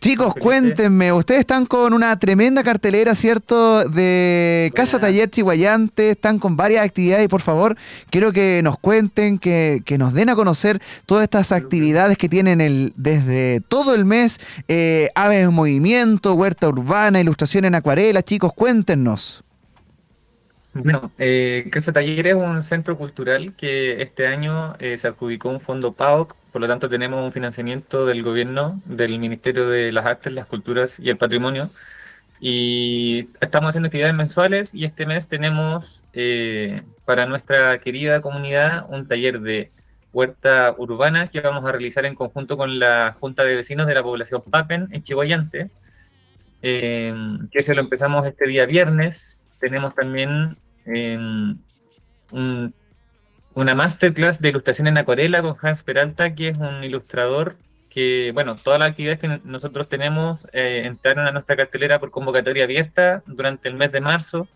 Chicos, 0.00 0.34
cuéntenme, 0.34 1.12
ustedes 1.12 1.40
están 1.40 1.66
con 1.66 1.92
una 1.92 2.16
tremenda 2.18 2.62
cartelera, 2.62 3.14
¿cierto? 3.14 3.88
De 3.88 4.70
Casa. 4.74 5.00
Taller 5.00 5.30
Chihuayante, 5.30 6.10
están 6.10 6.38
con 6.38 6.56
varias 6.56 6.84
actividades 6.84 7.24
y 7.24 7.28
por 7.28 7.40
favor, 7.40 7.76
quiero 8.10 8.32
que 8.32 8.60
nos 8.62 8.78
cuenten, 8.78 9.38
que, 9.38 9.82
que 9.84 9.98
nos 9.98 10.14
den 10.14 10.28
a 10.28 10.36
conocer 10.36 10.80
todas 11.06 11.24
estas 11.24 11.52
actividades 11.52 12.16
que 12.18 12.28
tienen 12.28 12.60
el, 12.60 12.92
desde 12.96 13.60
todo 13.60 13.94
el 13.94 14.04
mes, 14.04 14.40
eh, 14.68 15.08
Aves 15.14 15.44
en 15.44 15.52
Movimiento, 15.52 16.34
Huerta 16.34 16.68
Urbana, 16.68 17.20
Ilustración 17.20 17.64
en 17.64 17.74
Acuarela, 17.74 18.22
chicos, 18.22 18.52
cuéntenos. 18.54 19.42
Bueno, 20.82 21.10
eh, 21.16 21.68
Casa 21.72 21.92
Taller 21.92 22.26
es 22.26 22.34
un 22.34 22.62
centro 22.62 22.98
cultural 22.98 23.54
que 23.56 24.02
este 24.02 24.26
año 24.26 24.74
eh, 24.78 24.98
se 24.98 25.08
adjudicó 25.08 25.48
un 25.48 25.60
fondo 25.60 25.94
PAOC, 25.94 26.36
por 26.52 26.60
lo 26.60 26.68
tanto 26.68 26.88
tenemos 26.90 27.24
un 27.24 27.32
financiamiento 27.32 28.04
del 28.04 28.22
gobierno, 28.22 28.76
del 28.84 29.18
Ministerio 29.18 29.68
de 29.70 29.90
las 29.90 30.04
Artes, 30.04 30.34
las 30.34 30.44
Culturas 30.46 31.00
y 31.00 31.08
el 31.08 31.16
Patrimonio. 31.16 31.70
Y 32.40 33.30
estamos 33.40 33.70
haciendo 33.70 33.86
actividades 33.86 34.14
mensuales 34.14 34.74
y 34.74 34.84
este 34.84 35.06
mes 35.06 35.28
tenemos 35.28 36.04
eh, 36.12 36.82
para 37.06 37.24
nuestra 37.24 37.78
querida 37.78 38.20
comunidad 38.20 38.84
un 38.90 39.08
taller 39.08 39.40
de 39.40 39.70
huerta 40.12 40.74
urbana 40.76 41.28
que 41.28 41.40
vamos 41.40 41.64
a 41.64 41.72
realizar 41.72 42.04
en 42.04 42.14
conjunto 42.14 42.58
con 42.58 42.78
la 42.78 43.16
Junta 43.18 43.44
de 43.44 43.56
Vecinos 43.56 43.86
de 43.86 43.94
la 43.94 44.02
población 44.02 44.42
Papen 44.50 44.88
en 44.90 45.02
Chihuayante, 45.02 45.70
eh, 46.60 47.14
que 47.50 47.62
se 47.62 47.74
lo 47.74 47.80
empezamos 47.80 48.26
este 48.26 48.46
día 48.46 48.66
viernes. 48.66 49.40
Tenemos 49.58 49.94
también 49.94 50.58
eh, 50.86 51.16
un- 52.32 52.74
una 53.54 53.74
masterclass 53.74 54.40
de 54.40 54.50
ilustración 54.50 54.86
en 54.86 54.98
acuarela 54.98 55.40
con 55.42 55.56
Hans 55.60 55.82
Peralta, 55.82 56.34
que 56.34 56.48
es 56.48 56.58
un 56.58 56.84
ilustrador 56.84 57.56
que, 57.88 58.30
bueno, 58.34 58.56
todas 58.56 58.78
las 58.78 58.90
actividades 58.90 59.18
que 59.18 59.40
nosotros 59.44 59.88
tenemos 59.88 60.46
eh, 60.52 60.82
entraron 60.84 61.26
a 61.26 61.32
nuestra 61.32 61.56
cartelera 61.56 61.98
por 61.98 62.10
convocatoria 62.10 62.64
abierta 62.64 63.22
durante 63.26 63.68
el 63.70 63.74
mes 63.74 63.92
de 63.92 64.02
marzo. 64.02 64.48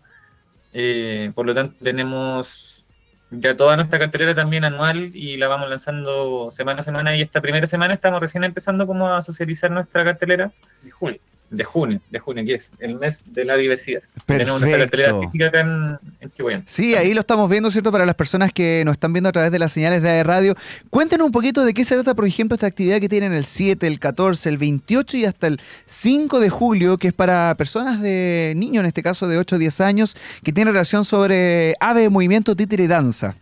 Eh, 0.73 1.31
por 1.33 1.47
lo 1.47 1.55
tanto, 1.55 1.75
tenemos 1.83 2.85
ya 3.31 3.55
toda 3.57 3.75
nuestra 3.77 3.97
cartelera 3.97 4.35
también 4.35 4.63
anual 4.65 5.15
y 5.15 5.37
la 5.37 5.47
vamos 5.47 5.69
lanzando 5.69 6.51
semana 6.51 6.81
a 6.81 6.83
semana. 6.83 7.15
Y 7.15 7.21
esta 7.21 7.41
primera 7.41 7.65
semana 7.65 7.95
estamos 7.95 8.19
recién 8.19 8.43
empezando 8.43 8.85
como 8.85 9.11
a 9.11 9.21
socializar 9.23 9.71
nuestra 9.71 10.03
cartelera 10.03 10.51
de 10.83 10.91
junio. 10.91 11.19
De 11.51 11.63
junio, 11.65 11.99
de 12.09 12.17
junio, 12.17 12.45
que 12.45 12.53
es 12.55 12.71
el 12.79 12.95
mes 12.95 13.25
de 13.27 13.43
la 13.43 13.57
diversidad. 13.57 14.01
Tenemos 14.25 14.61
nuestra 14.61 14.79
cartelera 14.79 15.09
Perfecto. 15.09 15.27
física 15.27 15.47
acá 15.47 15.59
en, 15.59 15.99
en 16.21 16.31
Chihuahua. 16.31 16.63
Sí, 16.65 16.95
ahí 16.95 17.13
lo 17.13 17.19
estamos 17.19 17.49
viendo, 17.49 17.69
¿cierto? 17.69 17.91
Para 17.91 18.05
las 18.05 18.15
personas 18.15 18.53
que 18.53 18.83
nos 18.85 18.93
están 18.93 19.11
viendo 19.11 19.27
a 19.27 19.31
través 19.33 19.51
de 19.51 19.59
las 19.59 19.73
señales 19.73 20.01
de 20.01 20.23
radio. 20.23 20.55
Cuéntenos 20.89 21.25
un 21.25 21.31
poquito 21.33 21.65
de 21.65 21.73
qué 21.73 21.83
se 21.83 21.95
trata, 21.95 22.15
por 22.15 22.25
ejemplo, 22.25 22.55
esta 22.55 22.67
actividad 22.67 23.01
que 23.01 23.09
tienen 23.09 23.33
el 23.33 23.43
7, 23.43 23.85
el 23.85 23.99
14, 23.99 24.47
el 24.47 24.57
28 24.57 25.17
y 25.17 25.25
hasta 25.25 25.47
el 25.47 25.59
5 25.87 26.39
de 26.39 26.49
julio, 26.49 26.97
que 26.97 27.09
es 27.09 27.13
para 27.13 27.53
personas 27.57 28.01
de 28.01 28.53
niños, 28.55 28.79
en 28.81 28.85
este 28.85 29.03
caso 29.03 29.27
de 29.27 29.37
8 29.37 29.57
o 29.57 29.59
10 29.59 29.81
años, 29.81 30.15
que 30.43 30.53
tiene 30.53 30.71
relación 30.71 31.03
sobre 31.03 31.75
ave, 31.81 32.09
movimiento, 32.09 32.55
títere 32.55 32.85
y 32.85 32.87
danza. 32.87 33.35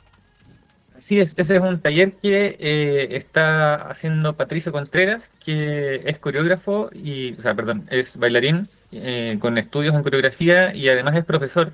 Sí, 1.00 1.20
es, 1.20 1.34
ese 1.38 1.56
es 1.56 1.62
un 1.62 1.82
taller 1.82 2.18
que 2.18 2.58
eh, 2.60 3.16
está 3.16 3.76
haciendo 3.90 4.36
Patricio 4.36 4.72
Contreras, 4.74 5.24
que 5.40 6.02
es 6.06 6.20
coreógrafo 6.20 6.90
y, 6.94 7.34
o 7.38 7.42
sea, 7.42 7.56
perdón, 7.56 7.88
es 7.90 8.18
bailarín 8.18 8.68
eh, 8.92 9.38
con 9.40 9.58
estudios 9.58 9.96
en 9.96 10.04
coreografía 10.04 10.76
y 10.76 10.90
además 10.90 11.16
es 11.16 11.24
profesor. 11.26 11.74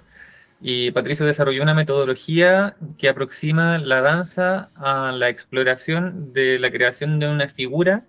Y 0.61 0.91
Patricio 0.91 1.25
desarrolló 1.25 1.63
una 1.63 1.73
metodología 1.73 2.75
que 2.97 3.09
aproxima 3.09 3.77
la 3.79 4.01
danza 4.01 4.69
a 4.75 5.11
la 5.11 5.29
exploración 5.29 6.31
de 6.33 6.59
la 6.59 6.71
creación 6.71 7.19
de 7.19 7.27
una 7.29 7.49
figura 7.49 8.05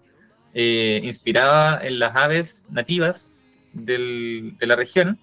eh, 0.55 1.01
inspirada 1.05 1.81
en 1.87 1.99
las 1.99 2.15
aves 2.17 2.67
nativas 2.71 3.35
del- 3.73 4.57
de 4.59 4.67
la 4.67 4.77
región 4.77 5.19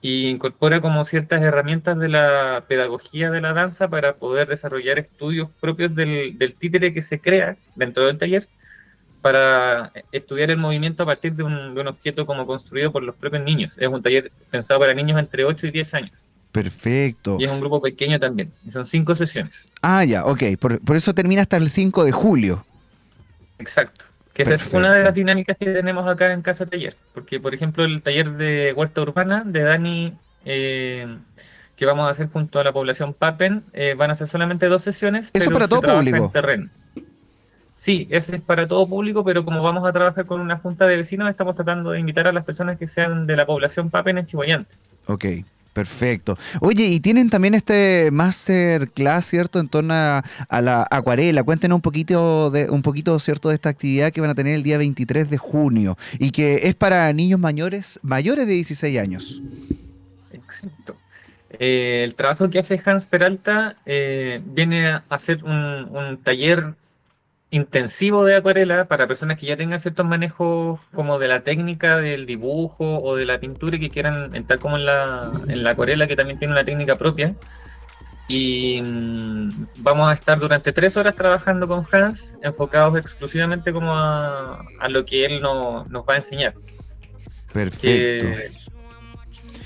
y 0.00 0.28
incorpora 0.28 0.80
como 0.80 1.04
ciertas 1.04 1.42
herramientas 1.42 1.98
de 1.98 2.08
la 2.08 2.64
pedagogía 2.68 3.30
de 3.30 3.40
la 3.40 3.52
danza 3.52 3.88
para 3.88 4.16
poder 4.16 4.48
desarrollar 4.48 4.98
estudios 4.98 5.50
propios 5.60 5.94
del, 5.94 6.38
del 6.38 6.54
títere 6.54 6.94
que 6.94 7.02
se 7.02 7.20
crea 7.20 7.56
dentro 7.74 8.06
del 8.06 8.18
taller 8.18 8.46
para 9.20 9.92
estudiar 10.12 10.50
el 10.50 10.56
movimiento 10.56 11.02
a 11.02 11.06
partir 11.06 11.34
de 11.34 11.42
un, 11.42 11.74
de 11.74 11.80
un 11.80 11.88
objeto 11.88 12.24
como 12.26 12.46
construido 12.46 12.92
por 12.92 13.02
los 13.02 13.16
propios 13.16 13.42
niños. 13.42 13.74
Es 13.78 13.88
un 13.88 14.02
taller 14.02 14.30
pensado 14.50 14.78
para 14.80 14.94
niños 14.94 15.18
entre 15.18 15.44
8 15.44 15.66
y 15.66 15.70
10 15.72 15.94
años. 15.94 16.12
Perfecto. 16.52 17.36
Y 17.38 17.44
es 17.44 17.50
un 17.50 17.60
grupo 17.60 17.82
pequeño 17.82 18.18
también. 18.18 18.52
Y 18.64 18.70
son 18.70 18.86
cinco 18.86 19.14
sesiones. 19.14 19.66
Ah, 19.82 20.04
ya, 20.04 20.24
ok. 20.24 20.44
Por, 20.58 20.80
por 20.80 20.96
eso 20.96 21.12
termina 21.12 21.42
hasta 21.42 21.56
el 21.56 21.68
5 21.68 22.04
de 22.04 22.12
julio. 22.12 22.64
Exacto. 23.58 24.04
Que 24.38 24.44
esa 24.44 24.54
es 24.54 24.72
una 24.72 24.94
de 24.94 25.02
las 25.02 25.12
dinámicas 25.12 25.56
que 25.56 25.66
tenemos 25.66 26.08
acá 26.08 26.32
en 26.32 26.42
Casa 26.42 26.64
Taller. 26.64 26.94
Porque, 27.12 27.40
por 27.40 27.56
ejemplo, 27.56 27.84
el 27.84 28.02
taller 28.02 28.30
de 28.34 28.72
Huerta 28.72 29.02
Urbana 29.02 29.42
de 29.44 29.62
Dani, 29.64 30.16
eh, 30.44 31.18
que 31.74 31.86
vamos 31.86 32.06
a 32.06 32.10
hacer 32.10 32.28
junto 32.28 32.60
a 32.60 32.62
la 32.62 32.72
población 32.72 33.14
Papen, 33.14 33.64
eh, 33.72 33.94
van 33.94 34.12
a 34.12 34.14
ser 34.14 34.28
solamente 34.28 34.68
dos 34.68 34.82
sesiones. 34.82 35.30
¿Eso 35.32 35.46
pero 35.46 35.54
para 35.54 35.66
todo 35.66 35.82
público? 35.82 36.26
en 36.26 36.30
terreno. 36.30 36.70
Sí, 37.74 38.06
ese 38.12 38.36
es 38.36 38.40
para 38.40 38.68
todo 38.68 38.86
público, 38.86 39.24
pero 39.24 39.44
como 39.44 39.60
vamos 39.60 39.84
a 39.88 39.92
trabajar 39.92 40.24
con 40.24 40.40
una 40.40 40.58
junta 40.58 40.86
de 40.86 40.98
vecinos, 40.98 41.28
estamos 41.28 41.56
tratando 41.56 41.90
de 41.90 41.98
invitar 41.98 42.28
a 42.28 42.32
las 42.32 42.44
personas 42.44 42.78
que 42.78 42.86
sean 42.86 43.26
de 43.26 43.34
la 43.34 43.44
población 43.44 43.90
Papen 43.90 44.18
en 44.18 44.26
Chihuayante. 44.26 44.72
Ok, 45.08 45.24
perfecto. 45.78 46.36
Oye, 46.60 46.86
y 46.86 46.98
tienen 46.98 47.30
también 47.30 47.54
este 47.54 48.10
masterclass, 48.10 49.26
¿cierto? 49.26 49.60
En 49.60 49.68
torno 49.68 49.94
a, 49.94 50.24
la 50.50 50.84
acuarela. 50.90 51.44
Cuéntenos 51.44 51.76
un 51.76 51.82
poquito, 51.82 52.50
de, 52.50 52.68
un 52.68 52.82
poquito, 52.82 53.16
¿cierto? 53.20 53.48
De 53.48 53.54
esta 53.54 53.68
actividad 53.68 54.12
que 54.12 54.20
van 54.20 54.30
a 54.30 54.34
tener 54.34 54.54
el 54.54 54.64
día 54.64 54.76
23 54.76 55.30
de 55.30 55.38
junio 55.38 55.96
y 56.18 56.32
que 56.32 56.66
es 56.68 56.74
para 56.74 57.12
niños 57.12 57.38
mayores, 57.38 58.00
mayores 58.02 58.48
de 58.48 58.54
16 58.54 58.98
años. 58.98 59.40
Exacto. 60.32 60.96
Eh, 61.50 62.02
el 62.02 62.16
trabajo 62.16 62.50
que 62.50 62.58
hace 62.58 62.82
Hans 62.84 63.06
Peralta 63.06 63.76
eh, 63.86 64.42
viene 64.44 64.88
a 64.88 65.04
hacer 65.10 65.44
un 65.44 66.18
taller 66.24 66.74
intensivo 67.50 68.24
de 68.24 68.36
acuarela 68.36 68.86
para 68.88 69.06
personas 69.06 69.38
que 69.38 69.46
ya 69.46 69.56
tengan 69.56 69.80
ciertos 69.80 70.04
manejos 70.06 70.80
como 70.92 71.18
de 71.18 71.28
la 71.28 71.40
técnica 71.40 71.96
del 71.96 72.26
dibujo 72.26 73.00
o 73.00 73.16
de 73.16 73.24
la 73.24 73.40
pintura 73.40 73.76
y 73.76 73.80
que 73.80 73.90
quieran 73.90 74.34
entrar 74.34 74.58
como 74.58 74.76
en 74.76 74.84
la, 74.84 75.32
en 75.48 75.64
la 75.64 75.70
acuarela 75.70 76.06
que 76.06 76.16
también 76.16 76.38
tiene 76.38 76.52
una 76.52 76.64
técnica 76.64 76.96
propia. 76.96 77.34
Y 78.30 78.82
mm, 78.82 79.66
vamos 79.78 80.10
a 80.10 80.12
estar 80.12 80.38
durante 80.38 80.72
tres 80.74 80.98
horas 80.98 81.14
trabajando 81.14 81.66
con 81.66 81.86
Hans, 81.90 82.36
enfocados 82.42 82.98
exclusivamente 82.98 83.72
como 83.72 83.94
a, 83.96 84.62
a 84.80 84.88
lo 84.90 85.06
que 85.06 85.24
él 85.24 85.40
no- 85.40 85.86
nos 85.86 86.04
va 86.06 86.12
a 86.14 86.16
enseñar. 86.18 86.52
Perfecto. 87.52 87.86
Que 87.86 88.50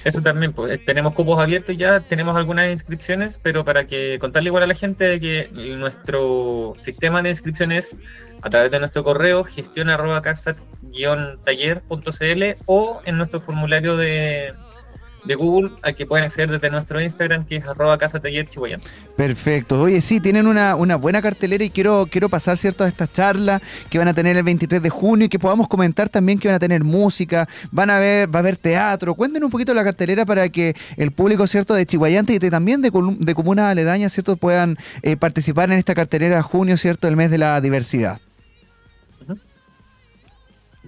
eso 0.05 0.23
también, 0.23 0.53
pues 0.53 0.73
eh, 0.73 0.79
tenemos 0.79 1.15
cupos 1.15 1.41
abiertos 1.41 1.77
ya, 1.77 2.01
tenemos 2.01 2.37
algunas 2.37 2.71
inscripciones, 2.71 3.39
pero 3.43 3.65
para 3.65 3.87
que 3.87 4.19
contarle 4.21 4.49
igual 4.49 4.65
a 4.65 4.67
la 4.67 4.75
gente 4.75 5.05
de 5.05 5.21
que 5.21 5.49
nuestro 5.77 6.75
sistema 6.79 7.23
de 7.23 7.31
inscripciones 7.31 7.97
a 8.43 8.51
través 8.51 8.71
de 8.71 8.81
nuestro 8.81 9.05
correo 9.05 9.45
gestión 9.45 9.89
casa-taller.cl 10.23 12.43
o 12.67 13.01
en 13.05 13.17
nuestro 13.17 13.41
formulario 13.41 13.97
de, 13.97 14.53
de 15.25 15.35
Google 15.35 15.71
al 15.83 15.95
que 15.95 16.07
pueden 16.07 16.25
acceder 16.25 16.51
desde 16.51 16.71
nuestro 16.71 17.01
Instagram 17.01 17.47
que 17.47 17.57
es 17.57 17.67
arroba 17.67 17.97
casa 17.99 18.21
taller 18.21 18.49
chihuayante. 18.49 18.87
Perfecto. 19.17 19.81
Oye, 19.81 20.01
sí, 20.01 20.21
tienen 20.21 20.47
una, 20.47 20.75
una 20.75 20.97
buena 20.97 21.23
cartelera 21.23 21.63
y 21.65 21.71
quiero, 21.71 22.07
quiero 22.11 22.29
pasar, 22.29 22.57
¿cierto?, 22.57 22.85
a 22.85 22.89
esta 22.89 23.11
charla 23.11 23.61
que 23.89 23.99
van 23.99 24.09
a 24.09 24.15
tener 24.15 24.37
el 24.37 24.43
23 24.43 24.83
de 24.83 24.91
junio 24.91 25.27
y 25.27 25.29
que 25.29 25.39
podamos 25.39 25.69
comentar 25.69 26.09
también 26.09 26.39
que 26.39 26.49
van 26.49 26.57
a 26.57 26.61
tener 26.61 26.83
música, 26.83 27.49
van 27.71 27.91
a 27.91 27.99
ver, 27.99 28.35
va 28.35 28.39
a 28.39 28.41
haber 28.41 28.57
teatro. 28.57 29.15
Cuéntenos 29.15 29.47
un 29.47 29.53
poquito 29.53 29.75
la 29.75 29.85
cartelera 29.85 30.27
para 30.27 30.49
que 30.49 30.75
el 30.97 31.13
público, 31.13 31.47
¿cierto?, 31.47 31.75
de 31.75 31.87
Chihuayante 31.87 32.35
y 32.35 32.39
de, 32.39 32.51
también 32.51 32.83
de, 32.83 32.91
de 32.91 33.35
comunas 33.35 33.71
aledañas, 33.71 34.13
¿cierto?, 34.13 34.37
puedan 34.37 34.77
eh, 35.03 35.17
participar 35.17 35.71
en 35.71 35.79
esta 35.79 35.95
cartelera 35.95 36.37
de 36.37 36.43
junio, 36.43 36.77
¿cierto?, 36.77 37.09
el 37.09 37.17
mes 37.17 37.31
de 37.31 37.39
la 37.39 37.61
diversidad. 37.61 38.21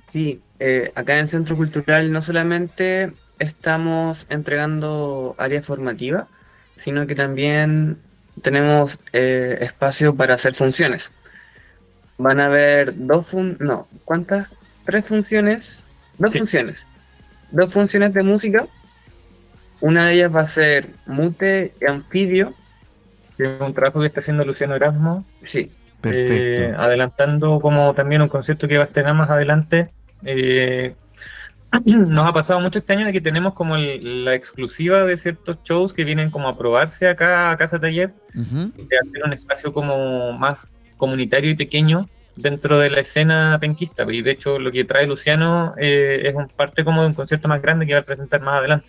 Sí, 0.09 0.40
eh, 0.61 0.92
acá 0.94 1.14
en 1.14 1.20
el 1.20 1.29
Centro 1.29 1.57
Cultural 1.57 2.12
no 2.12 2.23
solamente 2.23 3.12
estamos 3.38 4.27
entregando 4.31 5.35
área 5.38 5.62
formativa, 5.62 6.29
sino 6.77 7.07
que 7.07 7.14
también 7.14 7.99
tenemos 8.42 8.99
eh, 9.12 9.59
espacio 9.61 10.14
para 10.14 10.35
hacer 10.35 10.55
funciones. 10.55 11.12
Van 12.18 12.40
a 12.40 12.47
haber 12.47 12.94
dos 12.97 13.27
fun 13.27 13.57
no, 13.61 13.88
¿cuántas? 14.05 14.49
Tres 14.85 15.05
funciones, 15.05 15.83
dos 16.18 16.33
Sí. 16.33 16.38
funciones, 16.38 16.87
dos 17.51 17.73
funciones 17.73 18.12
de 18.14 18.23
música. 18.23 18.66
Una 19.81 20.07
de 20.07 20.14
ellas 20.14 20.35
va 20.35 20.40
a 20.42 20.49
ser 20.49 20.90
mute 21.07 21.75
y 21.81 21.87
anfibio, 21.87 22.55
Que 23.37 23.57
es 23.57 23.61
un 23.61 23.75
trabajo 23.75 24.01
que 24.01 24.07
está 24.07 24.20
haciendo 24.20 24.44
Luciano 24.44 24.77
Erasmo 24.77 25.25
sí, 25.42 25.70
Perfecto. 26.01 26.62
Eh, 26.62 26.75
adelantando 26.79 27.59
como 27.61 27.92
también 27.94 28.23
un 28.23 28.29
concepto 28.29 28.68
que 28.68 28.77
va 28.79 28.85
a 28.85 28.87
estrenar 28.87 29.14
más 29.14 29.29
adelante. 29.29 29.90
Eh, 30.25 30.94
nos 31.85 32.27
ha 32.29 32.33
pasado 32.33 32.61
mucho 32.61 32.79
este 32.79 32.93
año 32.93 33.07
de 33.07 33.13
que 33.13 33.21
tenemos 33.21 33.55
como 33.55 33.77
el- 33.77 34.25
la 34.25 34.35
exclusiva 34.35 35.05
de 35.05 35.17
ciertos 35.17 35.59
shows 35.65 35.93
que 35.93 36.05
vienen 36.05 36.31
como 36.31 36.49
a 36.49 36.57
probarse 36.57 37.09
acá 37.09 37.51
a 37.51 37.57
Casa 37.57 37.81
Taller, 37.81 38.13
Ujú. 38.35 38.73
de 38.77 38.99
hacer 38.99 39.25
un 39.25 39.33
espacio 39.33 39.73
como 39.73 40.33
más 40.33 40.59
comunitario 40.97 41.51
y 41.51 41.55
pequeño 41.55 42.09
dentro 42.37 42.79
de 42.79 42.91
la 42.91 43.01
escena 43.01 43.59
penquista. 43.61 44.05
Y 44.11 44.23
de 44.23 44.33
hecho 44.33 44.59
lo 44.59 44.71
que 44.73 44.85
trae 44.85 45.07
Luciano 45.07 45.75
eh, 45.79 46.23
es 46.25 46.35
un 46.35 46.49
parte 46.49 46.85
como 46.85 47.03
de 47.03 47.09
un 47.09 47.15
concierto 47.15 47.49
más 47.49 47.63
grande 47.63 47.87
que 47.87 47.95
va 47.95 48.01
a 48.01 48.03
presentar 48.03 48.41
más 48.41 48.59
adelante. 48.59 48.87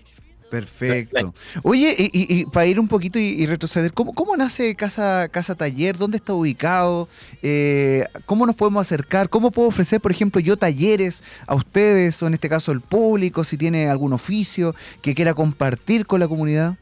Perfecto. 0.49 1.33
Oye, 1.63 1.93
y, 1.97 2.05
y- 2.13 2.39
y 2.41 2.45
para 2.45 2.65
ir 2.67 2.79
un 2.79 2.87
poquito 2.87 3.19
y, 3.19 3.23
y 3.23 3.45
retroceder, 3.47 3.91
¿cómo, 3.93 4.13
cómo 4.13 4.37
nace 4.37 4.75
Casa, 4.75 5.27
Casa 5.29 5.55
Taller? 5.55 5.97
¿Dónde 5.97 6.17
está 6.17 6.33
ubicado? 6.33 7.09
Eh, 7.41 8.05
¿Cómo 8.25 8.45
nos 8.45 8.55
podemos 8.55 8.81
acercar? 8.81 9.27
¿Cómo 9.29 9.51
puedo 9.51 9.67
ofrecer, 9.67 9.99
por 9.99 10.11
ejemplo, 10.11 10.39
yo 10.39 10.55
talleres 10.55 11.23
a 11.47 11.55
ustedes 11.55 12.21
o 12.23 12.27
en 12.27 12.35
este 12.35 12.47
caso 12.47 12.71
el 12.71 12.81
público, 12.81 13.43
si 13.43 13.57
tiene 13.57 13.89
algún 13.89 14.13
oficio 14.13 14.75
que 15.01 15.15
quiera 15.15 15.33
compartir 15.33 16.05
con 16.05 16.19
la 16.19 16.27
comunidad? 16.27 16.75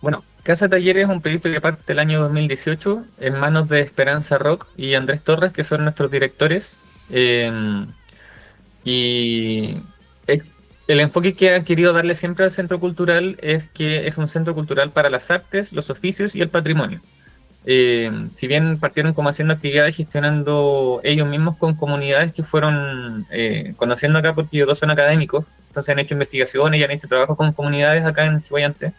Bueno, 0.00 0.24
Casa 0.44 0.68
Taller 0.68 0.96
es 0.98 1.08
un 1.08 1.20
proyecto 1.20 1.50
que 1.50 1.60
parte 1.60 1.92
el 1.92 1.98
año 1.98 2.20
2018 2.22 3.04
en 3.20 3.34
manos 3.38 3.68
de 3.68 3.80
Esperanza 3.80 4.38
Rock 4.38 4.68
y 4.76 4.94
Andrés 4.94 5.22
Torres, 5.22 5.52
que 5.52 5.64
son 5.64 5.82
nuestros 5.82 6.10
directores. 6.10 6.78
Eh, 7.10 7.84
y 8.84 9.76
el 10.88 11.00
enfoque 11.00 11.34
que 11.34 11.54
han 11.54 11.64
querido 11.64 11.92
darle 11.92 12.14
siempre 12.14 12.46
al 12.46 12.50
centro 12.50 12.80
cultural 12.80 13.36
es 13.42 13.68
que 13.68 14.06
es 14.06 14.16
un 14.16 14.28
centro 14.28 14.54
cultural 14.54 14.90
para 14.90 15.10
las 15.10 15.30
artes, 15.30 15.72
los 15.72 15.90
oficios 15.90 16.34
y 16.34 16.40
el 16.40 16.48
patrimonio. 16.48 17.00
Eh, 17.66 18.10
si 18.34 18.46
bien 18.46 18.78
partieron 18.80 19.12
como 19.12 19.28
haciendo 19.28 19.52
actividades 19.52 19.94
gestionando 19.94 21.02
ellos 21.04 21.28
mismos 21.28 21.58
con 21.58 21.74
comunidades 21.74 22.32
que 22.32 22.42
fueron 22.42 23.26
eh, 23.30 23.74
conociendo 23.76 24.18
acá 24.18 24.34
porque 24.34 24.56
ellos 24.56 24.68
dos 24.68 24.78
son 24.78 24.90
académicos, 24.90 25.44
entonces 25.68 25.92
han 25.92 25.98
hecho 25.98 26.14
investigaciones 26.14 26.80
y 26.80 26.84
han 26.84 26.90
hecho 26.92 27.06
trabajo 27.06 27.36
con 27.36 27.52
comunidades 27.52 28.06
acá 28.06 28.24
en 28.24 28.42
Chihuayante. 28.42 28.94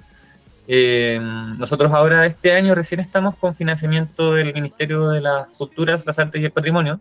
Eh, 0.68 1.20
nosotros 1.58 1.92
ahora 1.92 2.28
este 2.28 2.54
año 2.54 2.76
recién 2.76 3.02
estamos 3.02 3.36
con 3.36 3.56
financiamiento 3.56 4.36
del 4.36 4.54
Ministerio 4.54 5.10
de 5.10 5.22
las 5.22 5.48
Culturas, 5.48 6.06
las 6.06 6.20
Artes 6.20 6.40
y 6.40 6.46
el 6.46 6.52
Patrimonio. 6.52 7.00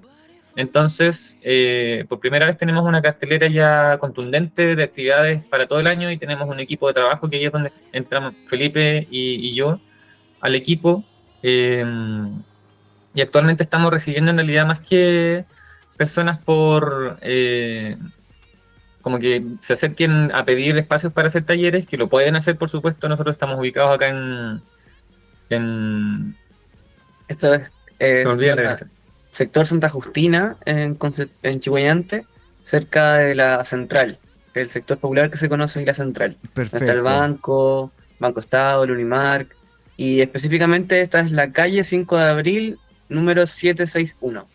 Entonces, 0.59 1.39
eh, 1.43 2.05
por 2.09 2.19
primera 2.19 2.45
vez 2.47 2.57
tenemos 2.57 2.85
una 2.85 3.01
cartelera 3.01 3.47
ya 3.47 3.97
contundente 3.99 4.75
de 4.75 4.83
actividades 4.83 5.45
para 5.45 5.69
todo 5.69 5.79
el 5.79 5.87
año 5.87 6.11
y 6.11 6.19
tenemos 6.19 6.49
un 6.49 6.59
equipo 6.59 6.89
de 6.89 6.95
trabajo 6.95 7.31
que 7.31 7.37
ahí 7.37 7.45
es 7.45 7.53
donde 7.53 7.71
entramos 7.93 8.35
Felipe 8.45 9.07
y, 9.09 9.35
y 9.35 9.55
yo 9.55 9.79
al 10.41 10.57
equipo. 10.57 11.05
Eh, 11.45 11.85
y 13.15 13.21
actualmente 13.21 13.63
estamos 13.63 13.93
recibiendo 13.93 14.33
en 14.33 14.39
realidad 14.39 14.67
más 14.67 14.81
que 14.81 15.45
personas 15.97 16.39
por... 16.39 17.19
eh, 17.23 17.97
como 19.01 19.21
que 19.21 19.45
se 19.61 19.75
acerquen 19.75 20.35
a 20.35 20.45
pedir 20.45 20.77
espacios 20.77 21.13
para 21.13 21.29
hacer 21.29 21.45
talleres, 21.45 21.87
que 21.87 21.97
lo 21.97 22.09
pueden 22.09 22.35
hacer, 22.35 22.59
por 22.59 22.69
supuesto. 22.69 23.09
Nosotros 23.09 23.37
estamos 23.37 23.61
ubicados 23.61 23.95
acá 23.95 24.09
en. 24.09 24.61
en 25.51 26.37
esta 27.29 27.51
vez 27.51 27.71
eh, 28.01 28.25
sector 29.39 29.65
Santa 29.67 29.89
Justina 29.89 30.57
en, 30.67 30.99
Concep- 30.99 31.31
en 31.45 31.61
Chihuayante, 31.61 32.27
cerca 32.63 33.19
de 33.19 33.37
la 33.37 33.65
central, 33.65 34.19
el 34.55 34.69
sector 34.69 34.99
popular 34.99 35.31
que 35.31 35.37
se 35.37 35.49
conoce 35.49 35.79
es 35.81 35.87
la 35.87 35.95
central. 35.95 36.37
Está 36.43 36.63
el 36.63 36.69
Perfecto. 36.71 37.03
banco, 37.05 37.93
Banco 38.19 38.41
Estado, 38.41 38.83
el 38.83 38.91
Unimark, 38.91 39.55
y 39.97 40.21
específicamente 40.23 41.01
esta 41.03 41.21
es 41.21 41.31
la 41.31 41.53
calle 41.53 41.85
5 41.85 42.19
de 42.19 42.25
abril, 42.25 42.79
número 43.09 43.47
761. 43.47 44.49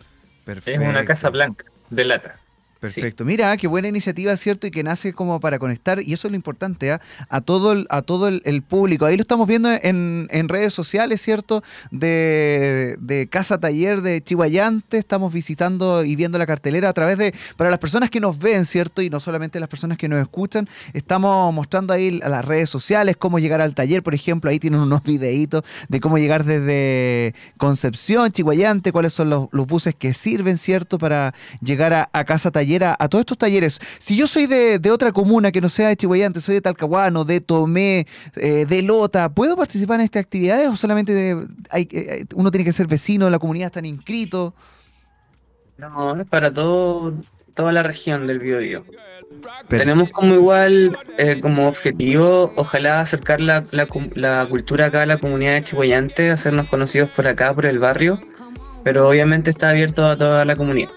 Es 0.66 0.78
una 0.80 1.06
casa 1.06 1.32
Perfecto. 1.32 1.32
blanca, 1.32 1.66
de 1.90 2.04
lata. 2.04 2.40
Perfecto. 2.84 3.24
Mira, 3.24 3.56
qué 3.56 3.66
buena 3.66 3.88
iniciativa, 3.88 4.36
¿cierto? 4.36 4.68
Y 4.68 4.72
que 4.72 4.84
nace 4.84 5.14
como 5.14 5.40
para 5.40 5.58
conectar, 5.58 6.02
y 6.04 6.12
eso 6.12 6.28
es 6.28 6.32
lo 6.32 6.36
importante, 6.36 6.92
¿ah? 6.92 7.00
a 7.30 7.40
todo, 7.40 7.72
el, 7.72 7.88
a 7.90 8.02
todo 8.02 8.28
el, 8.28 8.62
público. 8.62 9.06
Ahí 9.06 9.16
lo 9.16 9.22
estamos 9.22 9.48
viendo 9.48 9.70
en, 9.72 10.28
en 10.30 10.50
redes 10.50 10.74
sociales, 10.74 11.22
¿cierto? 11.22 11.64
De, 11.92 12.98
de 13.00 13.30
Casa 13.30 13.58
Taller 13.58 14.02
de 14.02 14.22
Chihuayante. 14.22 14.98
Estamos 14.98 15.32
visitando 15.32 16.04
y 16.04 16.18
viendo 16.18 16.38
la 16.38 16.46
cartelera 16.46 16.90
a 16.90 16.94
través 16.94 17.18
de, 17.18 17.34
para 17.56 17.70
las 17.70 17.80
personas 17.80 18.10
que 18.10 18.20
nos 18.20 18.38
ven, 18.38 18.66
¿cierto? 18.66 19.02
Y 19.02 19.10
no 19.10 19.22
solamente 19.22 19.62
las 19.62 19.70
personas 19.70 19.98
que 19.98 20.10
nos 20.10 20.20
escuchan, 20.20 20.68
estamos 20.92 21.54
mostrando 21.54 21.94
ahí 21.94 22.20
a 22.22 22.28
las 22.28 22.44
redes 22.44 22.70
sociales 22.70 23.16
cómo 23.18 23.40
llegar 23.40 23.62
al 23.62 23.76
taller, 23.76 24.04
por 24.04 24.14
ejemplo. 24.14 24.50
Ahí 24.50 24.60
tienen 24.60 24.82
unos 24.82 25.04
videitos 25.06 25.64
de 25.88 26.02
cómo 26.02 26.18
llegar 26.18 26.44
desde 26.44 27.34
Concepción, 27.56 28.30
Chihuayante, 28.30 28.92
cuáles 28.92 29.14
son 29.14 29.30
los, 29.30 29.50
buses 29.68 29.96
que 29.96 30.14
sirven, 30.14 30.58
¿cierto? 30.58 30.98
Para 30.98 31.34
llegar 31.62 32.10
a 32.12 32.24
Casa 32.26 32.52
Taller 32.52 32.73
a, 32.82 32.96
a 32.98 33.10
todos 33.10 33.24
estos 33.24 33.38
talleres. 33.38 33.82
Si 34.00 34.16
yo 34.16 34.26
soy 34.26 34.48
de, 34.48 34.80
de 34.80 34.90
otra 34.90 35.12
comuna 35.12 35.52
que 35.52 35.60
no 35.60 35.68
sea 35.68 35.90
de 35.90 35.98
Chihuayante, 35.98 36.40
soy 36.40 36.56
de 36.56 36.62
Talcahuano, 36.62 37.26
de 37.26 37.42
Tomé, 37.42 38.08
eh, 38.38 38.66
de 38.66 38.82
Lota, 38.84 39.28
¿puedo 39.28 39.58
participar 39.58 40.00
en 40.00 40.06
estas 40.06 40.22
actividades 40.22 40.70
o 40.70 40.78
solamente 40.78 41.12
de- 41.14 41.46
hay, 41.70 41.90
eh, 41.92 42.24
uno 42.36 42.50
tiene 42.52 42.64
que 42.64 42.72
ser 42.72 42.88
vecino, 42.88 43.30
la 43.30 43.40
comunidad 43.40 43.66
están 43.68 43.86
inscritos? 43.86 44.54
No, 45.78 46.16
es 46.22 46.28
para 46.28 46.54
todo, 46.54 47.14
toda 47.54 47.72
la 47.74 47.84
región 47.84 48.28
del 48.28 48.40
Biobío. 48.40 48.86
Tenemos 49.68 50.12
como 50.12 50.36
igual, 50.36 50.98
eh, 51.18 51.42
como 51.42 51.68
objetivo, 51.68 52.54
ojalá 52.56 53.02
acercar 53.02 53.42
la, 53.42 53.66
la 54.16 54.46
cultura 54.46 54.86
acá 54.86 55.02
a 55.02 55.06
la 55.08 55.18
comunidad 55.18 55.54
de 55.54 55.64
Chihuayante, 55.64 56.30
hacernos 56.30 56.70
conocidos 56.70 57.10
por 57.10 57.28
acá, 57.28 57.54
por 57.54 57.66
el 57.66 57.80
barrio, 57.80 58.22
pero 58.84 59.10
obviamente 59.10 59.50
está 59.50 59.70
abierto 59.70 60.06
a 60.06 60.16
toda 60.16 60.46
la 60.46 60.56
comunidad. 60.56 60.90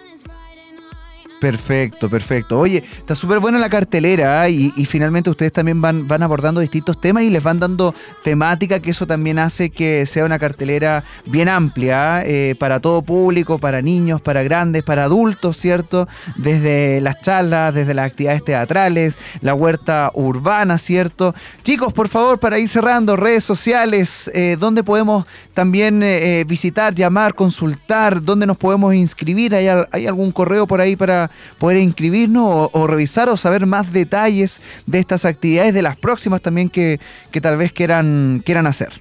Perfecto, 1.40 2.08
perfecto. 2.08 2.58
Oye, 2.58 2.82
está 2.96 3.14
súper 3.14 3.40
buena 3.40 3.58
la 3.58 3.68
cartelera 3.68 4.40
¿ah? 4.40 4.48
y, 4.48 4.70
finalmente 4.86 5.28
ustedes 5.28 5.52
también 5.52 5.82
van, 5.82 6.22
abordando 6.22 6.60
distintos 6.60 6.98
temas 6.98 7.24
y 7.24 7.30
les 7.30 7.42
van 7.42 7.60
dando 7.60 7.94
temática, 8.24 8.80
que 8.80 8.90
eso 8.90 9.06
también 9.06 9.38
hace 9.38 9.68
que 9.70 10.06
sea 10.06 10.24
una 10.24 10.38
cartelera 10.38 11.04
bien 11.26 11.48
amplia 11.48 12.16
¿ah? 12.16 12.22
eh, 12.24 12.54
para 12.58 12.80
todo 12.80 13.02
público, 13.02 13.58
para 13.58 13.82
niños, 13.82 14.22
para 14.22 14.42
grandes, 14.42 14.82
para 14.82 15.04
adultos, 15.04 15.58
¿cierto? 15.58 16.08
Desde 16.36 17.02
las 17.02 17.20
charlas, 17.20 17.74
desde 17.74 17.92
las 17.92 18.06
actividades 18.06 18.42
teatrales, 18.42 19.18
la 19.42 19.54
huerta 19.54 20.10
urbana, 20.14 20.78
¿cierto? 20.78 21.34
Chicos, 21.62 21.92
por 21.92 22.08
favor, 22.08 22.38
para 22.38 22.58
ir 22.58 22.68
cerrando, 22.68 23.14
redes 23.16 23.44
sociales, 23.44 24.30
eh, 24.34 24.56
¿dónde 24.58 24.82
podemos 24.82 25.26
también 25.52 26.02
eh, 26.02 26.40
eh, 26.40 26.44
visitar, 26.44 26.94
llamar, 26.94 27.34
consultar? 27.34 28.22
¿Dónde 28.22 28.46
nos 28.46 28.56
podemos 28.56 28.94
inscribir? 28.94 29.54
¿Hay, 29.54 29.66
hay 29.90 30.06
algún 30.06 30.32
correo 30.32 30.66
por 30.66 30.80
ahí 30.80 30.96
para 30.96 31.25
poder 31.58 31.78
inscribirnos 31.78 32.70
o, 32.72 32.86
revisar 32.86 33.28
o 33.28 33.36
saber 33.36 33.66
más 33.66 33.92
detalles 33.92 34.60
de 34.86 34.98
estas 34.98 35.24
actividades, 35.24 35.74
de 35.74 35.82
las 35.82 35.96
próximas 35.96 36.40
también 36.40 36.70
que, 36.70 37.00
que 37.30 37.40
tal 37.40 37.56
vez 37.56 37.72
quieran, 37.72 38.42
hacer? 38.66 39.00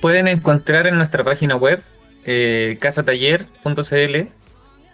Pueden 0.00 0.28
encontrar 0.28 0.86
en 0.86 0.96
nuestra 0.96 1.24
página 1.24 1.56
web 1.56 1.82
eh, 2.24 2.78
casataller.cl 2.80 4.28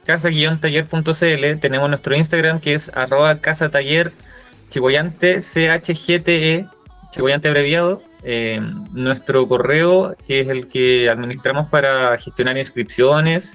casa-taller.cl 0.05 1.61
tenemos 1.61 1.89
nuestro 1.89 2.17
Instagram 2.17 2.61
que 2.61 2.75
es 2.75 2.91
arroba 2.95 3.39
casataller 3.41 4.13
chihuayante 4.69 5.39
chgte 5.39 6.67
chihuayante 7.11 7.49
abreviado 7.49 8.03
eh, 8.23 8.61
nuestro 8.93 9.47
correo 9.47 10.17
que 10.27 10.41
es 10.41 10.49
el 10.49 10.69
que 10.69 11.09
administramos 11.09 11.69
para 11.69 12.17
gestionar 12.19 12.57
inscripciones 12.57 13.55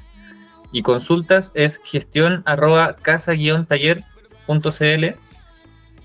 y 0.76 0.82
consultas 0.82 1.54
es 1.56 1.80
gestión 1.86 2.44
arroba 2.46 2.98
casa-taller.cl 2.98 4.04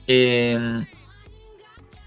eh, 0.06 0.86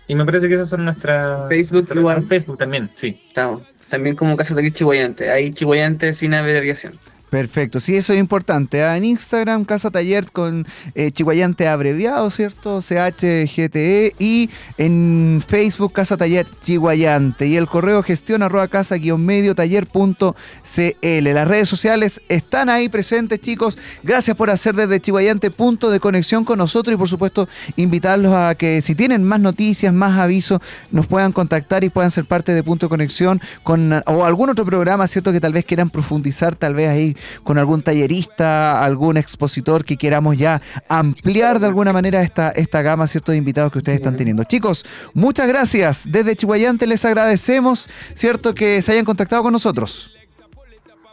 y 0.08 0.16
me 0.16 0.24
parece 0.24 0.48
que 0.48 0.54
esas 0.54 0.70
son 0.70 0.86
nuestras 0.86 1.50
Facebook 1.50 1.90
igual. 1.94 2.26
Facebook 2.26 2.58
también, 2.58 2.90
sí. 2.96 3.22
Estamos. 3.28 3.64
También 3.90 4.16
como 4.16 4.38
Casa 4.38 4.56
Taller 4.56 4.72
Chihuayante. 4.72 5.30
Hay 5.30 5.52
Chihuayante 5.52 6.14
sin 6.14 6.34
abreviación. 6.34 6.98
Perfecto, 7.34 7.80
sí, 7.80 7.96
eso 7.96 8.14
es 8.14 8.20
importante. 8.20 8.84
¿ah? 8.84 8.96
En 8.96 9.06
Instagram, 9.06 9.66
Casa 9.66 9.90
Taller 9.90 10.32
con 10.32 10.68
eh, 10.94 11.10
Chihuayante 11.10 11.68
abreviado, 11.68 12.30
¿cierto? 12.30 12.80
CHGTE. 12.80 14.14
Y 14.20 14.52
en 14.78 15.44
Facebook, 15.44 15.94
Casa 15.94 16.16
Taller 16.16 16.46
Chihuayante. 16.62 17.48
Y 17.48 17.58
el 17.58 17.66
correo 17.66 18.04
gestión 18.04 18.44
arroba 18.44 18.68
casa 18.68 18.98
guion 18.98 19.26
medio 19.26 19.56
taller 19.56 19.88
punto 19.88 20.36
CL. 20.62 21.34
Las 21.34 21.48
redes 21.48 21.68
sociales 21.68 22.22
están 22.30 22.70
ahí 22.70 22.88
presentes, 22.88 23.40
chicos. 23.42 23.80
Gracias 24.04 24.38
por 24.38 24.52
hacer 24.52 24.76
desde 24.76 25.00
Chihuayante 25.00 25.50
punto 25.50 25.90
de 25.90 26.00
conexión 26.00 26.46
con 26.46 26.60
nosotros 26.60 26.94
y, 26.94 26.98
por 26.98 27.10
supuesto, 27.10 27.50
invitarlos 27.78 28.36
a 28.36 28.54
que 28.54 28.84
si 28.84 28.94
tienen 28.94 29.24
más 29.24 29.40
noticias, 29.40 29.92
más 29.92 30.20
avisos, 30.20 30.60
nos 30.92 31.08
puedan 31.08 31.32
contactar 31.32 31.84
y 31.84 31.90
puedan 31.90 32.12
ser 32.12 32.26
parte 32.26 32.54
de 32.54 32.62
Punto 32.62 32.86
de 32.86 32.90
Conexión 32.92 33.42
con 33.64 33.92
o 34.06 34.24
algún 34.24 34.52
otro 34.52 34.66
programa, 34.66 35.08
¿cierto? 35.08 35.32
Que 35.32 35.40
tal 35.40 35.54
vez 35.54 35.66
quieran 35.66 35.90
profundizar, 35.90 36.56
tal 36.56 36.76
vez 36.76 36.90
ahí 36.90 37.18
con 37.44 37.58
algún 37.58 37.82
tallerista, 37.82 38.84
algún 38.84 39.18
expositor 39.18 39.84
que 39.86 39.98
queramos 39.98 40.38
ya 40.38 40.62
ampliar 40.90 41.60
de 41.60 41.68
alguna 41.68 41.94
manera 41.94 42.22
esta, 42.22 42.50
esta 42.50 42.82
gama, 42.82 43.08
¿cierto? 43.08 43.32
De 43.32 43.38
invitados 43.38 43.72
que 43.72 43.80
ustedes 43.80 44.00
están 44.00 44.16
teniendo. 44.16 44.44
Chicos, 44.44 44.86
muchas 45.14 45.48
gracias. 45.48 46.06
Desde 46.08 46.36
Chihuayante 46.36 46.88
les 46.88 47.04
agradecemos, 47.06 47.90
¿cierto? 48.14 48.54
Que 48.54 48.82
se 48.82 48.92
hayan 48.92 49.06
contactado 49.06 49.44
con 49.44 49.54
nosotros. 49.54 50.12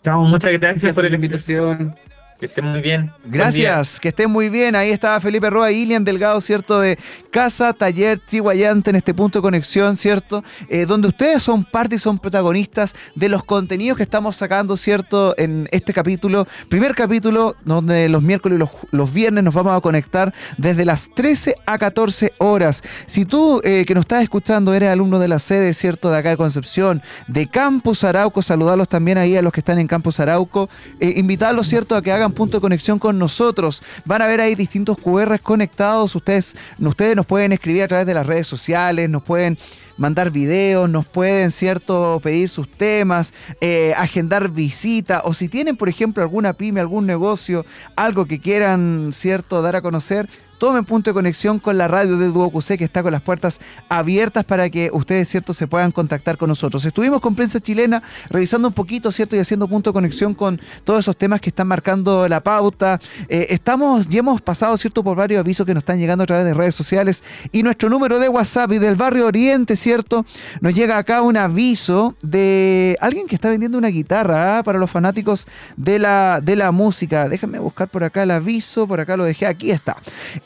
Muchas 0.04 0.52
gracias 0.52 0.92
por 0.92 1.04
la 1.04 1.14
invitación. 1.14 1.94
Que 2.40 2.46
estén 2.46 2.64
muy 2.64 2.80
bien. 2.80 3.12
Gracias, 3.26 4.00
que 4.00 4.08
estén 4.08 4.30
muy 4.30 4.48
bien. 4.48 4.74
Ahí 4.74 4.90
estaba 4.90 5.20
Felipe 5.20 5.50
Roa 5.50 5.70
y 5.70 5.82
Ilian 5.82 6.04
Delgado, 6.04 6.40
¿cierto? 6.40 6.80
De 6.80 6.98
Casa 7.30 7.74
Taller 7.74 8.18
Chihuayante 8.26 8.88
en 8.88 8.96
este 8.96 9.12
punto 9.12 9.40
de 9.40 9.42
conexión, 9.42 9.94
¿cierto? 9.94 10.42
Eh, 10.70 10.86
donde 10.86 11.08
ustedes 11.08 11.42
son 11.42 11.64
parte 11.64 11.96
y 11.96 11.98
son 11.98 12.18
protagonistas 12.18 12.94
de 13.14 13.28
los 13.28 13.44
contenidos 13.44 13.98
que 13.98 14.04
estamos 14.04 14.36
sacando, 14.36 14.78
¿cierto? 14.78 15.34
En 15.36 15.68
este 15.70 15.92
capítulo, 15.92 16.48
primer 16.70 16.94
capítulo, 16.94 17.56
donde 17.66 18.08
los 18.08 18.22
miércoles 18.22 18.56
y 18.56 18.58
los, 18.58 18.70
los 18.90 19.12
viernes 19.12 19.44
nos 19.44 19.52
vamos 19.52 19.76
a 19.76 19.80
conectar 19.82 20.32
desde 20.56 20.86
las 20.86 21.10
13 21.14 21.56
a 21.66 21.76
14 21.76 22.32
horas. 22.38 22.82
Si 23.04 23.26
tú 23.26 23.60
eh, 23.64 23.84
que 23.86 23.94
nos 23.94 24.04
estás 24.04 24.22
escuchando 24.22 24.72
eres 24.72 24.88
alumno 24.88 25.18
de 25.18 25.28
la 25.28 25.38
sede, 25.38 25.74
¿cierto? 25.74 26.10
De 26.10 26.16
acá 26.16 26.30
de 26.30 26.38
Concepción, 26.38 27.02
de 27.28 27.48
Campus 27.48 28.02
Arauco, 28.02 28.40
saludarlos 28.40 28.88
también 28.88 29.18
ahí 29.18 29.36
a 29.36 29.42
los 29.42 29.52
que 29.52 29.60
están 29.60 29.78
en 29.78 29.86
Campus 29.86 30.20
Arauco, 30.20 30.70
eh, 31.00 31.12
invitarlos, 31.18 31.66
¿cierto? 31.66 31.94
A 31.94 32.00
que 32.00 32.10
hagan 32.10 32.29
punto 32.32 32.58
de 32.58 32.60
conexión 32.60 32.98
con 32.98 33.18
nosotros. 33.18 33.82
Van 34.04 34.22
a 34.22 34.26
ver 34.26 34.40
ahí 34.40 34.54
distintos 34.54 34.96
QRs 34.98 35.40
conectados. 35.40 36.14
Ustedes, 36.14 36.56
ustedes 36.78 37.16
nos 37.16 37.26
pueden 37.26 37.52
escribir 37.52 37.82
a 37.82 37.88
través 37.88 38.06
de 38.06 38.14
las 38.14 38.26
redes 38.26 38.46
sociales, 38.46 39.08
nos 39.08 39.22
pueden 39.22 39.58
mandar 40.00 40.30
videos, 40.30 40.88
nos 40.88 41.06
pueden, 41.06 41.50
¿cierto?, 41.50 42.20
pedir 42.22 42.48
sus 42.48 42.70
temas, 42.70 43.34
eh, 43.60 43.92
agendar 43.94 44.48
visita, 44.48 45.20
o 45.24 45.34
si 45.34 45.48
tienen, 45.48 45.76
por 45.76 45.90
ejemplo, 45.90 46.22
alguna 46.22 46.54
pyme, 46.54 46.80
algún 46.80 47.04
negocio, 47.04 47.66
algo 47.96 48.24
que 48.24 48.40
quieran, 48.40 49.10
¿cierto?, 49.12 49.60
dar 49.60 49.76
a 49.76 49.82
conocer, 49.82 50.26
tomen 50.60 50.84
punto 50.84 51.10
de 51.10 51.14
conexión 51.14 51.58
con 51.58 51.78
la 51.78 51.88
radio 51.88 52.18
de 52.18 52.30
QC 52.30 52.76
que 52.76 52.84
está 52.84 53.02
con 53.02 53.12
las 53.12 53.22
puertas 53.22 53.60
abiertas 53.88 54.44
para 54.44 54.68
que 54.68 54.90
ustedes, 54.92 55.26
¿cierto?, 55.26 55.54
se 55.54 55.66
puedan 55.66 55.90
contactar 55.90 56.36
con 56.36 56.50
nosotros. 56.50 56.84
Estuvimos 56.84 57.22
con 57.22 57.34
prensa 57.34 57.60
chilena 57.60 58.02
revisando 58.28 58.68
un 58.68 58.74
poquito, 58.74 59.10
¿cierto?, 59.10 59.34
y 59.34 59.38
haciendo 59.38 59.66
punto 59.66 59.90
de 59.90 59.94
conexión 59.94 60.34
con 60.34 60.60
todos 60.84 61.00
esos 61.00 61.16
temas 61.16 61.40
que 61.40 61.48
están 61.48 61.66
marcando 61.66 62.28
la 62.28 62.42
pauta. 62.42 63.00
Eh, 63.28 63.46
estamos 63.48 64.06
y 64.10 64.18
hemos 64.18 64.42
pasado, 64.42 64.76
¿cierto?, 64.76 65.02
por 65.02 65.16
varios 65.16 65.40
avisos 65.40 65.64
que 65.64 65.72
nos 65.72 65.80
están 65.80 65.98
llegando 65.98 66.24
a 66.24 66.26
través 66.26 66.44
de 66.44 66.52
redes 66.52 66.74
sociales 66.74 67.24
y 67.52 67.62
nuestro 67.62 67.88
número 67.88 68.18
de 68.18 68.28
WhatsApp 68.28 68.72
y 68.72 68.78
del 68.78 68.96
barrio 68.96 69.26
Oriente, 69.26 69.76
¿cierto? 69.76 70.26
Nos 70.60 70.74
llega 70.74 70.98
acá 70.98 71.22
un 71.22 71.38
aviso 71.38 72.16
de 72.20 72.98
alguien 73.00 73.26
que 73.26 73.34
está 73.34 73.48
vendiendo 73.48 73.78
una 73.78 73.88
guitarra 73.88 74.58
¿ah? 74.58 74.62
para 74.62 74.78
los 74.78 74.90
fanáticos 74.90 75.46
de 75.78 75.98
la, 75.98 76.42
de 76.42 76.54
la 76.54 76.70
música. 76.70 77.30
Déjame 77.30 77.58
buscar 77.58 77.88
por 77.88 78.04
acá 78.04 78.24
el 78.24 78.30
aviso, 78.30 78.86
por 78.86 79.00
acá 79.00 79.16
lo 79.16 79.24
dejé, 79.24 79.46
aquí 79.46 79.70
está. 79.70 79.96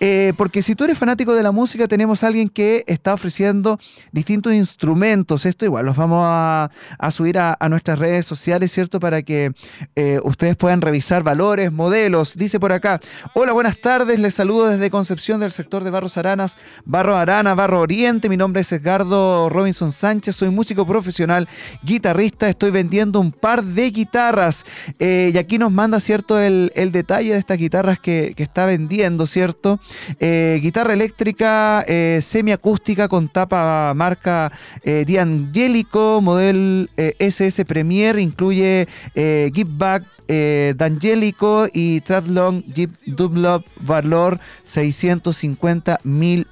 Eh, 0.07 0.35
porque 0.37 0.61
si 0.61 0.75
tú 0.75 0.85
eres 0.85 0.99
fanático 0.99 1.33
de 1.33 1.43
la 1.43 1.51
música, 1.51 1.89
tenemos 1.89 2.23
a 2.23 2.27
alguien 2.27 2.51
que 2.51 2.85
está 2.87 3.15
ofreciendo 3.15 3.81
distintos 4.13 4.53
instrumentos. 4.53 5.47
Esto 5.47 5.65
igual 5.65 5.87
los 5.87 5.97
vamos 5.97 6.21
a, 6.29 6.71
subir 7.11 7.39
a, 7.39 7.57
nuestras 7.71 7.99
redes 7.99 8.27
sociales, 8.27 8.71
¿cierto? 8.71 9.01
Para 9.01 9.23
que 9.23 9.53
eh, 9.97 10.21
ustedes 10.23 10.57
puedan 10.57 10.83
revisar 10.83 11.23
valores, 11.23 11.73
modelos. 11.73 12.37
Dice 12.37 12.61
por 12.61 12.75
acá, 12.75 13.01
hola, 13.33 13.55
buenas 13.55 13.81
tardes, 13.81 14.19
les 14.19 14.35
saludo 14.35 14.67
desde 14.67 14.91
Concepción 14.91 15.41
del 15.41 15.51
sector 15.51 15.83
de 15.83 15.89
Barros 15.89 16.19
Aranas, 16.19 16.59
Barro 16.85 17.17
Arana, 17.17 17.55
Barro 17.55 17.81
Oriente. 17.81 18.29
Mi 18.29 18.37
nombre 18.37 18.61
es 18.61 18.71
Edgardo 18.73 19.49
Robinson 19.49 19.91
Sánchez, 19.91 20.37
soy 20.37 20.51
músico 20.51 20.87
profesional, 20.87 21.49
guitarrista, 21.83 22.51
estoy 22.51 22.73
vendiendo 22.73 23.21
un 23.21 23.33
par 23.33 23.65
de 23.65 23.91
guitarras. 23.91 24.67
Eh, 24.99 25.31
y 25.33 25.39
aquí 25.39 25.57
nos 25.57 25.73
manda, 25.73 25.99
¿cierto?, 25.99 26.39
el, 26.39 26.71
detalle 26.93 27.33
de 27.33 27.39
estas 27.39 27.57
guitarras 27.57 27.99
que 27.99 28.35
está 28.37 28.67
vendiendo, 28.67 29.27
¿cierto? 29.27 29.81
Eh, 30.19 30.59
guitarra 30.61 30.93
eléctrica 30.93 31.83
eh, 31.87 32.21
semiacústica 32.23 33.09
con 33.09 33.29
tapa 33.29 33.93
marca 33.95 34.53
eh, 34.83 35.05
D'Angelico, 35.05 36.21
modelo 36.21 36.89
eh, 36.97 37.17
SS 37.19 37.65
Premier, 37.65 38.19
incluye 38.19 38.87
eh, 39.15 39.51
Give 39.53 39.71
Back 39.71 40.05
eh, 40.29 40.75
D'Angelico 40.77 41.67
y 41.73 42.01
Tratlong 42.01 42.65
Jeep 42.67 42.91
Dunlop, 43.07 43.65
valor 43.81 44.41
650 44.65 46.01
mil 46.05 46.47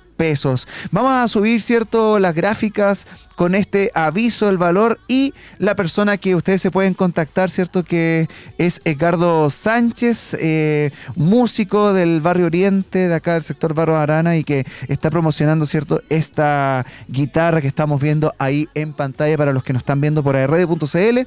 Vamos 0.90 1.12
a 1.12 1.26
subir, 1.26 1.60
¿cierto?, 1.60 2.18
las 2.18 2.34
gráficas 2.34 3.06
con 3.34 3.54
este 3.56 3.90
aviso, 3.94 4.48
el 4.48 4.58
valor 4.58 5.00
y 5.08 5.34
la 5.58 5.74
persona 5.74 6.16
que 6.16 6.36
ustedes 6.36 6.62
se 6.62 6.70
pueden 6.70 6.94
contactar, 6.94 7.50
¿cierto?, 7.50 7.82
que 7.82 8.28
es 8.56 8.80
Edgardo 8.84 9.50
Sánchez, 9.50 10.36
eh, 10.38 10.92
músico 11.16 11.92
del 11.92 12.20
barrio 12.20 12.46
Oriente, 12.46 13.08
de 13.08 13.14
acá 13.14 13.34
del 13.34 13.42
sector 13.42 13.74
Barro 13.74 13.96
Arana 13.96 14.36
y 14.36 14.44
que 14.44 14.64
está 14.86 15.10
promocionando, 15.10 15.66
¿cierto?, 15.66 16.00
esta 16.08 16.86
guitarra 17.08 17.60
que 17.60 17.66
estamos 17.68 18.00
viendo 18.00 18.32
ahí 18.38 18.68
en 18.74 18.92
pantalla 18.92 19.36
para 19.36 19.52
los 19.52 19.64
que 19.64 19.72
nos 19.72 19.80
están 19.80 20.00
viendo 20.00 20.22
por 20.22 20.36
radio.cl. 20.36 21.18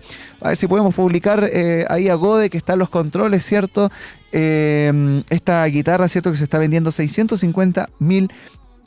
A 0.41 0.47
ver 0.47 0.57
si 0.57 0.67
podemos 0.67 0.95
publicar 0.95 1.43
eh, 1.51 1.85
ahí 1.89 2.07
a 2.07 2.15
Gode, 2.15 2.49
que 2.49 2.57
están 2.57 2.79
los 2.79 2.89
controles, 2.89 3.43
¿cierto? 3.43 3.91
Eh, 4.31 5.21
esta 5.29 5.65
guitarra, 5.65 6.07
¿cierto?, 6.07 6.31
que 6.31 6.37
se 6.37 6.45
está 6.45 6.59
vendiendo 6.59 6.93
650 6.93 7.89
mil 7.99 8.29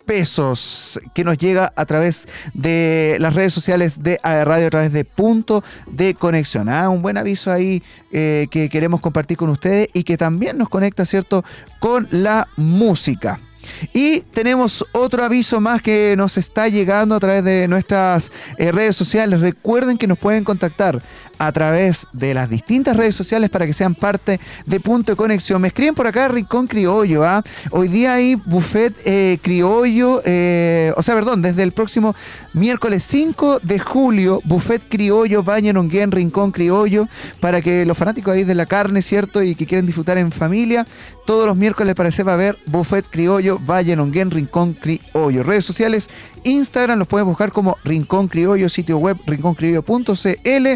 pesos 0.09 0.99
que 1.13 1.23
nos 1.23 1.37
llega 1.37 1.71
a 1.77 1.85
través 1.85 2.27
de 2.55 3.19
las 3.21 3.35
redes 3.35 3.53
sociales 3.53 4.03
de 4.03 4.19
AE 4.23 4.43
Radio, 4.47 4.69
a 4.69 4.71
través 4.71 4.91
de 4.91 5.05
Punto 5.05 5.63
de 5.87 6.15
Conexión. 6.15 6.71
Ah, 6.71 6.89
un 6.89 7.03
buen 7.03 7.19
aviso 7.19 7.53
ahí 7.53 7.83
eh, 8.11 8.47
que 8.51 8.71
queremos 8.71 9.03
compartir 9.03 9.37
con 9.37 9.51
ustedes 9.51 9.91
y 9.93 10.05
que 10.05 10.17
también 10.17 10.57
nos 10.57 10.71
conecta, 10.71 11.05
¿cierto?, 11.05 11.45
con 11.79 12.09
la 12.11 12.49
música. 12.57 13.39
Y 13.93 14.21
tenemos 14.21 14.83
otro 14.93 15.23
aviso 15.23 15.61
más 15.61 15.83
que 15.83 16.15
nos 16.17 16.39
está 16.39 16.69
llegando 16.69 17.15
a 17.15 17.21
través 17.21 17.45
de 17.45 17.69
nuestras 17.69 18.33
eh, 18.57 18.73
redes 18.73 18.97
sociales. 18.97 19.43
Recuerden 19.43 19.99
que 19.99 20.07
nos 20.07 20.19
pueden 20.19 20.43
contactar 20.43 21.03
a 21.39 21.53
través 21.53 22.07
de 22.13 22.35
las 22.35 22.51
distintas 22.51 22.97
redes 22.97 23.15
sociales 23.15 23.51
para 23.51 23.67
que 23.67 23.73
sean 23.73 23.95
parte 23.95 24.41
de 24.67 24.81
Punto 24.81 25.13
de 25.13 25.17
Conexión. 25.17 25.61
Me 25.63 25.69
escriben 25.69 25.95
por 25.95 26.07
acá 26.07 26.29
Rincón 26.29 26.67
Criollo. 26.67 27.25
¿ah? 27.25 27.43
Hoy 27.71 27.89
día 27.89 28.15
hay 28.15 28.35
buffet 28.35 28.95
eh, 29.05 29.39
criollo, 29.43 30.21
eh, 30.25 30.93
o 30.97 31.03
sea, 31.03 31.15
perdón, 31.15 31.43
desde 31.43 31.63
el 31.63 31.73
próximo 31.73 32.15
miércoles 32.53 33.05
5 33.05 33.61
de 33.63 33.79
julio, 33.79 34.41
buffet 34.45 34.83
criollo, 34.89 35.43
Baña 35.43 35.73
Nonguén, 35.73 36.11
Rincón 36.11 36.53
Criollo, 36.53 37.09
para 37.41 37.63
que 37.63 37.87
los 37.87 37.97
fanáticos 37.97 38.35
ahí 38.35 38.45
de 38.45 38.55
la 38.55 38.67
carne, 38.67 39.03
¿cierto? 39.03 39.43
Y 39.43 39.55
que 39.55 39.67
quieren 39.67 39.87
disfrutar 39.87 40.19
en 40.19 40.33
familia, 40.33 40.87
todos 41.29 41.47
los 41.47 41.57
miércoles 41.57 41.95
parece 41.95 42.23
va 42.23 42.33
a 42.33 42.35
haber 42.35 42.59
buffet 42.67 43.05
criollo, 43.09 43.61
Nonguén, 43.97 44.31
Rincón 44.31 44.75
Criollo. 44.75 45.43
Redes 45.43 45.65
sociales, 45.65 46.09
Instagram 46.49 46.99
los 46.99 47.07
pueden 47.07 47.27
buscar 47.27 47.53
como 47.53 47.77
Rincón 47.85 48.29
Criollo, 48.29 48.69
sitio 48.69 48.99
web 48.99 49.19
rinconcriollo.cl 49.27 50.67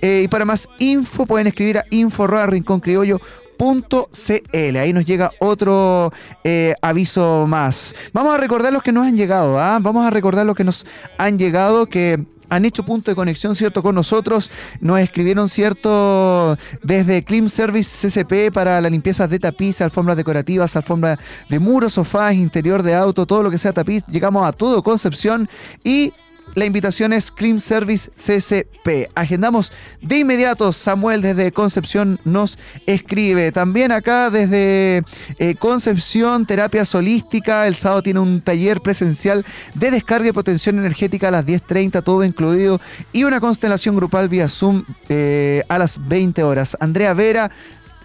eh, 0.00 0.22
y 0.24 0.28
para 0.28 0.44
más 0.44 0.68
info 0.78 1.26
pueden 1.26 1.48
escribir 1.48 1.78
a 1.78 1.84
info.rinconcriollo.cl. 1.90 4.76
Ahí 4.76 4.92
nos 4.92 5.04
llega 5.04 5.32
otro 5.40 6.12
eh, 6.44 6.74
aviso 6.80 7.46
más. 7.48 7.94
Vamos 8.12 8.34
a 8.34 8.38
recordar 8.38 8.72
los 8.72 8.82
que 8.82 8.92
nos 8.92 9.06
han 9.06 9.16
llegado. 9.16 9.58
¿ah? 9.58 9.78
Vamos 9.80 10.06
a 10.06 10.10
recordar 10.10 10.46
los 10.46 10.54
que 10.54 10.64
nos 10.64 10.86
han 11.18 11.38
llegado 11.38 11.86
que 11.86 12.24
han 12.48 12.64
hecho 12.64 12.84
punto 12.84 13.10
de 13.10 13.14
conexión, 13.14 13.54
¿cierto? 13.54 13.82
Con 13.82 13.94
nosotros. 13.94 14.50
Nos 14.80 14.98
escribieron, 15.00 15.48
¿cierto? 15.48 16.56
Desde 16.82 17.24
Clean 17.24 17.48
Service 17.48 18.08
CCP 18.08 18.52
para 18.52 18.80
la 18.80 18.90
limpieza 18.90 19.26
de 19.28 19.38
tapiz, 19.38 19.80
alfombras 19.80 20.16
decorativas, 20.16 20.76
alfombras 20.76 21.18
de 21.48 21.58
muros, 21.58 21.94
sofás, 21.94 22.34
interior 22.34 22.82
de 22.82 22.94
auto, 22.94 23.26
todo 23.26 23.42
lo 23.42 23.50
que 23.50 23.58
sea 23.58 23.72
tapiz. 23.72 24.04
Llegamos 24.08 24.46
a 24.46 24.52
todo 24.52 24.82
Concepción 24.82 25.48
y 25.84 26.12
la 26.56 26.64
invitación 26.64 27.12
es 27.12 27.30
Clean 27.30 27.60
Service 27.60 28.10
CCP. 28.10 29.10
Agendamos 29.14 29.72
de 30.00 30.20
inmediato. 30.20 30.72
Samuel 30.72 31.20
desde 31.20 31.52
Concepción 31.52 32.18
nos 32.24 32.58
escribe. 32.86 33.52
También 33.52 33.92
acá 33.92 34.30
desde 34.30 35.04
eh, 35.38 35.54
Concepción, 35.56 36.46
terapia 36.46 36.86
solística. 36.86 37.66
El 37.66 37.74
sábado 37.74 38.02
tiene 38.02 38.20
un 38.20 38.40
taller 38.40 38.80
presencial 38.80 39.44
de 39.74 39.90
descarga 39.90 40.30
y 40.30 40.32
potenciación 40.32 40.78
energética 40.78 41.28
a 41.28 41.30
las 41.30 41.46
10.30, 41.46 42.02
todo 42.02 42.24
incluido. 42.24 42.80
Y 43.12 43.24
una 43.24 43.38
constelación 43.38 43.94
grupal 43.94 44.30
vía 44.30 44.48
Zoom 44.48 44.82
eh, 45.10 45.62
a 45.68 45.76
las 45.76 46.08
20 46.08 46.42
horas. 46.42 46.74
Andrea 46.80 47.12
Vera. 47.12 47.50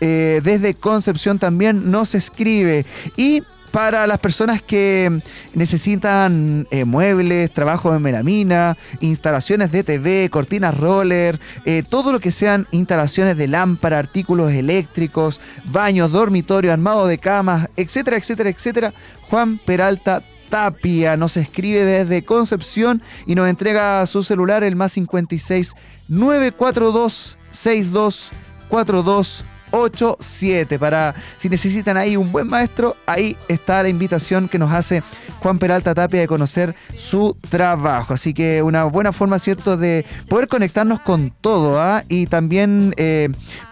eh, 0.01 0.41
desde 0.43 0.73
Concepción 0.73 1.39
también 1.39 1.89
nos 1.89 2.15
escribe. 2.15 2.85
Y 3.15 3.43
para 3.71 4.05
las 4.05 4.19
personas 4.19 4.61
que 4.61 5.21
necesitan 5.53 6.67
eh, 6.71 6.85
muebles, 6.85 7.51
trabajo 7.51 7.95
en 7.95 8.01
melamina, 8.01 8.77
instalaciones 8.99 9.71
de 9.71 9.83
TV, 9.83 10.29
cortinas 10.29 10.77
roller, 10.77 11.39
eh, 11.65 11.83
todo 11.87 12.11
lo 12.11 12.19
que 12.19 12.31
sean 12.31 12.67
instalaciones 12.71 13.37
de 13.37 13.47
lámpara, 13.47 13.99
artículos 13.99 14.51
eléctricos, 14.51 15.39
baños, 15.65 16.11
dormitorio, 16.11 16.73
armado 16.73 17.07
de 17.07 17.17
camas, 17.17 17.69
etcétera, 17.77 18.17
etcétera, 18.17 18.49
etcétera. 18.49 18.93
Juan 19.29 19.59
Peralta 19.65 20.21
Tapia 20.49 21.15
nos 21.15 21.37
escribe 21.37 21.85
desde 21.85 22.25
Concepción 22.25 23.01
y 23.25 23.35
nos 23.35 23.47
entrega 23.47 24.05
su 24.05 24.21
celular 24.21 24.63
el 24.63 24.75
más 24.75 24.91
56 24.91 25.73
942 26.09 27.37
62 27.49 28.31
42 28.67 29.45
87 29.71 30.79
para 30.79 31.15
si 31.37 31.49
necesitan 31.49 31.97
ahí 31.97 32.15
un 32.15 32.31
buen 32.31 32.47
maestro, 32.47 32.95
ahí 33.05 33.37
está 33.47 33.83
la 33.83 33.89
invitación 33.89 34.47
que 34.47 34.59
nos 34.59 34.71
hace 34.71 35.03
Juan 35.39 35.57
Peralta 35.57 35.95
Tapia 35.95 36.19
de 36.19 36.27
conocer 36.27 36.75
su 36.95 37.35
trabajo. 37.49 38.13
Así 38.13 38.33
que 38.33 38.61
una 38.61 38.83
buena 38.85 39.11
forma, 39.11 39.39
¿cierto?, 39.39 39.77
de 39.77 40.05
poder 40.29 40.47
conectarnos 40.47 40.99
con 41.01 41.31
todo 41.41 41.79
¿ah? 41.79 42.03
y 42.07 42.27
también 42.27 42.93
eh, 42.97 43.29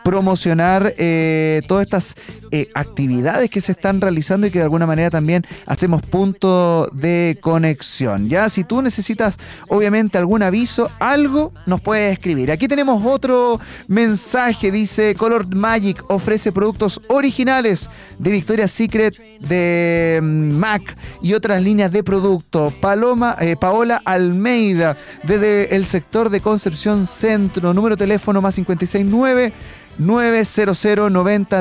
promocionar 0.09 0.95
eh, 0.97 1.61
todas 1.67 1.85
estas 1.85 2.15
eh, 2.51 2.67
actividades 2.73 3.47
que 3.51 3.61
se 3.61 3.73
están 3.73 4.01
realizando 4.01 4.47
y 4.47 4.49
que 4.49 4.57
de 4.57 4.63
alguna 4.63 4.87
manera 4.87 5.11
también 5.11 5.45
hacemos 5.67 6.01
punto 6.01 6.87
de 6.93 7.37
conexión. 7.41 8.27
Ya, 8.27 8.49
si 8.49 8.63
tú 8.63 8.81
necesitas 8.81 9.37
obviamente 9.67 10.17
algún 10.17 10.41
aviso, 10.41 10.89
algo 10.97 11.53
nos 11.67 11.79
puedes 11.81 12.11
escribir. 12.11 12.49
Aquí 12.49 12.67
tenemos 12.67 13.05
otro 13.05 13.59
mensaje, 13.87 14.71
dice 14.71 15.13
Color 15.13 15.55
Magic 15.55 16.03
ofrece 16.07 16.51
productos 16.51 16.99
originales 17.07 17.87
de 18.17 18.31
Victoria's 18.31 18.71
Secret, 18.71 19.15
de 19.41 20.19
mm, 20.23 20.57
MAC 20.57 20.97
y 21.21 21.33
otras 21.33 21.61
líneas 21.61 21.91
de 21.91 22.03
producto. 22.03 22.73
Paloma, 22.81 23.35
eh, 23.39 23.57
Paola 23.61 24.01
Almeida, 24.03 24.97
desde 25.21 25.75
el 25.75 25.85
sector 25.85 26.31
de 26.31 26.41
Concepción 26.41 27.05
Centro, 27.05 27.75
número 27.75 27.95
de 27.95 28.05
teléfono 28.05 28.41
más 28.41 28.55
569 28.55 29.53
900 29.99 30.77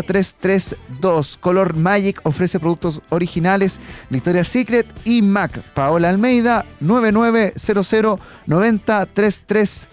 332 0.07 1.39
Color 1.41 1.75
Magic 1.75 2.21
ofrece 2.25 2.59
productos 2.59 3.03
originales 3.11 3.81
Victoria's 4.09 4.49
Secret 4.49 4.87
y 5.05 5.23
MAC. 5.23 5.61
Paola 5.75 6.09
Almeida 6.09 6.65
9900 6.81 8.21
332 9.13 9.89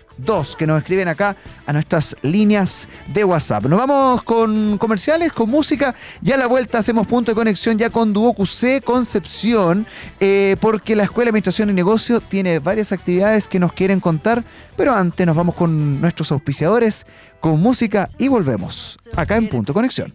que 0.57 0.67
nos 0.67 0.79
escriben 0.79 1.07
acá 1.07 1.35
a 1.65 1.73
nuestras 1.73 2.15
líneas 2.21 2.87
de 3.07 3.23
WhatsApp. 3.23 3.65
Nos 3.65 3.79
vamos 3.79 4.23
con 4.23 4.77
comerciales, 4.77 5.31
con 5.33 5.49
música. 5.49 5.95
Ya 6.21 6.35
a 6.35 6.37
la 6.37 6.47
vuelta 6.47 6.79
hacemos 6.79 7.07
punto 7.07 7.31
de 7.31 7.35
conexión 7.35 7.77
ya 7.77 7.89
con 7.89 8.13
Duocu 8.13 8.45
C 8.45 8.81
Concepción, 8.81 9.85
eh, 10.19 10.55
porque 10.59 10.95
la 10.95 11.03
Escuela 11.03 11.25
de 11.25 11.29
Administración 11.29 11.69
y 11.69 11.73
Negocio 11.73 12.21
tiene 12.21 12.59
varias 12.59 12.91
actividades 12.91 13.47
que 13.47 13.59
nos 13.59 13.73
quieren 13.73 13.99
contar, 13.99 14.43
pero 14.75 14.93
antes 14.93 15.25
nos 15.25 15.35
vamos 15.35 15.55
con 15.55 16.01
nuestros 16.01 16.31
auspiciadores, 16.31 17.05
con 17.39 17.59
música 17.59 18.09
y 18.17 18.27
volvemos 18.27 18.97
acá 19.15 19.35
en 19.35 19.49
punto 19.49 19.71
de 19.71 19.75
conexión. 19.75 20.13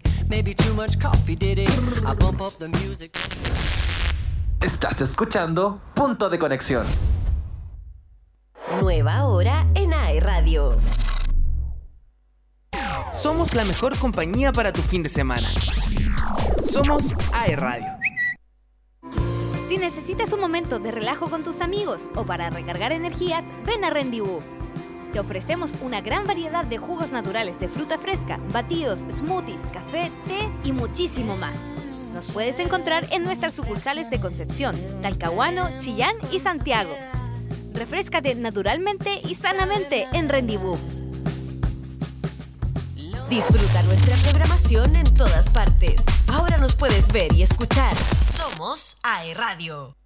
Estás 4.61 5.01
escuchando 5.01 5.81
Punto 5.95 6.29
de 6.29 6.39
Conexión. 6.39 6.85
Nueva 8.69 9.25
hora 9.25 9.67
en 9.75 9.93
AE 9.93 10.21
Radio. 10.21 10.77
Somos 13.13 13.55
la 13.55 13.65
mejor 13.65 13.99
compañía 13.99 14.53
para 14.53 14.73
tu 14.73 14.81
fin 14.81 15.03
de 15.03 15.09
semana. 15.09 15.47
Somos 16.63 17.15
AE 17.33 17.57
Radio. 17.57 17.89
Si 19.69 19.77
necesitas 19.77 20.33
un 20.33 20.41
momento 20.41 20.79
de 20.79 20.93
relajo 20.93 21.29
con 21.29 21.43
tus 21.43 21.61
amigos 21.61 22.13
o 22.15 22.25
para 22.25 22.49
recargar 22.51 22.93
energías, 22.93 23.45
ven 23.67 23.85
a 23.85 23.91
Rendezvous. 23.91 24.45
Te 25.13 25.19
ofrecemos 25.19 25.75
una 25.83 26.01
gran 26.01 26.27
variedad 26.27 26.65
de 26.65 26.79
jugos 26.79 27.11
naturales 27.11 27.59
de 27.59 27.69
fruta 27.69 27.99
fresca, 27.99 28.39
batidos, 28.53 29.01
smoothies, 29.11 29.63
café, 29.73 30.13
té 30.29 30.49
y 30.65 30.73
muchísimo 30.73 31.37
más. 31.37 31.57
Nos 32.15 32.31
puedes 32.31 32.61
encontrar 32.61 33.07
en 33.11 33.25
nuestras 33.25 33.55
sucursales 33.55 34.11
de 34.11 34.21
Concepción, 34.21 34.77
Talcahuano, 35.03 35.69
Chillán 35.81 36.15
y 36.31 36.39
Santiago. 36.39 36.95
Refrescate 37.81 38.35
naturalmente 38.35 39.11
y 39.25 39.35
sanamente 39.35 40.07
en 40.13 40.29
Rendezvous. 40.29 40.79
Disfruta 43.31 43.83
nuestra 43.85 44.17
programación 44.17 44.97
en 44.97 45.15
todas 45.15 45.49
partes. 45.49 46.03
Ahora 46.29 46.59
nos 46.59 46.77
puedes 46.77 47.11
ver 47.11 47.33
y 47.33 47.43
escuchar. 47.43 47.95
Somos 48.29 48.99
AE 49.03 49.33
Radio. 49.33 50.00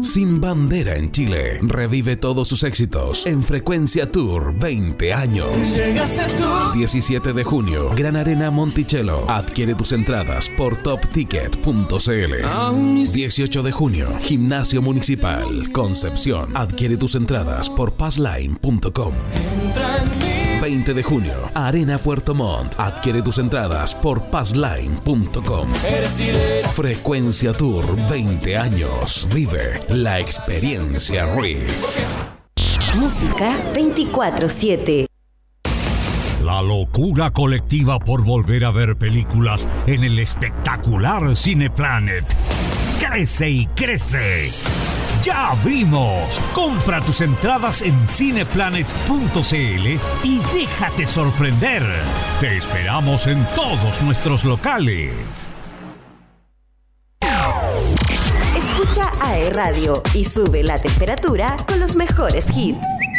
Sin 0.00 0.40
bandera 0.40 0.96
en 0.96 1.12
Chile, 1.12 1.58
revive 1.60 2.16
todos 2.16 2.48
sus 2.48 2.62
éxitos 2.62 3.26
en 3.26 3.44
Frecuencia 3.44 4.10
Tour 4.10 4.58
20 4.58 5.12
años. 5.12 5.50
17 6.74 7.34
de 7.34 7.44
junio, 7.44 7.90
Gran 7.94 8.16
Arena 8.16 8.50
Monticello. 8.50 9.30
Adquiere 9.30 9.74
tus 9.74 9.92
entradas 9.92 10.48
por 10.56 10.82
topticket.cl. 10.82 13.12
18 13.12 13.62
de 13.62 13.72
junio, 13.72 14.08
Gimnasio 14.20 14.80
Municipal 14.80 15.70
Concepción. 15.72 16.56
Adquiere 16.56 16.96
tus 16.96 17.14
entradas 17.14 17.68
por 17.68 17.92
passline.com. 17.92 19.12
20 20.70 20.94
de 20.94 21.02
junio, 21.02 21.34
Arena 21.52 21.98
Puerto 21.98 22.32
Montt. 22.32 22.78
Adquiere 22.78 23.22
tus 23.22 23.38
entradas 23.38 23.92
por 23.92 24.22
passline.com. 24.30 25.68
Frecuencia 26.76 27.52
Tour 27.52 27.84
20 28.08 28.56
años. 28.56 29.26
Vive 29.34 29.80
la 29.88 30.20
experiencia 30.20 31.26
RIF. 31.34 31.68
Música 32.94 33.58
24-7. 33.74 35.06
La 36.44 36.62
locura 36.62 37.32
colectiva 37.32 37.98
por 37.98 38.24
volver 38.24 38.64
a 38.64 38.70
ver 38.70 38.96
películas 38.96 39.66
en 39.88 40.04
el 40.04 40.20
espectacular 40.20 41.36
Cineplanet. 41.36 42.24
Crece 43.00 43.50
y 43.50 43.66
crece. 43.74 44.52
¡Ya 45.22 45.54
vimos! 45.62 46.40
Compra 46.54 47.00
tus 47.02 47.20
entradas 47.20 47.82
en 47.82 48.08
cineplanet.cl 48.08 49.54
y 50.22 50.40
déjate 50.54 51.06
sorprender. 51.06 51.82
Te 52.40 52.56
esperamos 52.56 53.26
en 53.26 53.44
todos 53.54 54.00
nuestros 54.02 54.44
locales. 54.44 55.52
Escucha 58.56 59.10
AE 59.20 59.50
Radio 59.50 60.02
y 60.14 60.24
sube 60.24 60.62
la 60.62 60.78
temperatura 60.78 61.54
con 61.68 61.80
los 61.80 61.96
mejores 61.96 62.46
hits. 62.56 63.09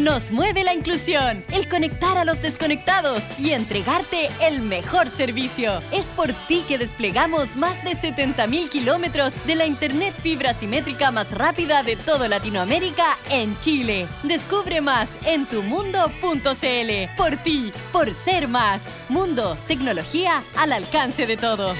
Nos 0.00 0.30
mueve 0.30 0.64
la 0.64 0.72
inclusión, 0.72 1.44
el 1.52 1.68
conectar 1.68 2.16
a 2.16 2.24
los 2.24 2.40
desconectados 2.40 3.22
y 3.38 3.50
entregarte 3.50 4.30
el 4.40 4.62
mejor 4.62 5.10
servicio. 5.10 5.82
Es 5.92 6.08
por 6.08 6.32
ti 6.48 6.64
que 6.66 6.78
desplegamos 6.78 7.54
más 7.54 7.84
de 7.84 7.90
70.000 7.90 8.70
kilómetros 8.70 9.34
de 9.46 9.56
la 9.56 9.66
Internet 9.66 10.14
fibra 10.22 10.54
simétrica 10.54 11.10
más 11.10 11.32
rápida 11.32 11.82
de 11.82 11.96
toda 11.96 12.28
Latinoamérica 12.28 13.18
en 13.28 13.58
Chile. 13.58 14.08
Descubre 14.22 14.80
más 14.80 15.18
en 15.26 15.44
tumundo.cl. 15.44 17.16
Por 17.18 17.36
ti, 17.36 17.70
por 17.92 18.14
ser 18.14 18.48
más. 18.48 18.88
Mundo, 19.10 19.58
tecnología 19.68 20.42
al 20.56 20.72
alcance 20.72 21.26
de 21.26 21.36
todos. 21.36 21.76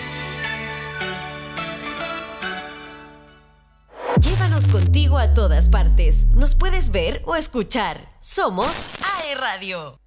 A 5.18 5.34
todas 5.34 5.68
partes. 5.68 6.26
Nos 6.34 6.54
puedes 6.54 6.90
ver 6.90 7.22
o 7.26 7.36
escuchar. 7.36 8.08
Somos 8.20 8.90
AE 9.02 9.34
Radio. 9.34 9.98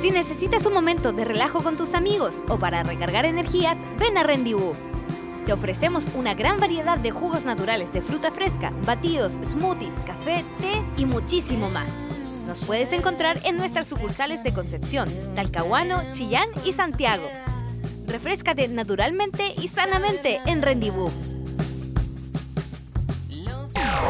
Si 0.00 0.10
necesitas 0.10 0.66
un 0.66 0.74
momento 0.74 1.12
de 1.12 1.24
relajo 1.24 1.62
con 1.62 1.76
tus 1.76 1.94
amigos 1.94 2.44
o 2.48 2.58
para 2.58 2.82
recargar 2.82 3.24
energías, 3.24 3.78
ven 3.98 4.18
a 4.18 4.22
Rendibú. 4.22 4.74
Te 5.46 5.52
ofrecemos 5.52 6.06
una 6.14 6.34
gran 6.34 6.58
variedad 6.58 6.98
de 6.98 7.10
jugos 7.10 7.44
naturales 7.44 7.92
de 7.92 8.02
fruta 8.02 8.30
fresca, 8.30 8.72
batidos, 8.84 9.34
smoothies, 9.44 9.94
café, 10.06 10.44
té 10.60 10.82
y 10.96 11.06
muchísimo 11.06 11.70
más. 11.70 11.90
Nos 12.46 12.64
puedes 12.64 12.92
encontrar 12.92 13.40
en 13.44 13.56
nuestras 13.56 13.86
sucursales 13.86 14.42
de 14.42 14.52
Concepción, 14.52 15.08
Talcahuano, 15.34 16.02
Chillán 16.12 16.48
y 16.64 16.72
Santiago. 16.72 17.28
Refrescate 18.06 18.68
naturalmente 18.68 19.54
y 19.60 19.68
sanamente 19.68 20.40
en 20.46 20.62
Rendibú. 20.62 21.10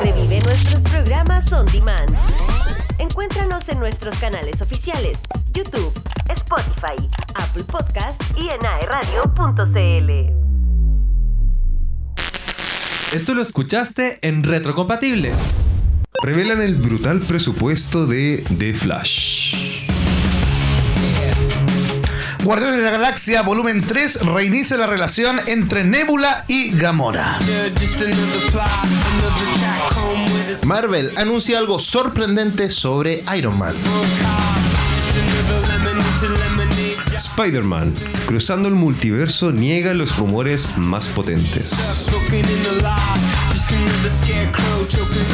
Revive 0.02 0.40
nuestros 0.44 0.82
programas 0.82 1.52
on 1.52 1.66
demand. 1.66 2.16
Encuéntranos 2.98 3.68
en 3.68 3.78
nuestros 3.78 4.16
canales 4.16 4.60
oficiales, 4.62 5.18
YouTube, 5.52 5.92
Spotify, 6.28 7.08
Apple 7.34 7.64
Podcast 7.64 8.22
y 8.38 8.48
en 8.48 8.64
aeradio.cl. 8.64 10.32
Esto 13.12 13.34
lo 13.34 13.42
escuchaste 13.42 14.18
en 14.22 14.42
Retrocompatible. 14.42 15.32
Revelan 16.22 16.62
el 16.62 16.76
brutal 16.76 17.20
presupuesto 17.20 18.06
de 18.06 18.44
The 18.58 18.74
Flash. 18.74 19.71
Guardianes 22.42 22.78
de 22.78 22.82
la 22.82 22.90
Galaxia 22.90 23.42
Volumen 23.42 23.86
3 23.86 24.22
reinicia 24.26 24.76
la 24.76 24.88
relación 24.88 25.40
entre 25.46 25.84
Nebula 25.84 26.44
y 26.48 26.72
Gamora. 26.72 27.38
Marvel 30.66 31.12
anuncia 31.16 31.58
algo 31.58 31.78
sorprendente 31.78 32.68
sobre 32.68 33.22
Iron 33.36 33.58
Man. 33.58 33.76
Spider-Man, 37.14 37.94
cruzando 38.26 38.68
el 38.68 38.74
multiverso, 38.74 39.52
niega 39.52 39.94
los 39.94 40.16
rumores 40.16 40.76
más 40.76 41.06
potentes. 41.08 41.76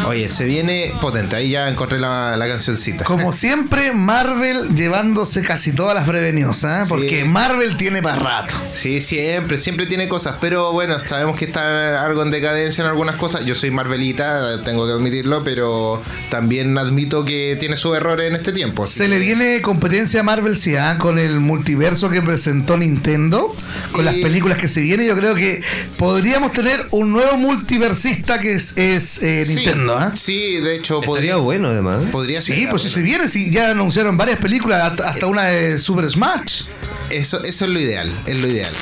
Oye, 0.07 0.29
se 0.29 0.45
viene 0.45 0.93
potente. 1.01 1.37
Ahí 1.37 1.51
ya 1.51 1.69
encontré 1.69 1.99
la, 1.99 2.37
la 2.37 2.49
cancioncita. 2.49 3.05
Como 3.05 3.33
siempre, 3.35 3.93
Marvel 3.93 4.75
llevándose 4.75 5.43
casi 5.43 5.73
todas 5.73 5.95
las 5.95 6.07
preveniosas, 6.09 6.87
¿eh? 6.87 6.89
porque 6.89 7.25
Marvel 7.25 7.77
tiene 7.77 8.03
para 8.03 8.17
rato. 8.17 8.55
Sí, 8.73 9.01
siempre, 9.01 9.59
siempre 9.59 9.87
tiene 9.87 10.09
cosas. 10.09 10.37
Pero 10.41 10.73
bueno, 10.73 10.99
sabemos 11.01 11.37
que 11.37 11.45
está 11.47 12.05
algo 12.05 12.23
en 12.23 12.31
decadencia 12.31 12.83
en 12.83 12.89
algunas 12.91 13.17
cosas. 13.17 13.45
Yo 13.45 13.55
soy 13.55 13.71
Marvelita, 13.71 14.63
tengo 14.65 14.87
que 14.87 14.93
admitirlo, 14.93 15.45
pero 15.45 16.01
también 16.31 16.77
admito 16.79 17.25
que 17.25 17.57
tiene 17.61 17.77
sus 17.77 17.97
errores 17.97 18.29
en 18.29 18.37
este 18.37 18.53
tiempo. 18.53 18.87
Se 18.87 19.05
que- 19.05 19.09
le 19.09 19.19
viene 19.19 19.61
competencia 19.61 20.21
a 20.21 20.23
Marvel, 20.23 20.57
sí, 20.59 20.77
¿ah? 20.77 20.97
con 20.99 21.19
el 21.19 21.41
multiverso 21.41 22.09
que 22.11 22.23
presentó 22.23 22.77
Nintendo, 22.77 23.55
con 23.93 24.05
las 24.05 24.15
películas 24.17 24.59
que 24.59 24.69
se 24.69 24.81
vienen. 24.81 25.07
Yo 25.07 25.17
creo 25.17 25.35
que 25.35 25.63
podríamos 25.97 26.53
tener 26.53 26.87
un 26.91 27.13
nuevo 27.13 27.37
multiversista 27.37 28.39
que 28.41 28.58
es, 28.59 28.77
es, 28.77 29.23
eh, 29.23 29.45
Sí, 29.45 29.55
Nintendo. 29.57 29.97
¿ah? 29.97 30.13
Sí, 30.17 30.61
de 30.61 30.75
hecho, 30.75 31.01
Estaría 31.03 31.37
bueno 31.37 31.69
además. 31.69 32.07
Podría 32.11 32.41
Sí, 32.41 32.67
pues 32.69 32.83
si 32.83 32.89
se 32.89 33.03
viene, 33.03 33.29
si 33.29 33.53
ya 33.53 33.71
anunciaron 33.71 34.17
varias 34.17 34.39
películas, 34.41 34.91
hasta, 34.91 35.09
hasta 35.09 35.27
una 35.27 35.45
de 35.45 35.79
Super 35.79 36.11
Smash. 36.11 36.65
Eso, 37.11 37.43
eso 37.45 37.65
es 37.65 37.71
lo 37.71 37.81
ideal, 37.81 38.13
es 38.27 38.35
lo 38.35 38.49
ideal. 38.49 38.73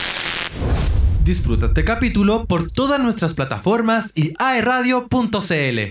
Disfruta 1.22 1.66
este 1.66 1.84
capítulo 1.84 2.46
por 2.46 2.70
todas 2.70 3.00
nuestras 3.00 3.34
plataformas 3.34 4.12
y 4.14 4.32
aeradio.cl. 4.38 5.90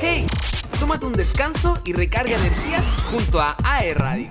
Hey, 0.00 0.26
tómate 0.78 1.06
un 1.06 1.12
descanso 1.14 1.78
y 1.84 1.92
recarga 1.92 2.36
energías 2.36 2.94
junto 3.10 3.40
a 3.40 3.56
AE 3.64 3.94
Radio. 3.94 4.30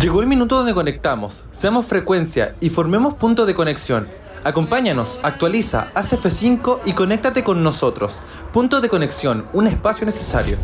Llegó 0.00 0.20
el 0.20 0.26
minuto 0.26 0.56
donde 0.56 0.74
conectamos, 0.74 1.44
seamos 1.52 1.86
frecuencia 1.86 2.56
y 2.60 2.70
formemos 2.70 3.14
punto 3.14 3.46
de 3.46 3.54
conexión. 3.54 4.08
Acompáñanos, 4.44 5.20
actualiza, 5.22 5.88
haz 5.94 6.12
F5 6.12 6.80
y 6.84 6.92
conéctate 6.92 7.42
con 7.42 7.62
nosotros. 7.62 8.20
Punto 8.52 8.82
de 8.82 8.90
conexión, 8.90 9.46
un 9.54 9.66
espacio 9.66 10.04
necesario. 10.04 10.58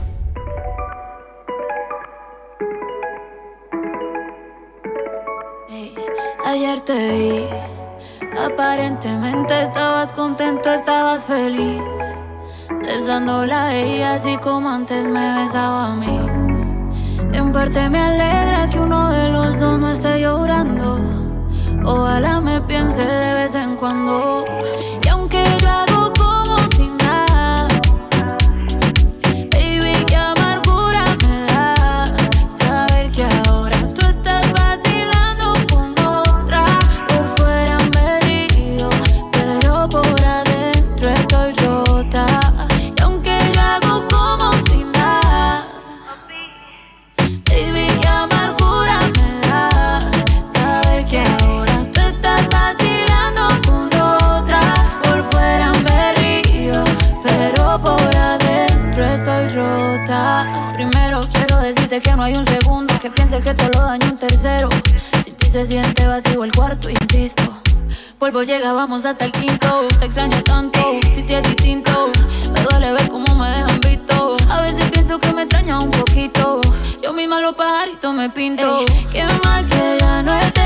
Ayer 6.45 6.81
te 6.81 7.09
vi, 7.09 7.45
aparentemente 8.45 9.63
estabas 9.63 10.13
contento, 10.13 10.71
estabas 10.71 11.25
feliz. 11.25 11.81
Besándola 12.83 13.69
a 13.69 13.75
ella 13.75 14.13
así 14.13 14.37
como 14.39 14.69
antes 14.69 15.09
me 15.09 15.41
besaba 15.41 15.93
a 15.93 15.97
mí. 15.97 16.21
En 17.33 17.51
parte 17.53 17.89
me 17.89 17.99
alegra 17.99 18.69
que 18.69 18.79
uno 18.79 19.11
de 19.11 19.31
los 19.31 19.59
dos 19.59 19.79
no 19.79 19.91
esté 19.91 20.21
llorando. 20.21 21.20
Ojalá 21.85 22.41
me 22.41 22.61
piense 22.63 23.05
de 23.05 23.35
vez 23.35 23.55
en 23.55 23.77
cuando. 23.77 24.45
Y 25.03 25.09
aunque 25.09 25.43
yo 25.61 25.90
decirte 61.91 62.11
que 62.11 62.17
no 62.17 62.23
hay 62.23 62.35
un 62.35 62.45
segundo 62.45 62.99
que 63.01 63.11
piense 63.11 63.41
que 63.41 63.53
todo 63.53 63.69
lo 63.73 63.81
daño 63.81 64.07
un 64.11 64.17
tercero. 64.17 64.69
Sin 65.25 65.35
ti 65.35 65.49
se 65.49 65.65
siente 65.65 66.07
vacío 66.07 66.45
el 66.45 66.53
cuarto, 66.53 66.89
insisto. 66.89 67.43
Polvo 68.19 68.43
llega, 68.43 68.73
vamos 68.73 69.05
hasta 69.05 69.25
el 69.25 69.33
quinto. 69.33 69.89
Te 69.99 70.07
extraño 70.07 70.41
tanto, 70.43 71.01
si 71.15 71.23
te 71.23 71.39
es 71.39 71.43
distinto. 71.43 72.13
Me 72.53 72.61
duele 72.63 72.93
ver 72.93 73.09
cómo 73.09 73.35
me 73.35 73.51
dejan 73.51 73.81
visto. 73.81 74.37
A 74.51 74.61
veces 74.63 74.85
pienso 74.91 75.19
que 75.19 75.33
me 75.33 75.43
extraña 75.43 75.81
un 75.81 75.91
poquito. 75.91 76.61
Yo 77.03 77.13
misma 77.13 77.41
los 77.41 77.55
pajaritos 77.55 78.15
me 78.15 78.31
pinto. 78.31 78.85
Qué 79.11 79.25
mal 79.45 79.67
que 79.67 79.99
ya 80.01 80.23
no 80.23 80.39
estés 80.39 80.60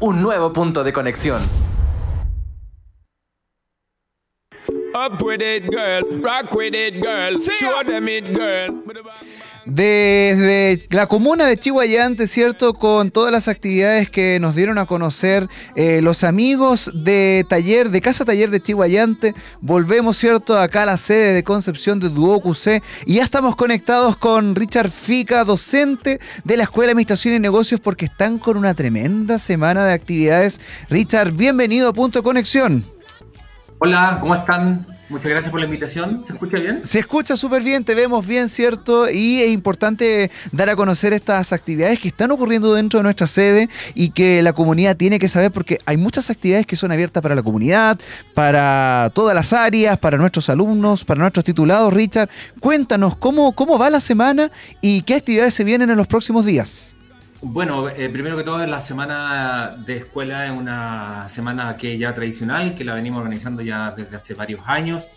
un 0.00 0.22
nuevo 0.22 0.52
punto 0.52 0.82
de 0.82 0.92
conexión. 0.92 1.40
Up 4.94 5.22
with 5.22 5.40
it, 5.40 5.70
girl. 5.70 6.02
Rock 6.20 6.54
with 6.54 6.74
it, 6.74 7.00
girl. 7.00 7.36
Show 7.38 7.82
them 7.84 8.08
it, 8.08 8.32
girl. 8.34 8.82
Desde 9.66 10.86
la 10.90 11.06
comuna 11.06 11.44
de 11.44 11.58
Chihuayante, 11.58 12.26
¿cierto? 12.26 12.74
Con 12.74 13.10
todas 13.10 13.30
las 13.30 13.46
actividades 13.46 14.08
que 14.08 14.38
nos 14.40 14.54
dieron 14.54 14.78
a 14.78 14.86
conocer 14.86 15.48
eh, 15.76 16.00
los 16.00 16.24
amigos 16.24 16.90
de 16.94 17.44
taller, 17.48 17.90
de 17.90 18.00
Casa 18.00 18.24
Taller 18.24 18.50
de 18.50 18.62
Chihuayante, 18.62 19.34
volvemos, 19.60 20.16
¿cierto? 20.16 20.56
Acá 20.56 20.84
a 20.84 20.86
la 20.86 20.96
sede 20.96 21.34
de 21.34 21.44
Concepción 21.44 22.00
de 22.00 22.08
Duo 22.08 22.40
QC 22.40 22.82
y 23.04 23.16
ya 23.16 23.22
estamos 23.22 23.54
conectados 23.54 24.16
con 24.16 24.54
Richard 24.54 24.90
Fica, 24.90 25.44
docente 25.44 26.20
de 26.44 26.56
la 26.56 26.62
Escuela 26.62 26.86
de 26.86 26.92
Administración 26.92 27.34
y 27.34 27.38
Negocios, 27.38 27.80
porque 27.80 28.06
están 28.06 28.38
con 28.38 28.56
una 28.56 28.72
tremenda 28.74 29.38
semana 29.38 29.84
de 29.84 29.92
actividades. 29.92 30.60
Richard, 30.88 31.32
bienvenido 31.32 31.90
a 31.90 31.92
Punto 31.92 32.22
Conexión. 32.22 32.84
Hola, 33.78 34.18
¿cómo 34.20 34.34
están? 34.34 34.86
Muchas 35.10 35.28
gracias 35.28 35.50
por 35.50 35.58
la 35.58 35.66
invitación. 35.66 36.22
¿Se 36.24 36.34
escucha 36.34 36.58
bien? 36.58 36.86
Se 36.86 37.00
escucha 37.00 37.36
súper 37.36 37.64
bien, 37.64 37.84
te 37.84 37.96
vemos 37.96 38.24
bien, 38.24 38.48
¿cierto? 38.48 39.10
Y 39.10 39.42
es 39.42 39.50
importante 39.50 40.30
dar 40.52 40.70
a 40.70 40.76
conocer 40.76 41.12
estas 41.12 41.52
actividades 41.52 41.98
que 41.98 42.06
están 42.06 42.30
ocurriendo 42.30 42.72
dentro 42.72 43.00
de 43.00 43.02
nuestra 43.02 43.26
sede 43.26 43.68
y 43.94 44.10
que 44.10 44.40
la 44.40 44.52
comunidad 44.52 44.96
tiene 44.96 45.18
que 45.18 45.26
saber 45.26 45.50
porque 45.50 45.78
hay 45.84 45.96
muchas 45.96 46.30
actividades 46.30 46.64
que 46.64 46.76
son 46.76 46.92
abiertas 46.92 47.20
para 47.24 47.34
la 47.34 47.42
comunidad, 47.42 47.98
para 48.34 49.10
todas 49.12 49.34
las 49.34 49.52
áreas, 49.52 49.98
para 49.98 50.16
nuestros 50.16 50.48
alumnos, 50.48 51.04
para 51.04 51.20
nuestros 51.20 51.44
titulados. 51.44 51.92
Richard, 51.92 52.28
cuéntanos 52.60 53.16
cómo, 53.16 53.50
cómo 53.52 53.80
va 53.80 53.90
la 53.90 54.00
semana 54.00 54.52
y 54.80 55.02
qué 55.02 55.16
actividades 55.16 55.54
se 55.54 55.64
vienen 55.64 55.90
en 55.90 55.96
los 55.96 56.06
próximos 56.06 56.46
días. 56.46 56.94
Bueno, 57.42 57.88
eh, 57.88 58.10
primero 58.10 58.36
que 58.36 58.42
todo, 58.42 58.64
la 58.66 58.82
semana 58.82 59.74
de 59.86 59.96
escuela 59.96 60.44
es 60.44 60.52
una 60.52 61.26
semana 61.30 61.74
que 61.78 61.96
ya 61.96 62.12
tradicional, 62.12 62.74
que 62.74 62.84
la 62.84 62.92
venimos 62.92 63.20
organizando 63.20 63.62
ya 63.62 63.92
desde 63.92 64.14
hace 64.14 64.34
varios 64.34 64.60
años. 64.66 65.10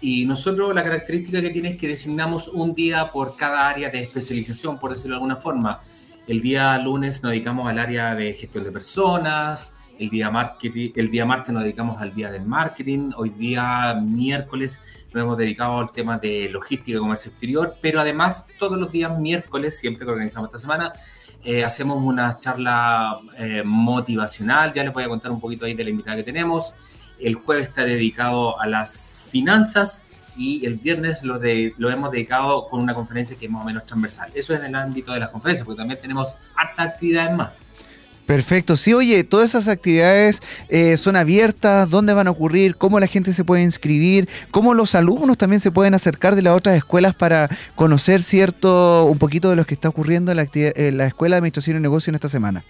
Y 0.00 0.26
nosotros 0.26 0.72
la 0.72 0.84
característica 0.84 1.40
que 1.40 1.50
tiene 1.50 1.70
es 1.70 1.76
que 1.76 1.88
designamos 1.88 2.46
un 2.46 2.72
día 2.72 3.10
por 3.10 3.34
cada 3.34 3.68
área 3.68 3.90
de 3.90 4.00
especialización, 4.00 4.78
por 4.78 4.92
decirlo 4.92 5.14
de 5.14 5.16
alguna 5.16 5.36
forma. 5.36 5.80
El 6.28 6.40
día 6.40 6.78
lunes 6.78 7.24
nos 7.24 7.32
dedicamos 7.32 7.68
al 7.68 7.80
área 7.80 8.14
de 8.14 8.32
gestión 8.32 8.62
de 8.62 8.70
personas, 8.70 9.74
el 9.98 10.08
día, 10.08 10.30
marketing, 10.30 10.92
el 10.94 11.10
día 11.10 11.24
martes 11.24 11.52
nos 11.52 11.64
dedicamos 11.64 12.00
al 12.00 12.14
día 12.14 12.30
del 12.30 12.44
marketing, 12.44 13.10
hoy 13.16 13.30
día 13.30 13.94
miércoles 14.00 14.80
nos 15.12 15.22
hemos 15.22 15.38
dedicado 15.38 15.78
al 15.78 15.90
tema 15.90 16.18
de 16.18 16.48
logística 16.48 16.96
y 16.96 17.00
comercio 17.00 17.30
exterior, 17.30 17.74
pero 17.80 18.00
además 18.00 18.46
todos 18.58 18.78
los 18.78 18.92
días 18.92 19.18
miércoles, 19.18 19.78
siempre 19.78 20.04
que 20.04 20.12
organizamos 20.12 20.48
esta 20.48 20.58
semana, 20.58 20.92
eh, 21.46 21.64
hacemos 21.64 22.02
una 22.02 22.40
charla 22.40 23.20
eh, 23.38 23.62
motivacional, 23.64 24.72
ya 24.72 24.82
les 24.82 24.92
voy 24.92 25.04
a 25.04 25.08
contar 25.08 25.30
un 25.30 25.38
poquito 25.38 25.64
ahí 25.64 25.74
de 25.74 25.84
la 25.84 25.90
invitada 25.90 26.16
que 26.16 26.24
tenemos. 26.24 26.74
El 27.20 27.36
jueves 27.36 27.68
está 27.68 27.84
dedicado 27.84 28.60
a 28.60 28.66
las 28.66 29.28
finanzas 29.30 30.24
y 30.36 30.66
el 30.66 30.74
viernes 30.74 31.22
lo, 31.22 31.38
de, 31.38 31.72
lo 31.78 31.88
hemos 31.88 32.10
dedicado 32.10 32.68
con 32.68 32.80
una 32.80 32.94
conferencia 32.94 33.38
que 33.38 33.46
es 33.46 33.50
más 33.52 33.62
o 33.62 33.64
menos 33.64 33.86
transversal. 33.86 34.32
Eso 34.34 34.54
es 34.54 34.58
en 34.58 34.66
el 34.66 34.74
ámbito 34.74 35.12
de 35.12 35.20
las 35.20 35.28
conferencias, 35.28 35.64
porque 35.64 35.78
también 35.78 36.00
tenemos 36.00 36.36
hartas 36.56 36.88
actividades 36.88 37.36
más. 37.36 37.58
Perfecto, 38.26 38.76
sí, 38.76 38.92
oye, 38.92 39.22
todas 39.22 39.50
esas 39.50 39.68
actividades 39.68 40.40
eh, 40.68 40.96
son 40.96 41.14
abiertas, 41.14 41.88
¿dónde 41.88 42.12
van 42.12 42.26
a 42.26 42.32
ocurrir? 42.32 42.74
¿Cómo 42.74 42.98
la 42.98 43.06
gente 43.06 43.32
se 43.32 43.44
puede 43.44 43.62
inscribir? 43.62 44.28
¿Cómo 44.50 44.74
los 44.74 44.96
alumnos 44.96 45.38
también 45.38 45.60
se 45.60 45.70
pueden 45.70 45.94
acercar 45.94 46.34
de 46.34 46.42
las 46.42 46.56
otras 46.56 46.76
escuelas 46.76 47.14
para 47.14 47.48
conocer 47.76 48.20
cierto, 48.22 49.04
un 49.04 49.18
poquito 49.18 49.48
de 49.48 49.54
lo 49.54 49.64
que 49.64 49.74
está 49.74 49.88
ocurriendo 49.88 50.32
en 50.32 50.38
la, 50.38 50.48
en 50.52 50.98
la 50.98 51.06
Escuela 51.06 51.36
de 51.36 51.38
Administración 51.38 51.76
y 51.76 51.80
Negocio 51.80 52.10
en 52.10 52.16
esta 52.16 52.28
semana? 52.28 52.64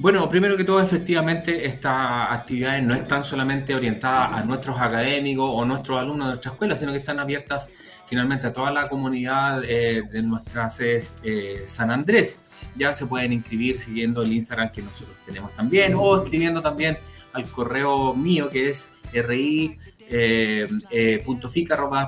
Bueno, 0.00 0.28
primero 0.28 0.56
que 0.56 0.62
todo, 0.62 0.80
efectivamente, 0.80 1.66
estas 1.66 2.30
actividades 2.30 2.84
no 2.84 2.94
están 2.94 3.24
solamente 3.24 3.74
orientadas 3.74 4.40
a 4.40 4.44
nuestros 4.44 4.80
académicos 4.80 5.50
o 5.52 5.64
nuestros 5.64 6.00
alumnos 6.00 6.28
de 6.28 6.30
nuestra 6.34 6.52
escuela, 6.52 6.76
sino 6.76 6.92
que 6.92 6.98
están 6.98 7.18
abiertas 7.18 7.68
finalmente 8.06 8.46
a 8.46 8.52
toda 8.52 8.70
la 8.70 8.88
comunidad 8.88 9.64
eh, 9.64 10.04
de 10.08 10.22
nuestra 10.22 10.70
sede 10.70 11.02
eh, 11.24 11.62
San 11.66 11.90
Andrés. 11.90 12.38
Ya 12.76 12.94
se 12.94 13.06
pueden 13.06 13.32
inscribir 13.32 13.76
siguiendo 13.76 14.22
el 14.22 14.32
Instagram 14.32 14.70
que 14.70 14.82
nosotros 14.82 15.18
tenemos 15.26 15.52
también 15.52 15.94
o 15.96 16.22
escribiendo 16.22 16.62
también 16.62 16.98
al 17.32 17.50
correo 17.50 18.14
mío 18.14 18.48
que 18.48 18.68
es 18.68 18.90
ri 19.12 19.76
eh, 20.10 20.66
eh, 20.90 21.22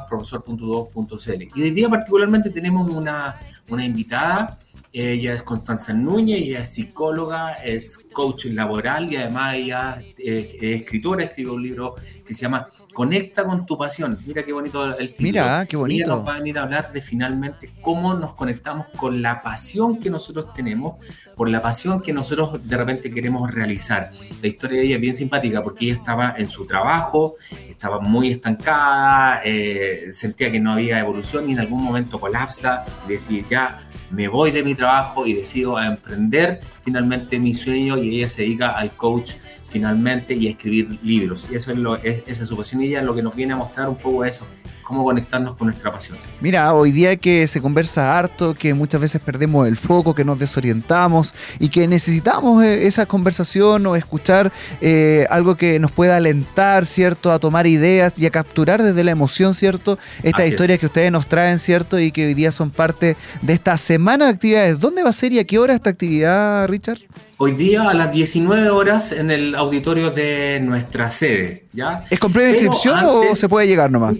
profesor.2.cl. 0.08 1.42
Y 1.54 1.62
hoy 1.62 1.70
día 1.70 1.88
particularmente 1.88 2.48
tenemos 2.50 2.90
una, 2.90 3.38
una 3.68 3.84
invitada, 3.84 4.58
ella 4.92 5.34
es 5.34 5.42
Constanza 5.44 5.92
Núñez, 5.92 6.38
ella 6.42 6.60
es 6.60 6.68
psicóloga, 6.68 7.54
es 7.54 8.06
coach 8.12 8.46
laboral 8.46 9.12
y 9.12 9.16
además 9.16 9.54
ella 9.54 10.02
eh, 10.18 10.58
es 10.60 10.80
escritora, 10.80 11.24
escribe 11.24 11.50
un 11.50 11.62
libro 11.62 11.94
que 12.26 12.34
se 12.34 12.42
llama 12.42 12.66
Conecta 12.92 13.44
con 13.44 13.64
tu 13.64 13.78
pasión. 13.78 14.18
Mira 14.26 14.42
qué 14.42 14.52
bonito 14.52 14.84
el 14.98 15.10
título. 15.10 15.28
Mira, 15.28 15.66
qué 15.68 15.76
bonito. 15.76 16.10
Ella 16.10 16.16
nos 16.16 16.26
va 16.26 16.34
a 16.34 16.38
venir 16.38 16.58
a 16.58 16.62
hablar 16.62 16.92
de 16.92 17.00
finalmente 17.00 17.72
cómo 17.80 18.14
nos 18.14 18.34
conectamos 18.34 18.88
con 18.96 19.22
la 19.22 19.42
pasión 19.42 19.98
que 19.98 20.10
nosotros 20.10 20.52
tenemos, 20.52 20.96
por 21.36 21.48
la 21.48 21.62
pasión 21.62 22.02
que 22.02 22.12
nosotros 22.12 22.58
de 22.66 22.76
repente 22.76 23.12
queremos 23.12 23.48
realizar. 23.48 24.10
La 24.42 24.48
historia 24.48 24.80
de 24.80 24.86
ella 24.86 24.96
es 24.96 25.00
bien 25.00 25.14
simpática 25.14 25.62
porque 25.62 25.84
ella 25.84 25.94
estaba 25.94 26.34
en 26.36 26.48
su 26.48 26.66
trabajo, 26.66 27.36
estaba 27.68 28.00
muy 28.00 28.30
estancada, 28.30 29.40
eh, 29.44 30.08
sentía 30.12 30.50
que 30.50 30.58
no 30.58 30.72
había 30.72 30.98
evolución 30.98 31.48
y 31.48 31.52
en 31.52 31.60
algún 31.60 31.84
momento 31.84 32.18
colapsa 32.18 32.84
y 33.06 33.12
decía 33.12 33.42
ya 33.48 33.89
me 34.10 34.28
voy 34.28 34.50
de 34.50 34.62
mi 34.62 34.74
trabajo 34.74 35.26
y 35.26 35.34
decido 35.34 35.80
emprender 35.80 36.60
finalmente 36.82 37.38
mi 37.38 37.54
sueño 37.54 37.96
y 37.96 38.16
ella 38.16 38.28
se 38.28 38.42
dedica 38.42 38.70
al 38.70 38.92
coach 38.96 39.32
finalmente 39.68 40.34
y 40.34 40.48
a 40.48 40.50
escribir 40.50 40.98
libros. 41.02 41.48
Y 41.50 41.54
eso 41.54 41.72
es, 42.02 42.22
esa 42.26 42.42
es 42.42 42.48
su 42.48 42.56
pasión 42.56 42.82
y 42.82 42.86
ella 42.86 43.02
lo 43.02 43.14
que 43.14 43.22
nos 43.22 43.34
viene 43.34 43.52
a 43.52 43.56
mostrar 43.56 43.88
un 43.88 43.96
poco 43.96 44.24
eso, 44.24 44.46
cómo 44.90 45.04
conectarnos 45.04 45.56
con 45.56 45.68
nuestra 45.68 45.92
pasión. 45.92 46.18
Mira, 46.40 46.74
hoy 46.74 46.90
día 46.90 47.14
que 47.14 47.46
se 47.46 47.60
conversa 47.60 48.18
harto, 48.18 48.54
que 48.54 48.74
muchas 48.74 49.00
veces 49.00 49.22
perdemos 49.24 49.68
el 49.68 49.76
foco, 49.76 50.16
que 50.16 50.24
nos 50.24 50.36
desorientamos 50.36 51.32
y 51.60 51.68
que 51.68 51.86
necesitamos 51.86 52.64
eh, 52.64 52.88
esa 52.88 53.06
conversación 53.06 53.86
o 53.86 53.94
escuchar 53.94 54.50
eh, 54.80 55.26
algo 55.30 55.54
que 55.54 55.78
nos 55.78 55.92
pueda 55.92 56.16
alentar, 56.16 56.86
¿cierto? 56.86 57.30
A 57.30 57.38
tomar 57.38 57.68
ideas 57.68 58.14
y 58.16 58.26
a 58.26 58.30
capturar 58.30 58.82
desde 58.82 59.04
la 59.04 59.12
emoción, 59.12 59.54
¿cierto? 59.54 59.96
Estas 60.24 60.40
Así 60.40 60.50
historias 60.50 60.74
es. 60.74 60.80
que 60.80 60.86
ustedes 60.86 61.12
nos 61.12 61.28
traen, 61.28 61.60
¿cierto? 61.60 62.00
Y 62.00 62.10
que 62.10 62.26
hoy 62.26 62.34
día 62.34 62.50
son 62.50 62.70
parte 62.70 63.16
de 63.42 63.52
esta 63.52 63.76
semana 63.78 64.24
de 64.24 64.32
actividades. 64.32 64.80
¿Dónde 64.80 65.04
va 65.04 65.10
a 65.10 65.12
ser 65.12 65.32
y 65.32 65.38
a 65.38 65.44
qué 65.44 65.60
hora 65.60 65.72
esta 65.74 65.90
actividad, 65.90 66.66
Richard? 66.66 66.98
Hoy 67.36 67.52
día 67.52 67.88
a 67.88 67.94
las 67.94 68.10
19 68.12 68.70
horas 68.70 69.12
en 69.12 69.30
el 69.30 69.54
auditorio 69.54 70.10
de 70.10 70.60
nuestra 70.60 71.10
sede, 71.10 71.64
¿ya? 71.72 72.04
¿Es 72.10 72.18
con 72.18 72.32
previa 72.32 72.50
inscripción 72.50 72.98
o 73.04 73.36
se 73.36 73.48
puede 73.48 73.68
llegar 73.68 73.90
nomás? 73.90 74.16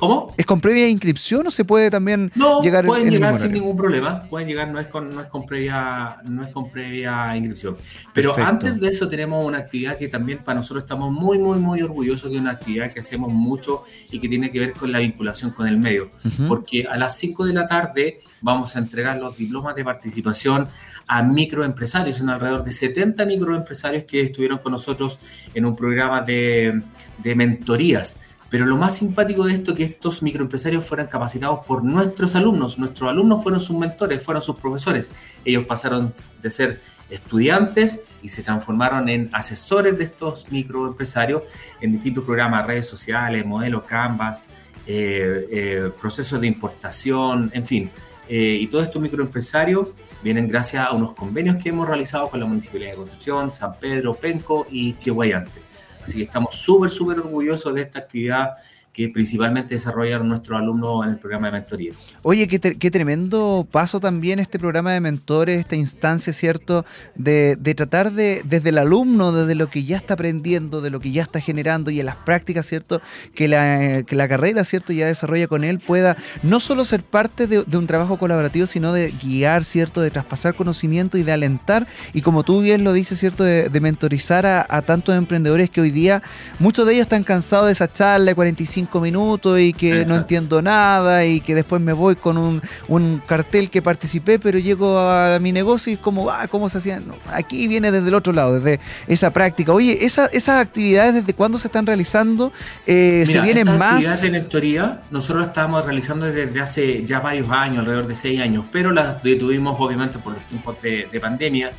¿Cómo? 0.00 0.34
¿Es 0.38 0.46
con 0.46 0.62
previa 0.62 0.88
inscripción 0.88 1.46
o 1.46 1.50
se 1.50 1.66
puede 1.66 1.90
también 1.90 2.32
No, 2.34 2.62
llegar 2.62 2.86
pueden 2.86 3.08
en 3.08 3.12
llegar 3.12 3.38
sin 3.38 3.52
ningún 3.52 3.76
problema. 3.76 4.22
Pueden 4.30 4.48
llegar, 4.48 4.70
no 4.70 4.80
es 4.80 4.86
con, 4.86 5.14
no 5.14 5.20
es 5.20 5.26
con 5.26 5.44
previa, 5.44 6.16
no 6.24 6.42
es 6.42 6.48
con 6.48 6.70
previa 6.70 7.36
inscripción. 7.36 7.76
Pero 8.14 8.34
Perfecto. 8.34 8.50
antes 8.50 8.80
de 8.80 8.88
eso 8.88 9.08
tenemos 9.08 9.44
una 9.44 9.58
actividad 9.58 9.98
que 9.98 10.08
también 10.08 10.42
para 10.42 10.56
nosotros 10.56 10.84
estamos 10.84 11.12
muy, 11.12 11.38
muy, 11.38 11.58
muy 11.58 11.82
orgullosos 11.82 12.30
que 12.30 12.36
es 12.36 12.40
una 12.40 12.52
actividad 12.52 12.92
que 12.94 13.00
hacemos 13.00 13.30
mucho 13.30 13.82
y 14.10 14.18
que 14.18 14.28
tiene 14.30 14.50
que 14.50 14.58
ver 14.58 14.72
con 14.72 14.90
la 14.90 15.00
vinculación 15.00 15.50
con 15.50 15.68
el 15.68 15.76
medio. 15.76 16.10
Ujú. 16.24 16.46
Porque 16.48 16.86
a 16.90 16.96
las 16.96 17.18
5 17.18 17.44
de 17.44 17.52
la 17.52 17.68
tarde 17.68 18.18
vamos 18.40 18.76
a 18.76 18.78
entregar 18.78 19.18
los 19.18 19.36
diplomas 19.36 19.74
de 19.74 19.84
participación 19.84 20.66
a 21.06 21.22
microempresarios. 21.22 22.16
Son 22.16 22.30
alrededor 22.30 22.64
de 22.64 22.72
70 22.72 23.26
microempresarios 23.26 24.04
que 24.04 24.22
estuvieron 24.22 24.60
con 24.60 24.72
nosotros 24.72 25.18
en 25.52 25.66
un 25.66 25.76
programa 25.76 26.22
de, 26.22 26.80
de 27.18 27.34
mentorías. 27.34 28.18
Pero 28.50 28.66
lo 28.66 28.76
más 28.76 28.96
simpático 28.96 29.44
de 29.44 29.54
esto 29.54 29.70
es 29.70 29.76
que 29.76 29.84
estos 29.84 30.22
microempresarios 30.22 30.84
fueran 30.84 31.06
capacitados 31.06 31.64
por 31.64 31.84
nuestros 31.84 32.34
alumnos. 32.34 32.78
Nuestros 32.78 33.08
alumnos 33.08 33.42
fueron 33.42 33.60
sus 33.60 33.78
mentores, 33.78 34.22
fueron 34.22 34.42
sus 34.42 34.56
profesores. 34.56 35.12
Ellos 35.44 35.64
pasaron 35.64 36.12
de 36.42 36.50
ser 36.50 36.80
estudiantes 37.08 38.06
y 38.22 38.28
se 38.28 38.42
transformaron 38.42 39.08
en 39.08 39.30
asesores 39.32 39.96
de 39.96 40.04
estos 40.04 40.50
microempresarios 40.50 41.42
en 41.80 41.92
distintos 41.92 42.24
programas, 42.24 42.66
redes 42.66 42.86
sociales, 42.86 43.46
modelos 43.46 43.84
Canvas, 43.84 44.46
eh, 44.86 45.46
eh, 45.50 45.90
procesos 46.00 46.40
de 46.40 46.48
importación, 46.48 47.50
en 47.54 47.64
fin. 47.64 47.90
Eh, 48.28 48.58
y 48.60 48.66
todos 48.66 48.84
estos 48.84 49.00
microempresarios 49.00 49.88
vienen 50.22 50.48
gracias 50.48 50.86
a 50.86 50.92
unos 50.92 51.14
convenios 51.14 51.56
que 51.56 51.68
hemos 51.68 51.86
realizado 51.86 52.28
con 52.28 52.40
la 52.40 52.46
Municipalidad 52.46 52.90
de 52.90 52.96
Concepción, 52.96 53.50
San 53.52 53.78
Pedro, 53.78 54.14
Penco 54.14 54.66
y 54.70 54.94
Chihuayante. 54.94 55.69
Así 56.10 56.18
que 56.18 56.24
estamos 56.24 56.56
súper, 56.56 56.90
súper 56.90 57.20
orgullosos 57.20 57.72
de 57.72 57.82
esta 57.82 58.00
actividad 58.00 58.54
que 58.92 59.08
principalmente 59.08 59.74
desarrollaron 59.74 60.28
nuestros 60.28 60.60
alumnos 60.60 61.04
en 61.04 61.12
el 61.12 61.18
programa 61.18 61.46
de 61.46 61.52
mentorías. 61.52 62.06
Oye, 62.22 62.48
qué, 62.48 62.58
qué 62.58 62.90
tremendo 62.90 63.66
paso 63.70 64.00
también 64.00 64.40
este 64.40 64.58
programa 64.58 64.92
de 64.92 65.00
mentores, 65.00 65.60
esta 65.60 65.76
instancia, 65.76 66.32
¿cierto? 66.32 66.84
De, 67.14 67.56
tratar 67.76 68.12
de, 68.12 68.42
desde 68.44 68.70
el 68.70 68.78
alumno, 68.78 69.30
desde 69.30 69.54
lo 69.54 69.68
que 69.68 69.84
ya 69.84 69.96
está 69.96 70.14
aprendiendo, 70.14 70.80
de 70.80 70.90
lo 70.90 70.98
que 70.98 71.12
ya 71.12 71.22
está 71.22 71.40
generando 71.40 71.92
y 71.92 72.00
en 72.00 72.06
las 72.06 72.16
prácticas, 72.16 72.66
¿cierto? 72.66 73.00
Que 73.34 73.46
la, 73.46 74.02
que 74.02 74.16
la 74.16 74.28
carrera, 74.28 74.64
¿cierto? 74.64 74.92
Ya 74.92 75.06
desarrolla 75.06 75.46
con 75.46 75.62
él, 75.62 75.78
pueda 75.78 76.16
no 76.42 76.58
solo 76.58 76.84
ser 76.84 77.04
parte 77.04 77.46
de, 77.46 77.60
un 77.60 77.86
trabajo 77.86 78.18
colaborativo, 78.18 78.66
sino 78.66 78.92
de 78.92 79.12
guiar, 79.12 79.62
¿cierto? 79.62 80.00
De 80.00 80.10
traspasar 80.10 80.54
conocimiento 80.54 81.16
y 81.16 81.22
de 81.22 81.30
alentar. 81.30 81.86
Y 82.12 82.22
como 82.22 82.42
tú 82.42 82.60
bien 82.60 82.82
lo 82.82 82.92
dices, 82.92 83.20
¿cierto? 83.20 83.44
De, 83.44 83.68
de 83.68 83.80
mentorizar 83.80 84.46
a, 84.46 84.66
a 84.68 84.82
tantos 84.82 85.14
emprendedores 85.14 85.70
que 85.70 85.80
hoy 85.80 85.92
día, 85.92 86.22
muchos 86.58 86.86
de 86.86 86.94
ellos 86.94 87.04
están 87.04 87.22
cansados 87.22 87.66
de 87.66 87.72
esa 87.72 87.86
charla 87.86 88.30
de 88.30 88.34
45 88.34 88.79
minutos 89.00 89.58
y 89.60 89.72
que 89.72 90.04
no 90.06 90.16
entiendo 90.16 90.62
nada 90.62 91.24
y 91.24 91.40
que 91.40 91.54
después 91.54 91.80
me 91.82 91.92
voy 91.92 92.16
con 92.16 92.38
un, 92.38 92.62
un 92.88 93.22
cartel 93.26 93.68
que 93.70 93.82
participé, 93.82 94.38
pero 94.38 94.58
llego 94.58 94.98
a 94.98 95.38
mi 95.40 95.52
negocio 95.52 95.90
y 95.90 95.94
es 95.94 96.00
como, 96.00 96.30
ah, 96.30 96.46
¿cómo 96.48 96.68
se 96.68 96.78
hacía? 96.78 97.00
No, 97.00 97.14
aquí 97.32 97.66
viene 97.68 97.90
desde 97.90 98.08
el 98.08 98.14
otro 98.14 98.32
lado, 98.32 98.58
desde 98.60 98.80
esa 99.06 99.30
práctica. 99.32 99.72
Oye, 99.72 100.04
esa- 100.04 100.26
esas 100.26 100.60
actividades, 100.60 101.14
¿desde 101.14 101.34
cuándo 101.34 101.58
se 101.58 101.68
están 101.68 101.86
realizando? 101.86 102.52
Eh, 102.86 103.24
¿Se 103.26 103.32
Mira, 103.32 103.42
vienen 103.44 103.66
esta 103.68 103.78
más? 103.78 103.92
actividad 103.94 104.20
de 104.20 104.30
mentoría 104.30 105.00
nosotros 105.10 105.46
estábamos 105.46 105.84
realizando 105.84 106.26
desde 106.26 106.60
hace 106.60 107.04
ya 107.04 107.20
varios 107.20 107.50
años, 107.50 107.80
alrededor 107.80 108.06
de 108.06 108.14
seis 108.14 108.40
años, 108.40 108.64
pero 108.70 108.92
las 108.92 109.22
detuvimos 109.22 109.76
obviamente 109.78 110.18
por 110.18 110.32
los 110.34 110.42
tiempos 110.44 110.80
de, 110.82 111.08
de 111.10 111.20
pandemia 111.20 111.72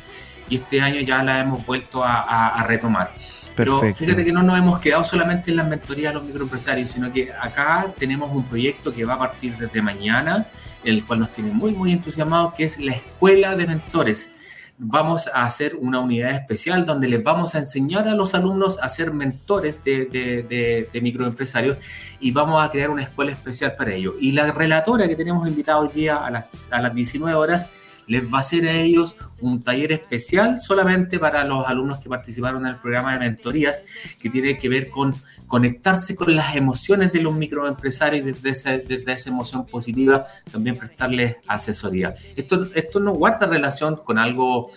y 0.48 0.56
este 0.56 0.80
año 0.80 1.00
ya 1.00 1.22
la 1.22 1.40
hemos 1.40 1.64
vuelto 1.64 2.04
a, 2.04 2.14
a- 2.20 2.48
a 2.60 2.64
retomar. 2.66 3.12
Pero 3.54 3.80
Perfecto. 3.80 4.04
fíjate 4.04 4.24
que 4.24 4.32
no 4.32 4.42
nos 4.42 4.56
hemos 4.58 4.78
quedado 4.78 5.04
solamente 5.04 5.50
en 5.50 5.56
las 5.58 5.66
mentorías 5.68 6.10
a 6.10 6.14
los 6.14 6.24
microempresarios, 6.24 6.90
sino 6.90 7.12
que 7.12 7.30
acá 7.32 7.92
tenemos 7.98 8.30
un 8.34 8.44
proyecto 8.44 8.92
que 8.94 9.04
va 9.04 9.14
a 9.14 9.18
partir 9.18 9.56
desde 9.58 9.82
mañana, 9.82 10.46
el 10.84 11.04
cual 11.04 11.18
nos 11.20 11.32
tiene 11.32 11.50
muy, 11.52 11.72
muy 11.72 11.92
entusiasmados, 11.92 12.54
que 12.54 12.64
es 12.64 12.78
la 12.80 12.92
Escuela 12.92 13.54
de 13.56 13.66
Mentores 13.66 14.30
vamos 14.84 15.28
a 15.32 15.44
hacer 15.44 15.76
una 15.78 16.00
unidad 16.00 16.32
especial 16.32 16.84
donde 16.84 17.06
les 17.06 17.22
vamos 17.22 17.54
a 17.54 17.58
enseñar 17.58 18.08
a 18.08 18.14
los 18.16 18.34
alumnos 18.34 18.80
a 18.82 18.88
ser 18.88 19.12
mentores 19.12 19.84
de, 19.84 20.06
de- 20.06 20.42
de- 20.42 20.88
de 20.92 21.00
microempresarios 21.00 21.76
y 22.18 22.32
vamos 22.32 22.60
a 22.64 22.68
crear 22.70 22.90
una 22.90 23.02
escuela 23.02 23.30
especial 23.30 23.74
para 23.76 23.92
ello. 23.92 24.14
Y 24.18 24.32
la 24.32 24.50
relatora 24.50 25.06
que 25.06 25.14
tenemos 25.14 25.46
invitada 25.46 25.78
hoy 25.78 25.90
día 25.94 26.16
a 26.16 26.30
las, 26.32 26.68
a 26.72 26.80
las 26.80 26.92
19 26.94 27.32
horas 27.36 27.68
les 28.06 28.24
va 28.32 28.38
a 28.38 28.40
hacer 28.40 28.66
a 28.66 28.72
ellos 28.72 29.16
un 29.40 29.62
taller 29.62 29.92
especial 29.92 30.58
solamente 30.58 31.18
para 31.18 31.44
los 31.44 31.66
alumnos 31.66 31.98
que 31.98 32.08
participaron 32.08 32.62
en 32.62 32.74
el 32.74 32.76
programa 32.80 33.12
de 33.12 33.18
mentorías 33.20 33.84
que 34.18 34.28
tiene 34.28 34.58
que 34.58 34.68
ver 34.68 34.90
con 34.90 35.14
conectarse 35.46 36.16
con 36.16 36.34
las 36.34 36.56
emociones 36.56 37.12
de 37.12 37.20
los 37.20 37.34
microempresarios 37.34 38.22
y 38.22 38.32
desde 38.32 38.50
esa, 38.50 38.78
desde 38.78 39.12
esa 39.12 39.30
emoción 39.30 39.66
positiva 39.66 40.26
también 40.50 40.76
prestarles 40.76 41.36
asesoría. 41.46 42.14
Esto, 42.36 42.68
esto 42.74 43.00
no 43.00 43.12
guarda 43.12 43.46
relación 43.46 43.96
con 43.96 44.18
algo, 44.18 44.70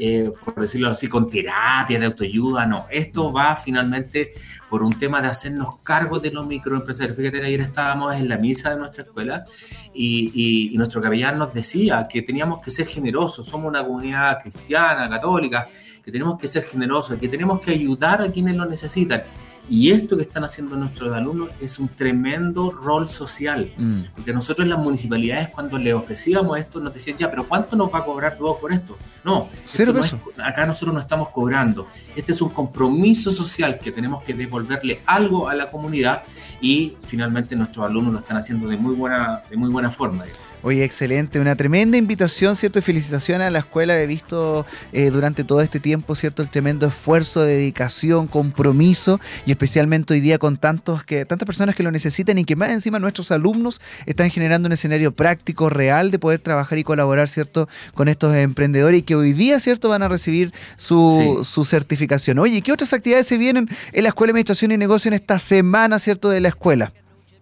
eh, 0.00 0.32
por 0.44 0.54
decirlo 0.60 0.88
así, 0.90 1.08
con 1.08 1.28
terapia 1.28 1.98
de 2.00 2.06
autoayuda, 2.06 2.66
no. 2.66 2.86
Esto 2.90 3.32
va 3.32 3.54
finalmente 3.54 4.32
por 4.70 4.82
un 4.82 4.98
tema 4.98 5.20
de 5.20 5.28
hacernos 5.28 5.78
cargo 5.82 6.18
de 6.18 6.30
los 6.30 6.46
microempresarios. 6.46 7.16
Fíjate 7.16 7.44
ayer 7.44 7.60
estábamos 7.60 8.14
en 8.16 8.28
la 8.28 8.38
misa 8.38 8.70
de 8.70 8.76
nuestra 8.78 9.04
escuela 9.04 9.44
y, 9.92 10.30
y- 10.34 10.74
y 10.74 10.76
nuestro 10.78 11.02
capellán 11.02 11.38
nos 11.38 11.52
decía 11.52 12.06
que 12.10 12.22
teníamos 12.22 12.60
que 12.60 12.70
ser 12.70 12.86
generosos, 12.86 13.44
somos 13.46 13.68
una 13.68 13.84
comunidad 13.84 14.40
cristiana, 14.42 15.08
católica, 15.08 15.68
que 16.02 16.10
tenemos 16.10 16.38
que 16.38 16.48
ser 16.48 16.64
generosos, 16.64 17.18
que 17.18 17.28
tenemos 17.28 17.60
que 17.60 17.72
ayudar 17.72 18.22
a 18.22 18.32
quienes 18.32 18.56
lo 18.56 18.64
necesitan. 18.64 19.22
Y 19.70 19.92
esto 19.92 20.16
que 20.16 20.22
están 20.22 20.42
haciendo 20.42 20.74
nuestros 20.76 21.14
alumnos 21.14 21.50
es 21.60 21.78
un 21.78 21.88
tremendo 21.88 22.72
rol 22.72 23.08
social. 23.08 23.72
Mm. 23.76 24.00
Porque 24.16 24.32
nosotros 24.32 24.64
en 24.64 24.70
las 24.70 24.80
municipalidades 24.80 25.48
cuando 25.48 25.78
le 25.78 25.94
ofrecíamos 25.94 26.58
esto 26.58 26.80
nos 26.80 26.92
decían, 26.92 27.16
ya, 27.16 27.30
pero 27.30 27.46
¿cuánto 27.48 27.76
nos 27.76 27.88
va 27.94 28.00
a 28.00 28.04
cobrar 28.04 28.36
vos 28.36 28.58
por 28.60 28.72
esto? 28.72 28.98
No, 29.24 29.48
Cero 29.66 29.92
esto 29.92 29.92
no 29.92 30.04
es- 30.04 30.10
pesos. 30.34 30.44
acá 30.44 30.66
nosotros 30.66 30.92
no 30.92 30.98
estamos 31.00 31.28
cobrando. 31.28 31.86
Este 32.16 32.32
es 32.32 32.42
un 32.42 32.48
compromiso 32.50 33.30
social 33.30 33.78
que 33.78 33.92
tenemos 33.92 34.24
que 34.24 34.34
devolverle 34.34 35.02
algo 35.06 35.48
a 35.48 35.54
la 35.54 35.70
comunidad 35.70 36.24
y 36.60 36.96
finalmente 37.04 37.54
nuestros 37.54 37.86
alumnos 37.86 38.12
lo 38.12 38.18
están 38.18 38.36
haciendo 38.38 38.66
de 38.68 38.76
muy 38.76 38.94
buena, 38.96 39.42
de 39.48 39.56
muy 39.56 39.70
buena 39.70 39.90
forma. 39.92 40.24
digamos. 40.24 40.49
Oye, 40.62 40.84
excelente, 40.84 41.40
una 41.40 41.56
tremenda 41.56 41.96
invitación, 41.96 42.54
¿cierto? 42.54 42.78
Y 42.78 42.82
felicitaciones 42.82 43.46
a 43.46 43.50
la 43.50 43.60
escuela. 43.60 43.98
He 43.98 44.06
visto 44.06 44.66
eh, 44.92 45.08
durante 45.10 45.42
todo 45.42 45.62
este 45.62 45.80
tiempo, 45.80 46.14
¿cierto? 46.14 46.42
El 46.42 46.50
tremendo 46.50 46.86
esfuerzo, 46.86 47.42
dedicación, 47.42 48.26
compromiso 48.26 49.20
y 49.46 49.52
especialmente 49.52 50.12
hoy 50.12 50.20
día 50.20 50.38
con 50.38 50.58
tantos 50.58 51.02
que, 51.02 51.24
tantas 51.24 51.46
personas 51.46 51.74
que 51.74 51.82
lo 51.82 51.90
necesitan 51.90 52.36
y 52.36 52.44
que 52.44 52.56
más 52.56 52.70
encima 52.72 52.98
nuestros 52.98 53.30
alumnos 53.30 53.80
están 54.04 54.28
generando 54.28 54.66
un 54.66 54.72
escenario 54.72 55.12
práctico, 55.12 55.70
real 55.70 56.10
de 56.10 56.18
poder 56.18 56.40
trabajar 56.40 56.78
y 56.78 56.84
colaborar, 56.84 57.28
¿cierto? 57.28 57.66
Con 57.94 58.08
estos 58.08 58.36
emprendedores 58.36 59.00
y 59.00 59.02
que 59.02 59.14
hoy 59.14 59.32
día, 59.32 59.60
¿cierto? 59.60 59.88
Van 59.88 60.02
a 60.02 60.08
recibir 60.08 60.52
su, 60.76 61.38
Sí. 61.40 61.44
su 61.44 61.64
certificación. 61.64 62.38
Oye, 62.38 62.60
¿qué 62.60 62.72
otras 62.72 62.92
actividades 62.92 63.26
se 63.26 63.38
vienen 63.38 63.68
en 63.92 64.02
la 64.02 64.10
Escuela 64.10 64.28
de 64.28 64.32
Administración 64.32 64.72
y 64.72 64.76
Negocio 64.76 65.08
en 65.08 65.14
esta 65.14 65.38
semana, 65.38 65.98
¿cierto? 65.98 66.28
De 66.28 66.40
la 66.40 66.48
escuela. 66.48 66.92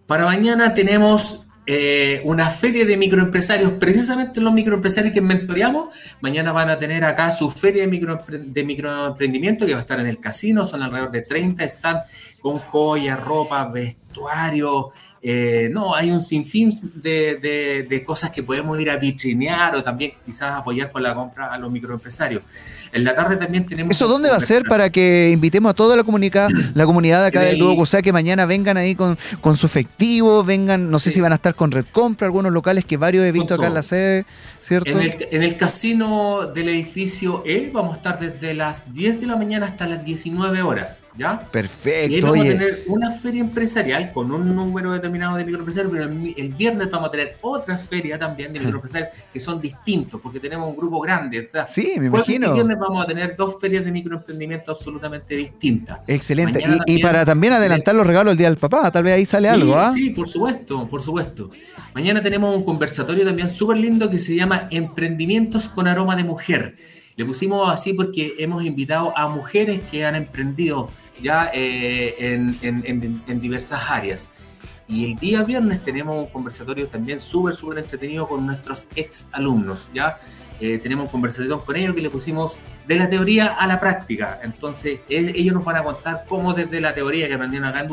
Para 0.07 0.23
mañana 0.25 0.73
tenemos 0.73 1.45
eh, 1.71 2.21
una 2.23 2.49
feria 2.49 2.83
de 2.83 2.97
microempresarios, 2.97 3.73
precisamente 3.73 4.41
los 4.41 4.51
microempresarios 4.51 5.13
que 5.13 5.21
mentoreamos. 5.21 5.93
Mañana 6.19 6.51
van 6.51 6.71
a 6.71 6.79
tener 6.79 7.05
acá 7.05 7.31
su 7.31 7.51
feria 7.51 7.83
de, 7.83 7.89
microempre- 7.91 8.43
de 8.43 8.63
microemprendimiento 8.63 9.67
que 9.67 9.73
va 9.73 9.77
a 9.77 9.81
estar 9.81 9.99
en 9.99 10.07
el 10.07 10.19
casino. 10.19 10.65
Son 10.65 10.81
alrededor 10.81 11.11
de 11.11 11.21
30 11.21 11.63
están 11.63 12.01
con 12.39 12.57
joyas, 12.57 13.23
ropa, 13.23 13.65
vestuario. 13.65 14.89
Eh, 15.21 15.69
no, 15.71 15.93
hay 15.95 16.11
un 16.11 16.21
sinfín 16.21 16.71
de, 16.95 17.35
de- 17.35 17.85
de 17.89 18.03
cosas 18.03 18.29
que 18.29 18.41
podemos 18.43 18.79
ir 18.79 18.89
a 18.89 18.97
vitrinear 18.97 19.75
o 19.75 19.83
también 19.83 20.13
quizás 20.25 20.55
apoyar 20.55 20.91
con 20.91 21.03
la 21.03 21.13
compra 21.13 21.53
a 21.53 21.57
los 21.57 21.69
microempresarios. 21.71 22.41
En 22.93 23.03
la 23.03 23.13
tarde 23.13 23.35
también 23.37 23.65
tenemos. 23.65 23.91
¿Eso 23.91 24.07
dónde 24.07 24.29
va 24.29 24.37
a 24.37 24.39
ser 24.41 24.63
para 24.63 24.89
que 24.89 25.29
invitemos 25.31 25.71
a 25.71 25.73
toda 25.73 25.95
la 25.95 26.03
comunidad, 26.03 26.49
la 26.73 26.85
comunidad 26.85 27.21
de 27.21 27.27
acá 27.27 27.41
del 27.41 27.53
el- 27.55 27.59
Dúo 27.59 27.75
Cusá 27.75 28.01
que 28.01 28.13
mañana 28.13 28.45
vengan 28.45 28.77
ahí 28.77 28.95
con, 28.95 29.17
con 29.41 29.57
su 29.57 29.65
efectivo, 29.65 30.43
vengan, 30.43 30.89
no 30.89 30.99
sé 30.99 31.11
si 31.11 31.19
van 31.21 31.31
a 31.33 31.35
estar 31.35 31.53
con 31.55 31.71
Red 31.71 31.85
Compra, 31.91 32.25
algunos 32.27 32.51
locales 32.53 32.85
que 32.85 32.97
varios 32.97 33.25
he 33.25 33.31
visto 33.31 33.55
acá 33.55 33.67
en 33.67 33.73
la 33.73 33.83
sede, 33.83 34.25
¿cierto? 34.61 34.89
En 34.89 34.99
el, 35.01 35.27
en 35.31 35.43
el 35.43 35.57
casino 35.57 36.47
del 36.47 36.69
edificio 36.69 37.43
E 37.45 37.69
vamos 37.73 37.93
a 37.95 37.97
estar 37.97 38.19
desde 38.19 38.53
las 38.53 38.91
10 38.93 39.21
de 39.21 39.27
la 39.27 39.35
mañana 39.35 39.65
hasta 39.65 39.87
las 39.87 40.03
19 40.03 40.61
horas, 40.61 41.03
¿ya? 41.15 41.27
Y 41.27 41.45
ahí 41.45 41.47
Perfecto, 41.51 42.27
vamos 42.27 42.45
a 42.45 42.49
tener 42.49 42.83
una 42.87 43.11
feria 43.11 43.41
empresarial 43.41 44.11
con 44.13 44.31
un 44.31 44.55
número 44.55 44.91
determinado 44.91 45.08
terminado 45.09 45.37
de 45.37 45.43
microempresarios, 45.45 45.91
pero 45.91 46.03
el, 46.05 46.33
el 46.37 46.49
viernes 46.53 46.89
vamos 46.91 47.09
a 47.09 47.11
tener 47.11 47.37
otra 47.41 47.77
feria 47.77 48.17
también 48.19 48.53
de 48.53 48.59
microempresarios 48.59 49.09
que 49.33 49.39
son 49.39 49.59
distintos, 49.59 50.21
porque 50.21 50.39
tenemos 50.39 50.69
un 50.69 50.75
grupo 50.77 50.99
grande. 51.01 51.45
O 51.45 51.49
sea, 51.49 51.67
Sí, 51.67 51.93
me 51.97 52.05
imagino. 52.05 52.51
y 52.51 52.53
viernes 52.53 52.77
vamos 52.79 53.03
a 53.03 53.07
tener 53.07 53.35
dos 53.35 53.59
ferias 53.59 53.83
de 53.83 53.91
microemprendimiento 53.91 54.71
absolutamente 54.71 55.35
distintas. 55.35 55.99
Excelente. 56.07 56.59
Y, 56.59 56.63
y 56.63 56.77
también- 56.77 57.01
para 57.01 57.25
también 57.25 57.53
adelantar 57.53 57.95
los 57.95 58.05
regalos 58.05 58.33
el 58.33 58.37
día 58.37 58.49
del 58.49 58.57
papá, 58.57 58.91
tal 58.91 59.03
vez 59.03 59.13
ahí 59.15 59.25
sale 59.25 59.47
Sí, 59.47 59.53
algo, 59.53 59.75
¿ah? 59.75 59.91
Sí, 59.91 60.11
por 60.11 60.27
supuesto, 60.29 60.87
por 60.87 61.01
supuesto. 61.01 61.49
Mañana 61.95 62.21
tenemos 62.21 62.55
un 62.55 62.63
conversatorio 62.63 63.25
también 63.25 63.49
súper 63.49 63.77
lindo 63.77 64.09
que 64.09 64.19
se 64.19 64.35
llama 64.35 64.67
Emprendimientos 64.69 65.69
con 65.69 65.87
aroma 65.87 66.15
de 66.15 66.23
mujer. 66.23 66.75
Le 67.15 67.25
pusimos 67.25 67.67
así 67.69 67.93
porque 67.93 68.35
hemos 68.37 68.63
invitado 68.63 69.11
a 69.17 69.27
mujeres 69.27 69.81
que 69.89 70.05
han 70.05 70.15
emprendido 70.15 70.89
ya 71.21 71.51
eh, 71.53 72.15
en, 72.19 72.57
en- 72.61 72.83
en- 72.85 73.21
en 73.27 73.41
diversas 73.41 73.81
áreas. 73.89 74.31
Y 74.89 75.11
el 75.11 75.19
día 75.19 75.43
viernes 75.43 75.83
tenemos 75.83 76.17
un 76.17 76.25
conversatorio 76.31 76.89
también 76.89 77.19
súper, 77.19 77.53
súper 77.53 77.77
entretenido 77.77 78.27
con 78.27 78.43
nuestros 78.43 78.87
ex 78.95 79.27
alumnos, 79.31 79.91
¿ya? 79.93 80.17
Eh, 80.59 80.79
tenemos 80.79 81.05
un 81.05 81.11
conversatorio 81.11 81.63
con 81.63 81.75
ellos 81.75 81.93
que 81.93 82.01
le 82.01 82.09
pusimos 82.09 82.59
de 82.87 82.95
la 82.95 83.07
teoría 83.07 83.53
a 83.53 83.67
la 83.67 83.79
práctica. 83.79 84.39
Entonces, 84.41 85.01
ellos 85.07 85.53
nos 85.53 85.63
van 85.63 85.75
a 85.75 85.83
contar 85.83 86.25
cómo 86.27 86.55
desde 86.55 86.81
la 86.81 86.95
teoría 86.95 87.27
que 87.27 87.35
aprendieron 87.35 87.69
acá 87.69 87.81
en 87.81 87.89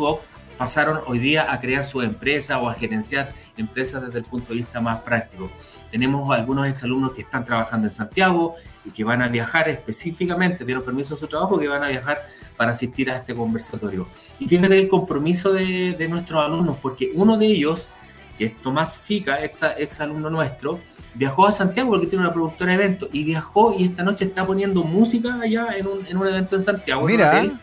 pasaron 0.57 1.01
hoy 1.07 1.19
día 1.19 1.53
a 1.53 1.61
crear 1.61 1.85
su 1.85 2.01
empresa 2.01 2.59
o 2.61 2.69
a 2.71 2.75
gerenciar 2.75 3.31
empresas 3.59 4.07
desde 4.07 4.21
el 4.21 4.25
punto 4.25 4.49
de 4.49 4.57
vista 4.57 4.81
más 4.81 5.01
práctico. 5.01 5.51
Tenemos 5.97 6.31
algunos 6.37 6.67
exalumnos 6.67 7.13
que 7.13 7.23
están 7.23 7.43
trabajando 7.43 7.87
en 7.87 7.91
Santiago 7.91 8.55
y 8.85 8.91
que 8.91 9.03
van 9.03 9.23
a 9.23 9.29
viajar 9.29 9.67
específicamente, 9.71 10.63
dieron 10.63 10.85
permiso 10.85 11.15
a 11.15 11.17
su 11.17 11.27
trabajo, 11.27 11.59
que 11.59 11.69
van 11.69 11.83
a 11.83 11.89
viajar 11.89 12.19
para 12.55 12.73
asistir 12.73 13.11
a 13.11 13.15
este 13.15 13.35
conversatorio. 13.35 14.07
Y 14.39 14.47
fíjate 14.47 14.79
el 14.79 14.89
compromiso 14.89 15.55
de, 15.55 15.95
de 15.95 16.07
nuestros 16.07 16.45
alumnos, 16.45 16.77
porque 16.83 17.13
uno 17.15 17.39
de 17.39 17.47
ellos, 17.47 17.89
que 18.37 18.45
es 18.45 18.61
Tomás 18.61 18.99
Fica, 18.99 19.43
ex, 19.43 19.63
ex 19.79 19.99
alumno 20.03 20.29
nuestro, 20.29 20.81
viajó 21.15 21.47
a 21.47 21.53
Santiago 21.53 21.89
porque 21.89 22.09
tiene 22.09 22.27
una 22.27 22.33
productora 22.35 22.73
de 22.73 22.85
eventos 22.85 23.09
y 23.11 23.25
viajó 23.25 23.75
y 23.75 23.85
esta 23.85 24.03
noche 24.03 24.27
está 24.27 24.47
poniendo 24.47 24.83
música 24.83 25.41
allá 25.41 25.69
en 25.79 25.87
un, 25.87 26.07
en 26.07 26.15
un 26.15 26.27
evento 26.27 26.57
en 26.57 26.63
Santiago. 26.63 27.07
Mira. 27.07 27.59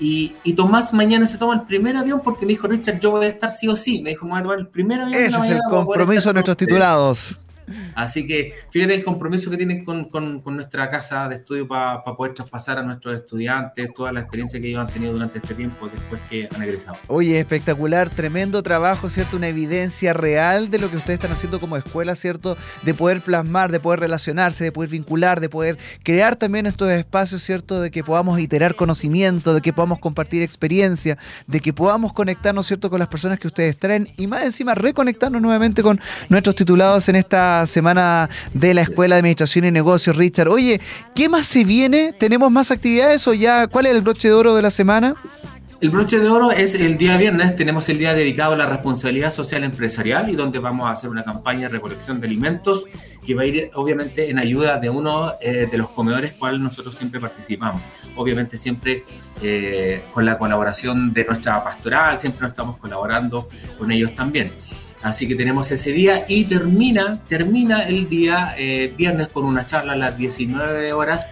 Y, 0.00 0.36
y 0.42 0.54
Tomás 0.54 0.94
mañana 0.94 1.26
se 1.26 1.36
toma 1.36 1.52
el 1.52 1.64
primer 1.64 1.98
avión 1.98 2.22
porque 2.24 2.46
me 2.46 2.52
dijo, 2.52 2.66
Richard, 2.66 2.98
yo 2.98 3.10
voy 3.10 3.26
a 3.26 3.28
estar 3.28 3.50
sí 3.50 3.68
o 3.68 3.76
sí. 3.76 4.00
Me 4.00 4.10
dijo, 4.10 4.24
me 4.24 4.30
voy 4.30 4.40
a 4.40 4.42
tomar 4.42 4.58
el 4.58 4.68
primer 4.68 5.02
avión. 5.02 5.20
de 5.20 5.26
Ese 5.26 5.36
es 5.38 5.50
el 5.50 5.60
compromiso 5.68 6.30
de 6.30 6.32
nuestros 6.34 6.54
ustedes". 6.54 6.68
titulados. 6.68 7.38
Así 7.94 8.26
que 8.26 8.54
fíjate 8.70 8.94
el 8.94 9.04
compromiso 9.04 9.50
que 9.50 9.56
tienen 9.56 9.84
con, 9.84 10.08
con- 10.08 10.42
nuestra 10.48 10.88
casa 10.88 11.28
de 11.28 11.36
estudio 11.36 11.68
para 11.68 12.02
poder 12.04 12.34
traspasar 12.34 12.78
a 12.78 12.82
nuestros 12.82 13.14
estudiantes 13.20 13.90
toda 13.94 14.12
la 14.12 14.20
experiencia 14.20 14.60
que 14.60 14.68
ellos 14.68 14.80
han 14.80 14.92
tenido 14.92 15.12
durante 15.12 15.38
este 15.38 15.54
tiempo 15.54 15.88
después 15.88 16.20
que 16.28 16.48
han 16.54 16.62
egresado. 16.62 16.96
Oye, 17.06 17.38
espectacular, 17.38 18.10
tremendo 18.10 18.62
trabajo, 18.62 19.10
¿cierto? 19.10 19.36
Una 19.36 19.48
evidencia 19.48 20.12
real 20.12 20.70
de 20.70 20.78
lo 20.78 20.90
que 20.90 20.96
ustedes 20.96 21.18
están 21.18 21.32
haciendo 21.32 21.60
como 21.60 21.76
escuela, 21.76 22.14
¿cierto? 22.14 22.56
De 22.82 22.94
poder 22.94 23.20
plasmar, 23.20 23.70
de 23.70 23.80
poder 23.80 24.00
relacionarse, 24.00 24.64
de 24.64 24.72
poder 24.72 24.90
vincular, 24.90 25.40
de 25.40 25.48
poder 25.48 25.78
crear 26.02 26.36
también 26.36 26.66
estos 26.66 26.90
espacios, 26.90 27.42
¿cierto? 27.42 27.80
De 27.80 27.90
que 27.90 28.02
podamos 28.02 28.40
iterar 28.40 28.74
conocimiento, 28.74 29.54
de 29.54 29.60
que 29.60 29.72
podamos 29.72 29.98
compartir 29.98 30.42
experiencia, 30.42 31.18
de 31.46 31.60
que 31.60 31.72
podamos 31.72 32.12
conectarnos, 32.12 32.66
¿cierto? 32.66 32.90
Con 32.90 32.98
las 32.98 33.08
personas 33.08 33.38
que 33.38 33.46
ustedes 33.46 33.78
traen 33.78 34.12
y 34.16 34.26
más 34.26 34.44
encima 34.44 34.74
reconectarnos 34.74 35.40
nuevamente 35.42 35.82
con 35.82 36.00
nuestros 36.28 36.54
titulados 36.54 37.08
en 37.08 37.16
esta 37.16 37.57
semana 37.66 38.28
de 38.54 38.74
la 38.74 38.82
Escuela 38.82 39.16
de 39.16 39.20
Administración 39.20 39.64
y 39.64 39.70
Negocios, 39.70 40.16
Richard. 40.16 40.48
Oye, 40.48 40.80
¿qué 41.14 41.28
más 41.28 41.46
se 41.46 41.64
viene? 41.64 42.12
¿Tenemos 42.12 42.50
más 42.50 42.70
actividades 42.70 43.26
o 43.26 43.34
ya 43.34 43.66
cuál 43.66 43.86
es 43.86 43.94
el 43.94 44.02
broche 44.02 44.28
de 44.28 44.34
oro 44.34 44.54
de 44.54 44.62
la 44.62 44.70
semana? 44.70 45.14
El 45.80 45.90
broche 45.90 46.18
de 46.18 46.28
oro 46.28 46.50
es 46.50 46.74
el 46.74 46.98
día 46.98 47.16
viernes, 47.16 47.54
tenemos 47.54 47.88
el 47.88 47.98
día 47.98 48.12
dedicado 48.12 48.54
a 48.54 48.56
la 48.56 48.66
responsabilidad 48.66 49.30
social 49.30 49.62
empresarial 49.62 50.28
y 50.28 50.34
donde 50.34 50.58
vamos 50.58 50.88
a 50.88 50.90
hacer 50.90 51.08
una 51.08 51.22
campaña 51.22 51.62
de 51.62 51.68
recolección 51.68 52.20
de 52.20 52.26
alimentos 52.26 52.86
que 53.24 53.36
va 53.36 53.42
a 53.42 53.46
ir 53.46 53.70
obviamente 53.74 54.28
en 54.28 54.40
ayuda 54.40 54.80
de 54.80 54.90
uno 54.90 55.34
eh, 55.40 55.68
de 55.70 55.78
los 55.78 55.90
comedores 55.90 56.32
cual 56.32 56.60
nosotros 56.60 56.96
siempre 56.96 57.20
participamos. 57.20 57.80
Obviamente 58.16 58.56
siempre 58.56 59.04
eh, 59.40 60.02
con 60.12 60.24
la 60.24 60.36
colaboración 60.36 61.12
de 61.12 61.24
nuestra 61.24 61.62
pastoral, 61.62 62.18
siempre 62.18 62.42
nos 62.42 62.50
estamos 62.50 62.76
colaborando 62.78 63.48
con 63.78 63.92
ellos 63.92 64.16
también. 64.16 64.50
Así 65.02 65.28
que 65.28 65.34
tenemos 65.34 65.70
ese 65.70 65.92
día 65.92 66.24
y 66.28 66.44
termina, 66.44 67.22
termina 67.28 67.86
el 67.86 68.08
día 68.08 68.54
eh, 68.58 68.92
viernes 68.96 69.28
con 69.28 69.44
una 69.44 69.64
charla 69.64 69.92
a 69.92 69.96
las 69.96 70.18
19 70.18 70.92
horas 70.92 71.28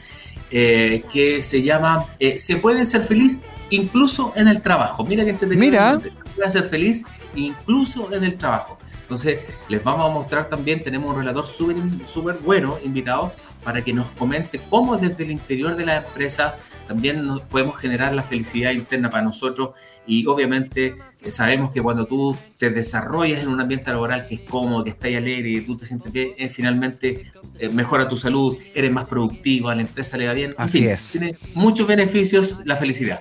eh, 0.50 1.02
que 1.12 1.42
se 1.42 1.62
llama 1.62 2.06
eh, 2.20 2.38
¿Se 2.38 2.56
puede 2.56 2.86
ser 2.86 3.00
feliz 3.00 3.46
incluso 3.70 4.32
en 4.36 4.46
el 4.46 4.62
trabajo? 4.62 5.04
Mira 5.04 5.24
que 5.24 5.30
entretenido. 5.30 5.70
Mira. 5.70 6.00
Se 6.00 6.10
puede 6.36 6.50
ser 6.50 6.62
feliz 6.64 7.04
incluso 7.34 8.12
en 8.12 8.24
el 8.24 8.38
trabajo. 8.38 8.78
Entonces, 9.00 9.40
les 9.68 9.84
vamos 9.84 10.10
a 10.10 10.12
mostrar 10.12 10.48
también, 10.48 10.82
tenemos 10.82 11.12
un 11.12 11.18
relator 11.18 11.44
súper 11.44 11.76
súper 12.04 12.38
bueno 12.38 12.76
invitado 12.84 13.32
para 13.62 13.82
que 13.82 13.92
nos 13.92 14.10
comente 14.10 14.60
cómo 14.68 14.96
desde 14.96 15.22
el 15.22 15.30
interior 15.30 15.76
de 15.76 15.86
la 15.86 15.96
empresa 15.98 16.56
también 16.86 17.26
nos 17.26 17.42
podemos 17.42 17.76
generar 17.76 18.14
la 18.14 18.22
felicidad 18.22 18.72
interna 18.72 19.10
para 19.10 19.22
nosotros 19.22 19.70
y 20.06 20.26
obviamente 20.26 20.96
eh, 21.22 21.30
sabemos 21.30 21.72
que 21.72 21.82
cuando 21.82 22.06
tú 22.06 22.36
te 22.58 22.70
desarrollas 22.70 23.42
en 23.42 23.48
un 23.48 23.60
ambiente 23.60 23.90
laboral 23.90 24.26
que 24.26 24.36
es 24.36 24.40
cómodo, 24.42 24.84
que 24.84 24.90
estás 24.90 25.14
alegre 25.14 25.48
y 25.48 25.60
tú 25.60 25.76
te 25.76 25.86
sientes 25.86 26.12
bien, 26.12 26.30
eh, 26.38 26.48
finalmente 26.48 27.22
eh, 27.58 27.68
mejora 27.68 28.08
tu 28.08 28.16
salud, 28.16 28.56
eres 28.74 28.90
más 28.90 29.06
productivo, 29.06 29.68
a 29.68 29.74
la 29.74 29.82
empresa 29.82 30.16
le 30.16 30.26
va 30.26 30.32
bien. 30.32 30.50
En 30.50 30.56
Así 30.58 30.78
fin, 30.80 30.90
es. 30.90 31.12
Tiene 31.12 31.38
muchos 31.54 31.86
beneficios 31.86 32.62
la 32.64 32.76
felicidad. 32.76 33.20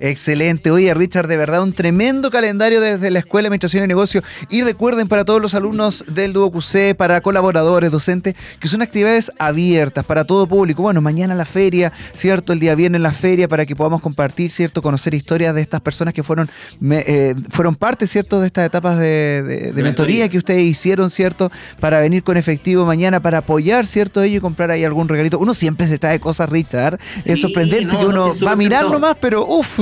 Excelente. 0.00 0.70
Oye, 0.70 0.92
Richard, 0.94 1.28
de 1.28 1.36
verdad, 1.36 1.62
un 1.62 1.72
tremendo 1.74 2.30
calendario 2.30 2.80
desde 2.80 3.10
la 3.10 3.18
Escuela 3.18 3.44
de 3.44 3.48
Administración 3.48 3.84
y 3.84 3.86
Negocios. 3.86 4.24
Y 4.48 4.62
recuerden 4.62 5.08
para 5.08 5.24
todos 5.24 5.40
los 5.42 5.54
alumnos 5.54 6.04
del 6.08 6.32
Duo 6.32 6.50
QC, 6.50 6.94
para 6.96 7.20
colaboradores, 7.20 7.90
docentes, 7.92 8.34
que 8.58 8.66
son 8.68 8.80
actividades 8.82 9.30
abiertas 9.38 10.04
para 10.06 10.24
todo 10.24 10.46
público. 10.46 10.82
Bueno, 10.82 11.00
mañana 11.02 11.34
la 11.34 11.44
feria, 11.44 11.92
¿cierto? 12.14 12.52
El 12.54 12.60
día 12.60 12.74
viernes 12.74 13.00
la 13.02 13.12
feria 13.12 13.46
para 13.46 13.66
que 13.66 13.76
podamos 13.76 14.00
compartir, 14.00 14.50
¿cierto? 14.50 14.80
Conocer 14.80 15.12
historias 15.12 15.54
de 15.54 15.60
estas 15.60 15.80
personas 15.82 16.14
que 16.14 16.22
fueron, 16.22 16.48
me- 16.80 17.04
eh, 17.06 17.34
fueron 17.50 17.76
parte, 17.76 18.06
¿cierto? 18.06 18.40
De 18.40 18.46
estas 18.46 18.66
etapas 18.66 18.98
de, 18.98 19.42
de- 19.42 19.72
de 19.72 19.82
mentoría 19.82 20.28
que 20.30 20.38
ustedes 20.38 20.62
hicieron, 20.62 21.10
¿cierto? 21.10 21.52
Para 21.78 22.00
venir 22.00 22.22
con 22.22 22.38
efectivo 22.38 22.86
mañana, 22.86 23.20
para 23.20 23.38
apoyar, 23.38 23.84
¿cierto? 23.86 24.22
Ello 24.22 24.38
y 24.38 24.40
comprar 24.40 24.70
ahí 24.70 24.82
algún 24.84 25.08
regalito. 25.08 25.38
Uno 25.38 25.52
siempre 25.52 25.86
se 25.86 25.98
trae 25.98 26.20
cosas, 26.20 26.48
Richard. 26.48 26.98
Sí, 27.18 27.32
es 27.32 27.40
sorprendente 27.40 27.84
no, 27.92 27.98
que 27.98 28.04
no, 28.04 28.08
uno 28.10 28.32
va 28.46 28.52
a 28.52 28.56
mirar 28.56 28.84
nomás, 28.90 29.16
pero 29.20 29.46
uff. 29.46 29.78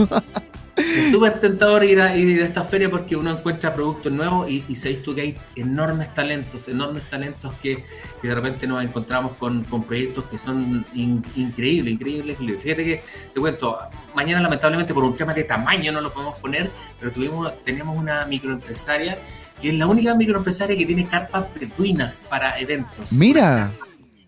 Es 0.76 1.10
súper 1.10 1.40
tentador 1.40 1.82
ir 1.82 2.00
a, 2.00 2.16
ir 2.16 2.40
a 2.40 2.44
esta 2.44 2.62
feria 2.62 2.88
porque 2.88 3.16
uno 3.16 3.32
encuentra 3.32 3.72
productos 3.72 4.12
nuevos 4.12 4.48
y, 4.48 4.64
y 4.68 4.76
sabéis 4.76 5.02
tú 5.02 5.12
que 5.12 5.22
hay 5.22 5.36
enormes 5.56 6.14
talentos, 6.14 6.68
enormes 6.68 7.08
talentos 7.08 7.52
que, 7.54 7.82
de 8.22 8.34
repente 8.34 8.66
nos 8.68 8.82
encontramos 8.84 9.32
con, 9.32 9.64
proyectos 9.64 10.24
que 10.26 10.38
son 10.38 10.86
in- 10.94 11.24
increíbles, 11.34 11.94
increíbles. 11.94 12.38
Fíjate 12.62 12.84
que, 12.84 13.02
te 13.34 13.40
cuento, 13.40 13.76
mañana 14.14 14.40
lamentablemente 14.40 14.94
por 14.94 15.02
un 15.02 15.16
tema 15.16 15.34
de 15.34 15.44
tamaño 15.44 15.90
no 15.90 16.00
lo 16.00 16.12
podemos 16.12 16.38
poner, 16.38 16.70
pero 17.00 17.10
tuvimos, 17.10 17.52
tenemos 17.64 17.98
una 17.98 18.24
microempresaria 18.26 19.18
que 19.60 19.70
es 19.70 19.74
la 19.74 19.88
única 19.88 20.14
microempresaria 20.14 20.78
que 20.78 20.86
tiene 20.86 21.08
carpas 21.08 21.54
beduinas 21.58 22.22
para 22.28 22.58
eventos. 22.60 23.12
Mira. 23.14 23.72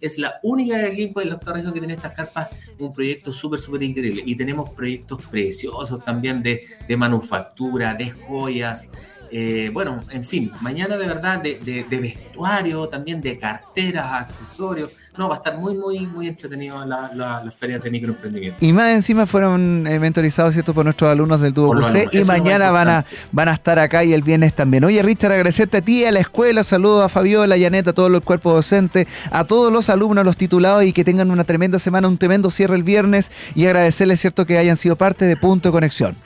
Es 0.01 0.19
la 0.19 0.39
única 0.43 0.79
de 0.79 0.87
aquí 0.87 1.13
en 1.15 1.29
la 1.29 1.35
octava 1.35 1.57
región 1.57 1.73
que 1.73 1.81
tiene 1.81 1.95
estas 1.95 2.13
carpas, 2.13 2.49
un 2.79 2.93
proyecto 2.93 3.33
súper, 3.33 3.59
súper 3.59 3.83
increíble. 3.83 4.23
Y 4.25 4.35
tenemos 4.35 4.71
proyectos 4.71 5.25
preciosos 5.27 6.03
también 6.03 6.43
de, 6.43 6.65
de 6.89 6.97
manufactura, 6.97 7.95
de 7.95 8.11
joyas. 8.11 8.89
Eh, 9.33 9.71
bueno, 9.73 10.03
en 10.11 10.25
fin, 10.25 10.51
mañana 10.61 10.97
de 10.97 11.07
verdad 11.07 11.41
de, 11.41 11.61
de- 11.65 11.85
de 11.89 12.01
vestuario, 12.01 12.89
también 12.89 13.21
de 13.21 13.39
carteras, 13.39 14.13
accesorios. 14.13 14.91
No, 15.17 15.29
va 15.29 15.35
a 15.35 15.39
estar 15.39 15.57
muy, 15.59 15.75
muy, 15.75 16.07
muy 16.07 16.29
entretenido 16.29 16.85
la, 16.85 17.11
la, 17.15 17.43
las 17.45 17.55
ferias 17.55 17.83
de 17.83 17.91
microemprendimiento. 17.91 18.65
Y 18.65 18.73
más 18.73 18.95
encima 18.95 19.27
fueron 19.27 19.87
eh, 19.87 19.99
mentorizados, 19.99 20.53
¿cierto? 20.55 20.73
Por 20.75 20.85
nuestros 20.85 21.11
alumnos 21.11 21.41
del 21.41 21.53
QC. 21.53 21.59
alumnos, 21.61 22.15
Y 22.15 22.25
mañana 22.25 22.71
van 22.71 22.89
a, 22.89 23.05
van 23.33 23.49
a 23.49 23.55
estar 23.55 23.79
acá 23.79 24.05
y 24.05 24.13
el 24.13 24.23
viernes 24.23 24.55
también. 24.55 24.85
Oye, 24.85 25.03
Richard, 25.03 25.33
agradecerte 25.33 25.79
a 25.79 25.83
ti, 25.83 26.05
a 26.05 26.13
la 26.13 26.21
escuela. 26.21 26.65
Saludos 26.65 27.05
a 27.05 27.09
Fabiola, 27.09 27.55
a 27.55 27.59
Janet, 27.59 27.89
a 27.89 27.93
todo 27.93 28.07
el 28.09 28.21
cuerpo 28.23 28.53
docente, 28.53 29.07
a 29.31 29.45
todos 29.45 29.73
los 29.73 29.89
alumnos, 29.91 30.25
los 30.25 30.37
titulados 30.37 30.85
y 30.85 30.93
que 30.93 31.05
tengan 31.05 31.31
una 31.31 31.45
tremenda 31.45 31.79
semana, 31.79 32.09
un 32.09 32.19
tremendo 32.19 32.51
cierre 32.51 32.77
el 32.77 32.83
viernes. 32.83 33.31
Y 33.55 33.67
agradecerles, 33.67 34.21
¿cierto? 34.21 34.47
Que 34.47 34.59
hayan 34.59 34.77
sido 34.77 34.97
parte 34.97 35.25
de 35.27 35.37
Punto 35.37 35.69
de 35.69 35.73
Conexión. 35.73 36.17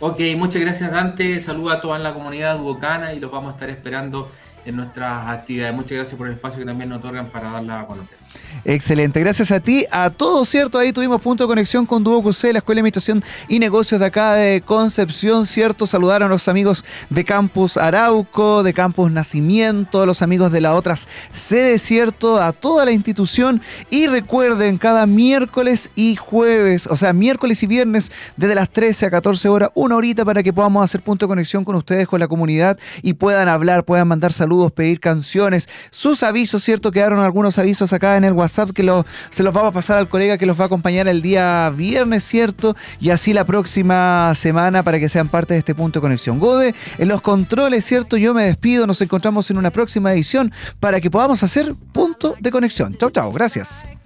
Ok, 0.00 0.20
muchas 0.36 0.62
gracias 0.62 0.92
Dante. 0.92 1.40
Saluda 1.40 1.74
a 1.74 1.80
toda 1.80 1.98
la 1.98 2.14
comunidad 2.14 2.56
duocana 2.58 3.14
y 3.14 3.18
los 3.18 3.32
vamos 3.32 3.52
a 3.52 3.54
estar 3.56 3.68
esperando 3.68 4.30
en 4.68 4.76
nuestras 4.76 5.28
actividades. 5.28 5.74
Muchas 5.74 5.92
gracias 5.92 6.18
por 6.18 6.26
el 6.26 6.34
espacio 6.34 6.60
que 6.60 6.66
también 6.66 6.90
nos 6.90 6.98
otorgan 6.98 7.30
para 7.30 7.50
darla 7.52 7.80
a 7.80 7.86
conocer. 7.86 8.18
Excelente, 8.66 9.18
gracias 9.18 9.50
a 9.50 9.60
ti, 9.60 9.86
a 9.90 10.10
todos, 10.10 10.46
¿cierto? 10.46 10.78
Ahí 10.78 10.92
tuvimos 10.92 11.22
punto 11.22 11.44
de 11.44 11.48
conexión 11.48 11.86
con 11.86 12.04
Duo 12.04 12.22
la 12.22 12.30
Escuela 12.30 12.62
de 12.62 12.80
Administración 12.80 13.24
y 13.48 13.58
Negocios 13.60 13.98
de 13.98 14.06
acá 14.06 14.34
de 14.34 14.60
Concepción, 14.60 15.46
¿cierto? 15.46 15.86
Saludar 15.86 16.22
a 16.22 16.28
los 16.28 16.48
amigos 16.48 16.84
de 17.08 17.24
Campus 17.24 17.78
Arauco, 17.78 18.62
de 18.62 18.74
Campus 18.74 19.10
Nacimiento, 19.10 20.04
los 20.04 20.20
amigos 20.20 20.52
de 20.52 20.60
las 20.60 20.74
otras 20.74 21.08
sedes, 21.32 21.80
¿cierto? 21.80 22.38
A 22.38 22.52
toda 22.52 22.84
la 22.84 22.92
institución 22.92 23.62
y 23.88 24.06
recuerden, 24.06 24.76
cada 24.76 25.06
miércoles 25.06 25.90
y 25.94 26.16
jueves, 26.16 26.86
o 26.88 26.96
sea, 26.98 27.14
miércoles 27.14 27.62
y 27.62 27.66
viernes, 27.66 28.12
desde 28.36 28.54
las 28.54 28.68
13 28.68 29.06
a 29.06 29.10
14 29.10 29.48
horas, 29.48 29.70
una 29.74 29.96
horita 29.96 30.26
para 30.26 30.42
que 30.42 30.52
podamos 30.52 30.84
hacer 30.84 31.00
punto 31.00 31.24
de 31.24 31.28
conexión 31.28 31.64
con 31.64 31.74
ustedes, 31.74 32.06
con 32.06 32.20
la 32.20 32.28
comunidad 32.28 32.78
y 33.00 33.14
puedan 33.14 33.48
hablar, 33.48 33.84
puedan 33.84 34.08
mandar 34.08 34.34
saludos, 34.58 34.72
pedir 34.72 35.00
canciones, 35.00 35.68
sus 35.90 36.22
avisos, 36.22 36.64
¿cierto? 36.64 36.90
Quedaron 36.90 37.20
algunos 37.20 37.58
avisos 37.58 37.92
acá 37.92 38.16
en 38.16 38.24
el 38.24 38.32
WhatsApp 38.32 38.70
que 38.70 38.82
lo, 38.82 39.04
se 39.30 39.42
los 39.42 39.54
vamos 39.54 39.70
a 39.70 39.72
pasar 39.72 39.98
al 39.98 40.08
colega 40.08 40.38
que 40.38 40.46
los 40.46 40.58
va 40.58 40.64
a 40.64 40.66
acompañar 40.66 41.06
el 41.06 41.22
día 41.22 41.70
viernes, 41.70 42.24
¿cierto? 42.24 42.74
Y 43.00 43.10
así 43.10 43.32
la 43.32 43.44
próxima 43.44 44.32
semana 44.34 44.82
para 44.82 44.98
que 44.98 45.08
sean 45.08 45.28
parte 45.28 45.54
de 45.54 45.58
este 45.60 45.74
punto 45.74 46.00
de 46.00 46.02
conexión. 46.02 46.38
Gode, 46.38 46.74
en 46.98 47.08
los 47.08 47.20
controles, 47.20 47.84
¿cierto? 47.84 48.16
Yo 48.16 48.34
me 48.34 48.44
despido, 48.44 48.86
nos 48.86 49.00
encontramos 49.00 49.50
en 49.50 49.58
una 49.58 49.70
próxima 49.70 50.12
edición 50.12 50.52
para 50.80 51.00
que 51.00 51.10
podamos 51.10 51.42
hacer 51.42 51.74
punto 51.92 52.34
de 52.40 52.50
conexión. 52.50 52.96
Chau, 52.98 53.10
chau, 53.10 53.32
gracias. 53.32 53.98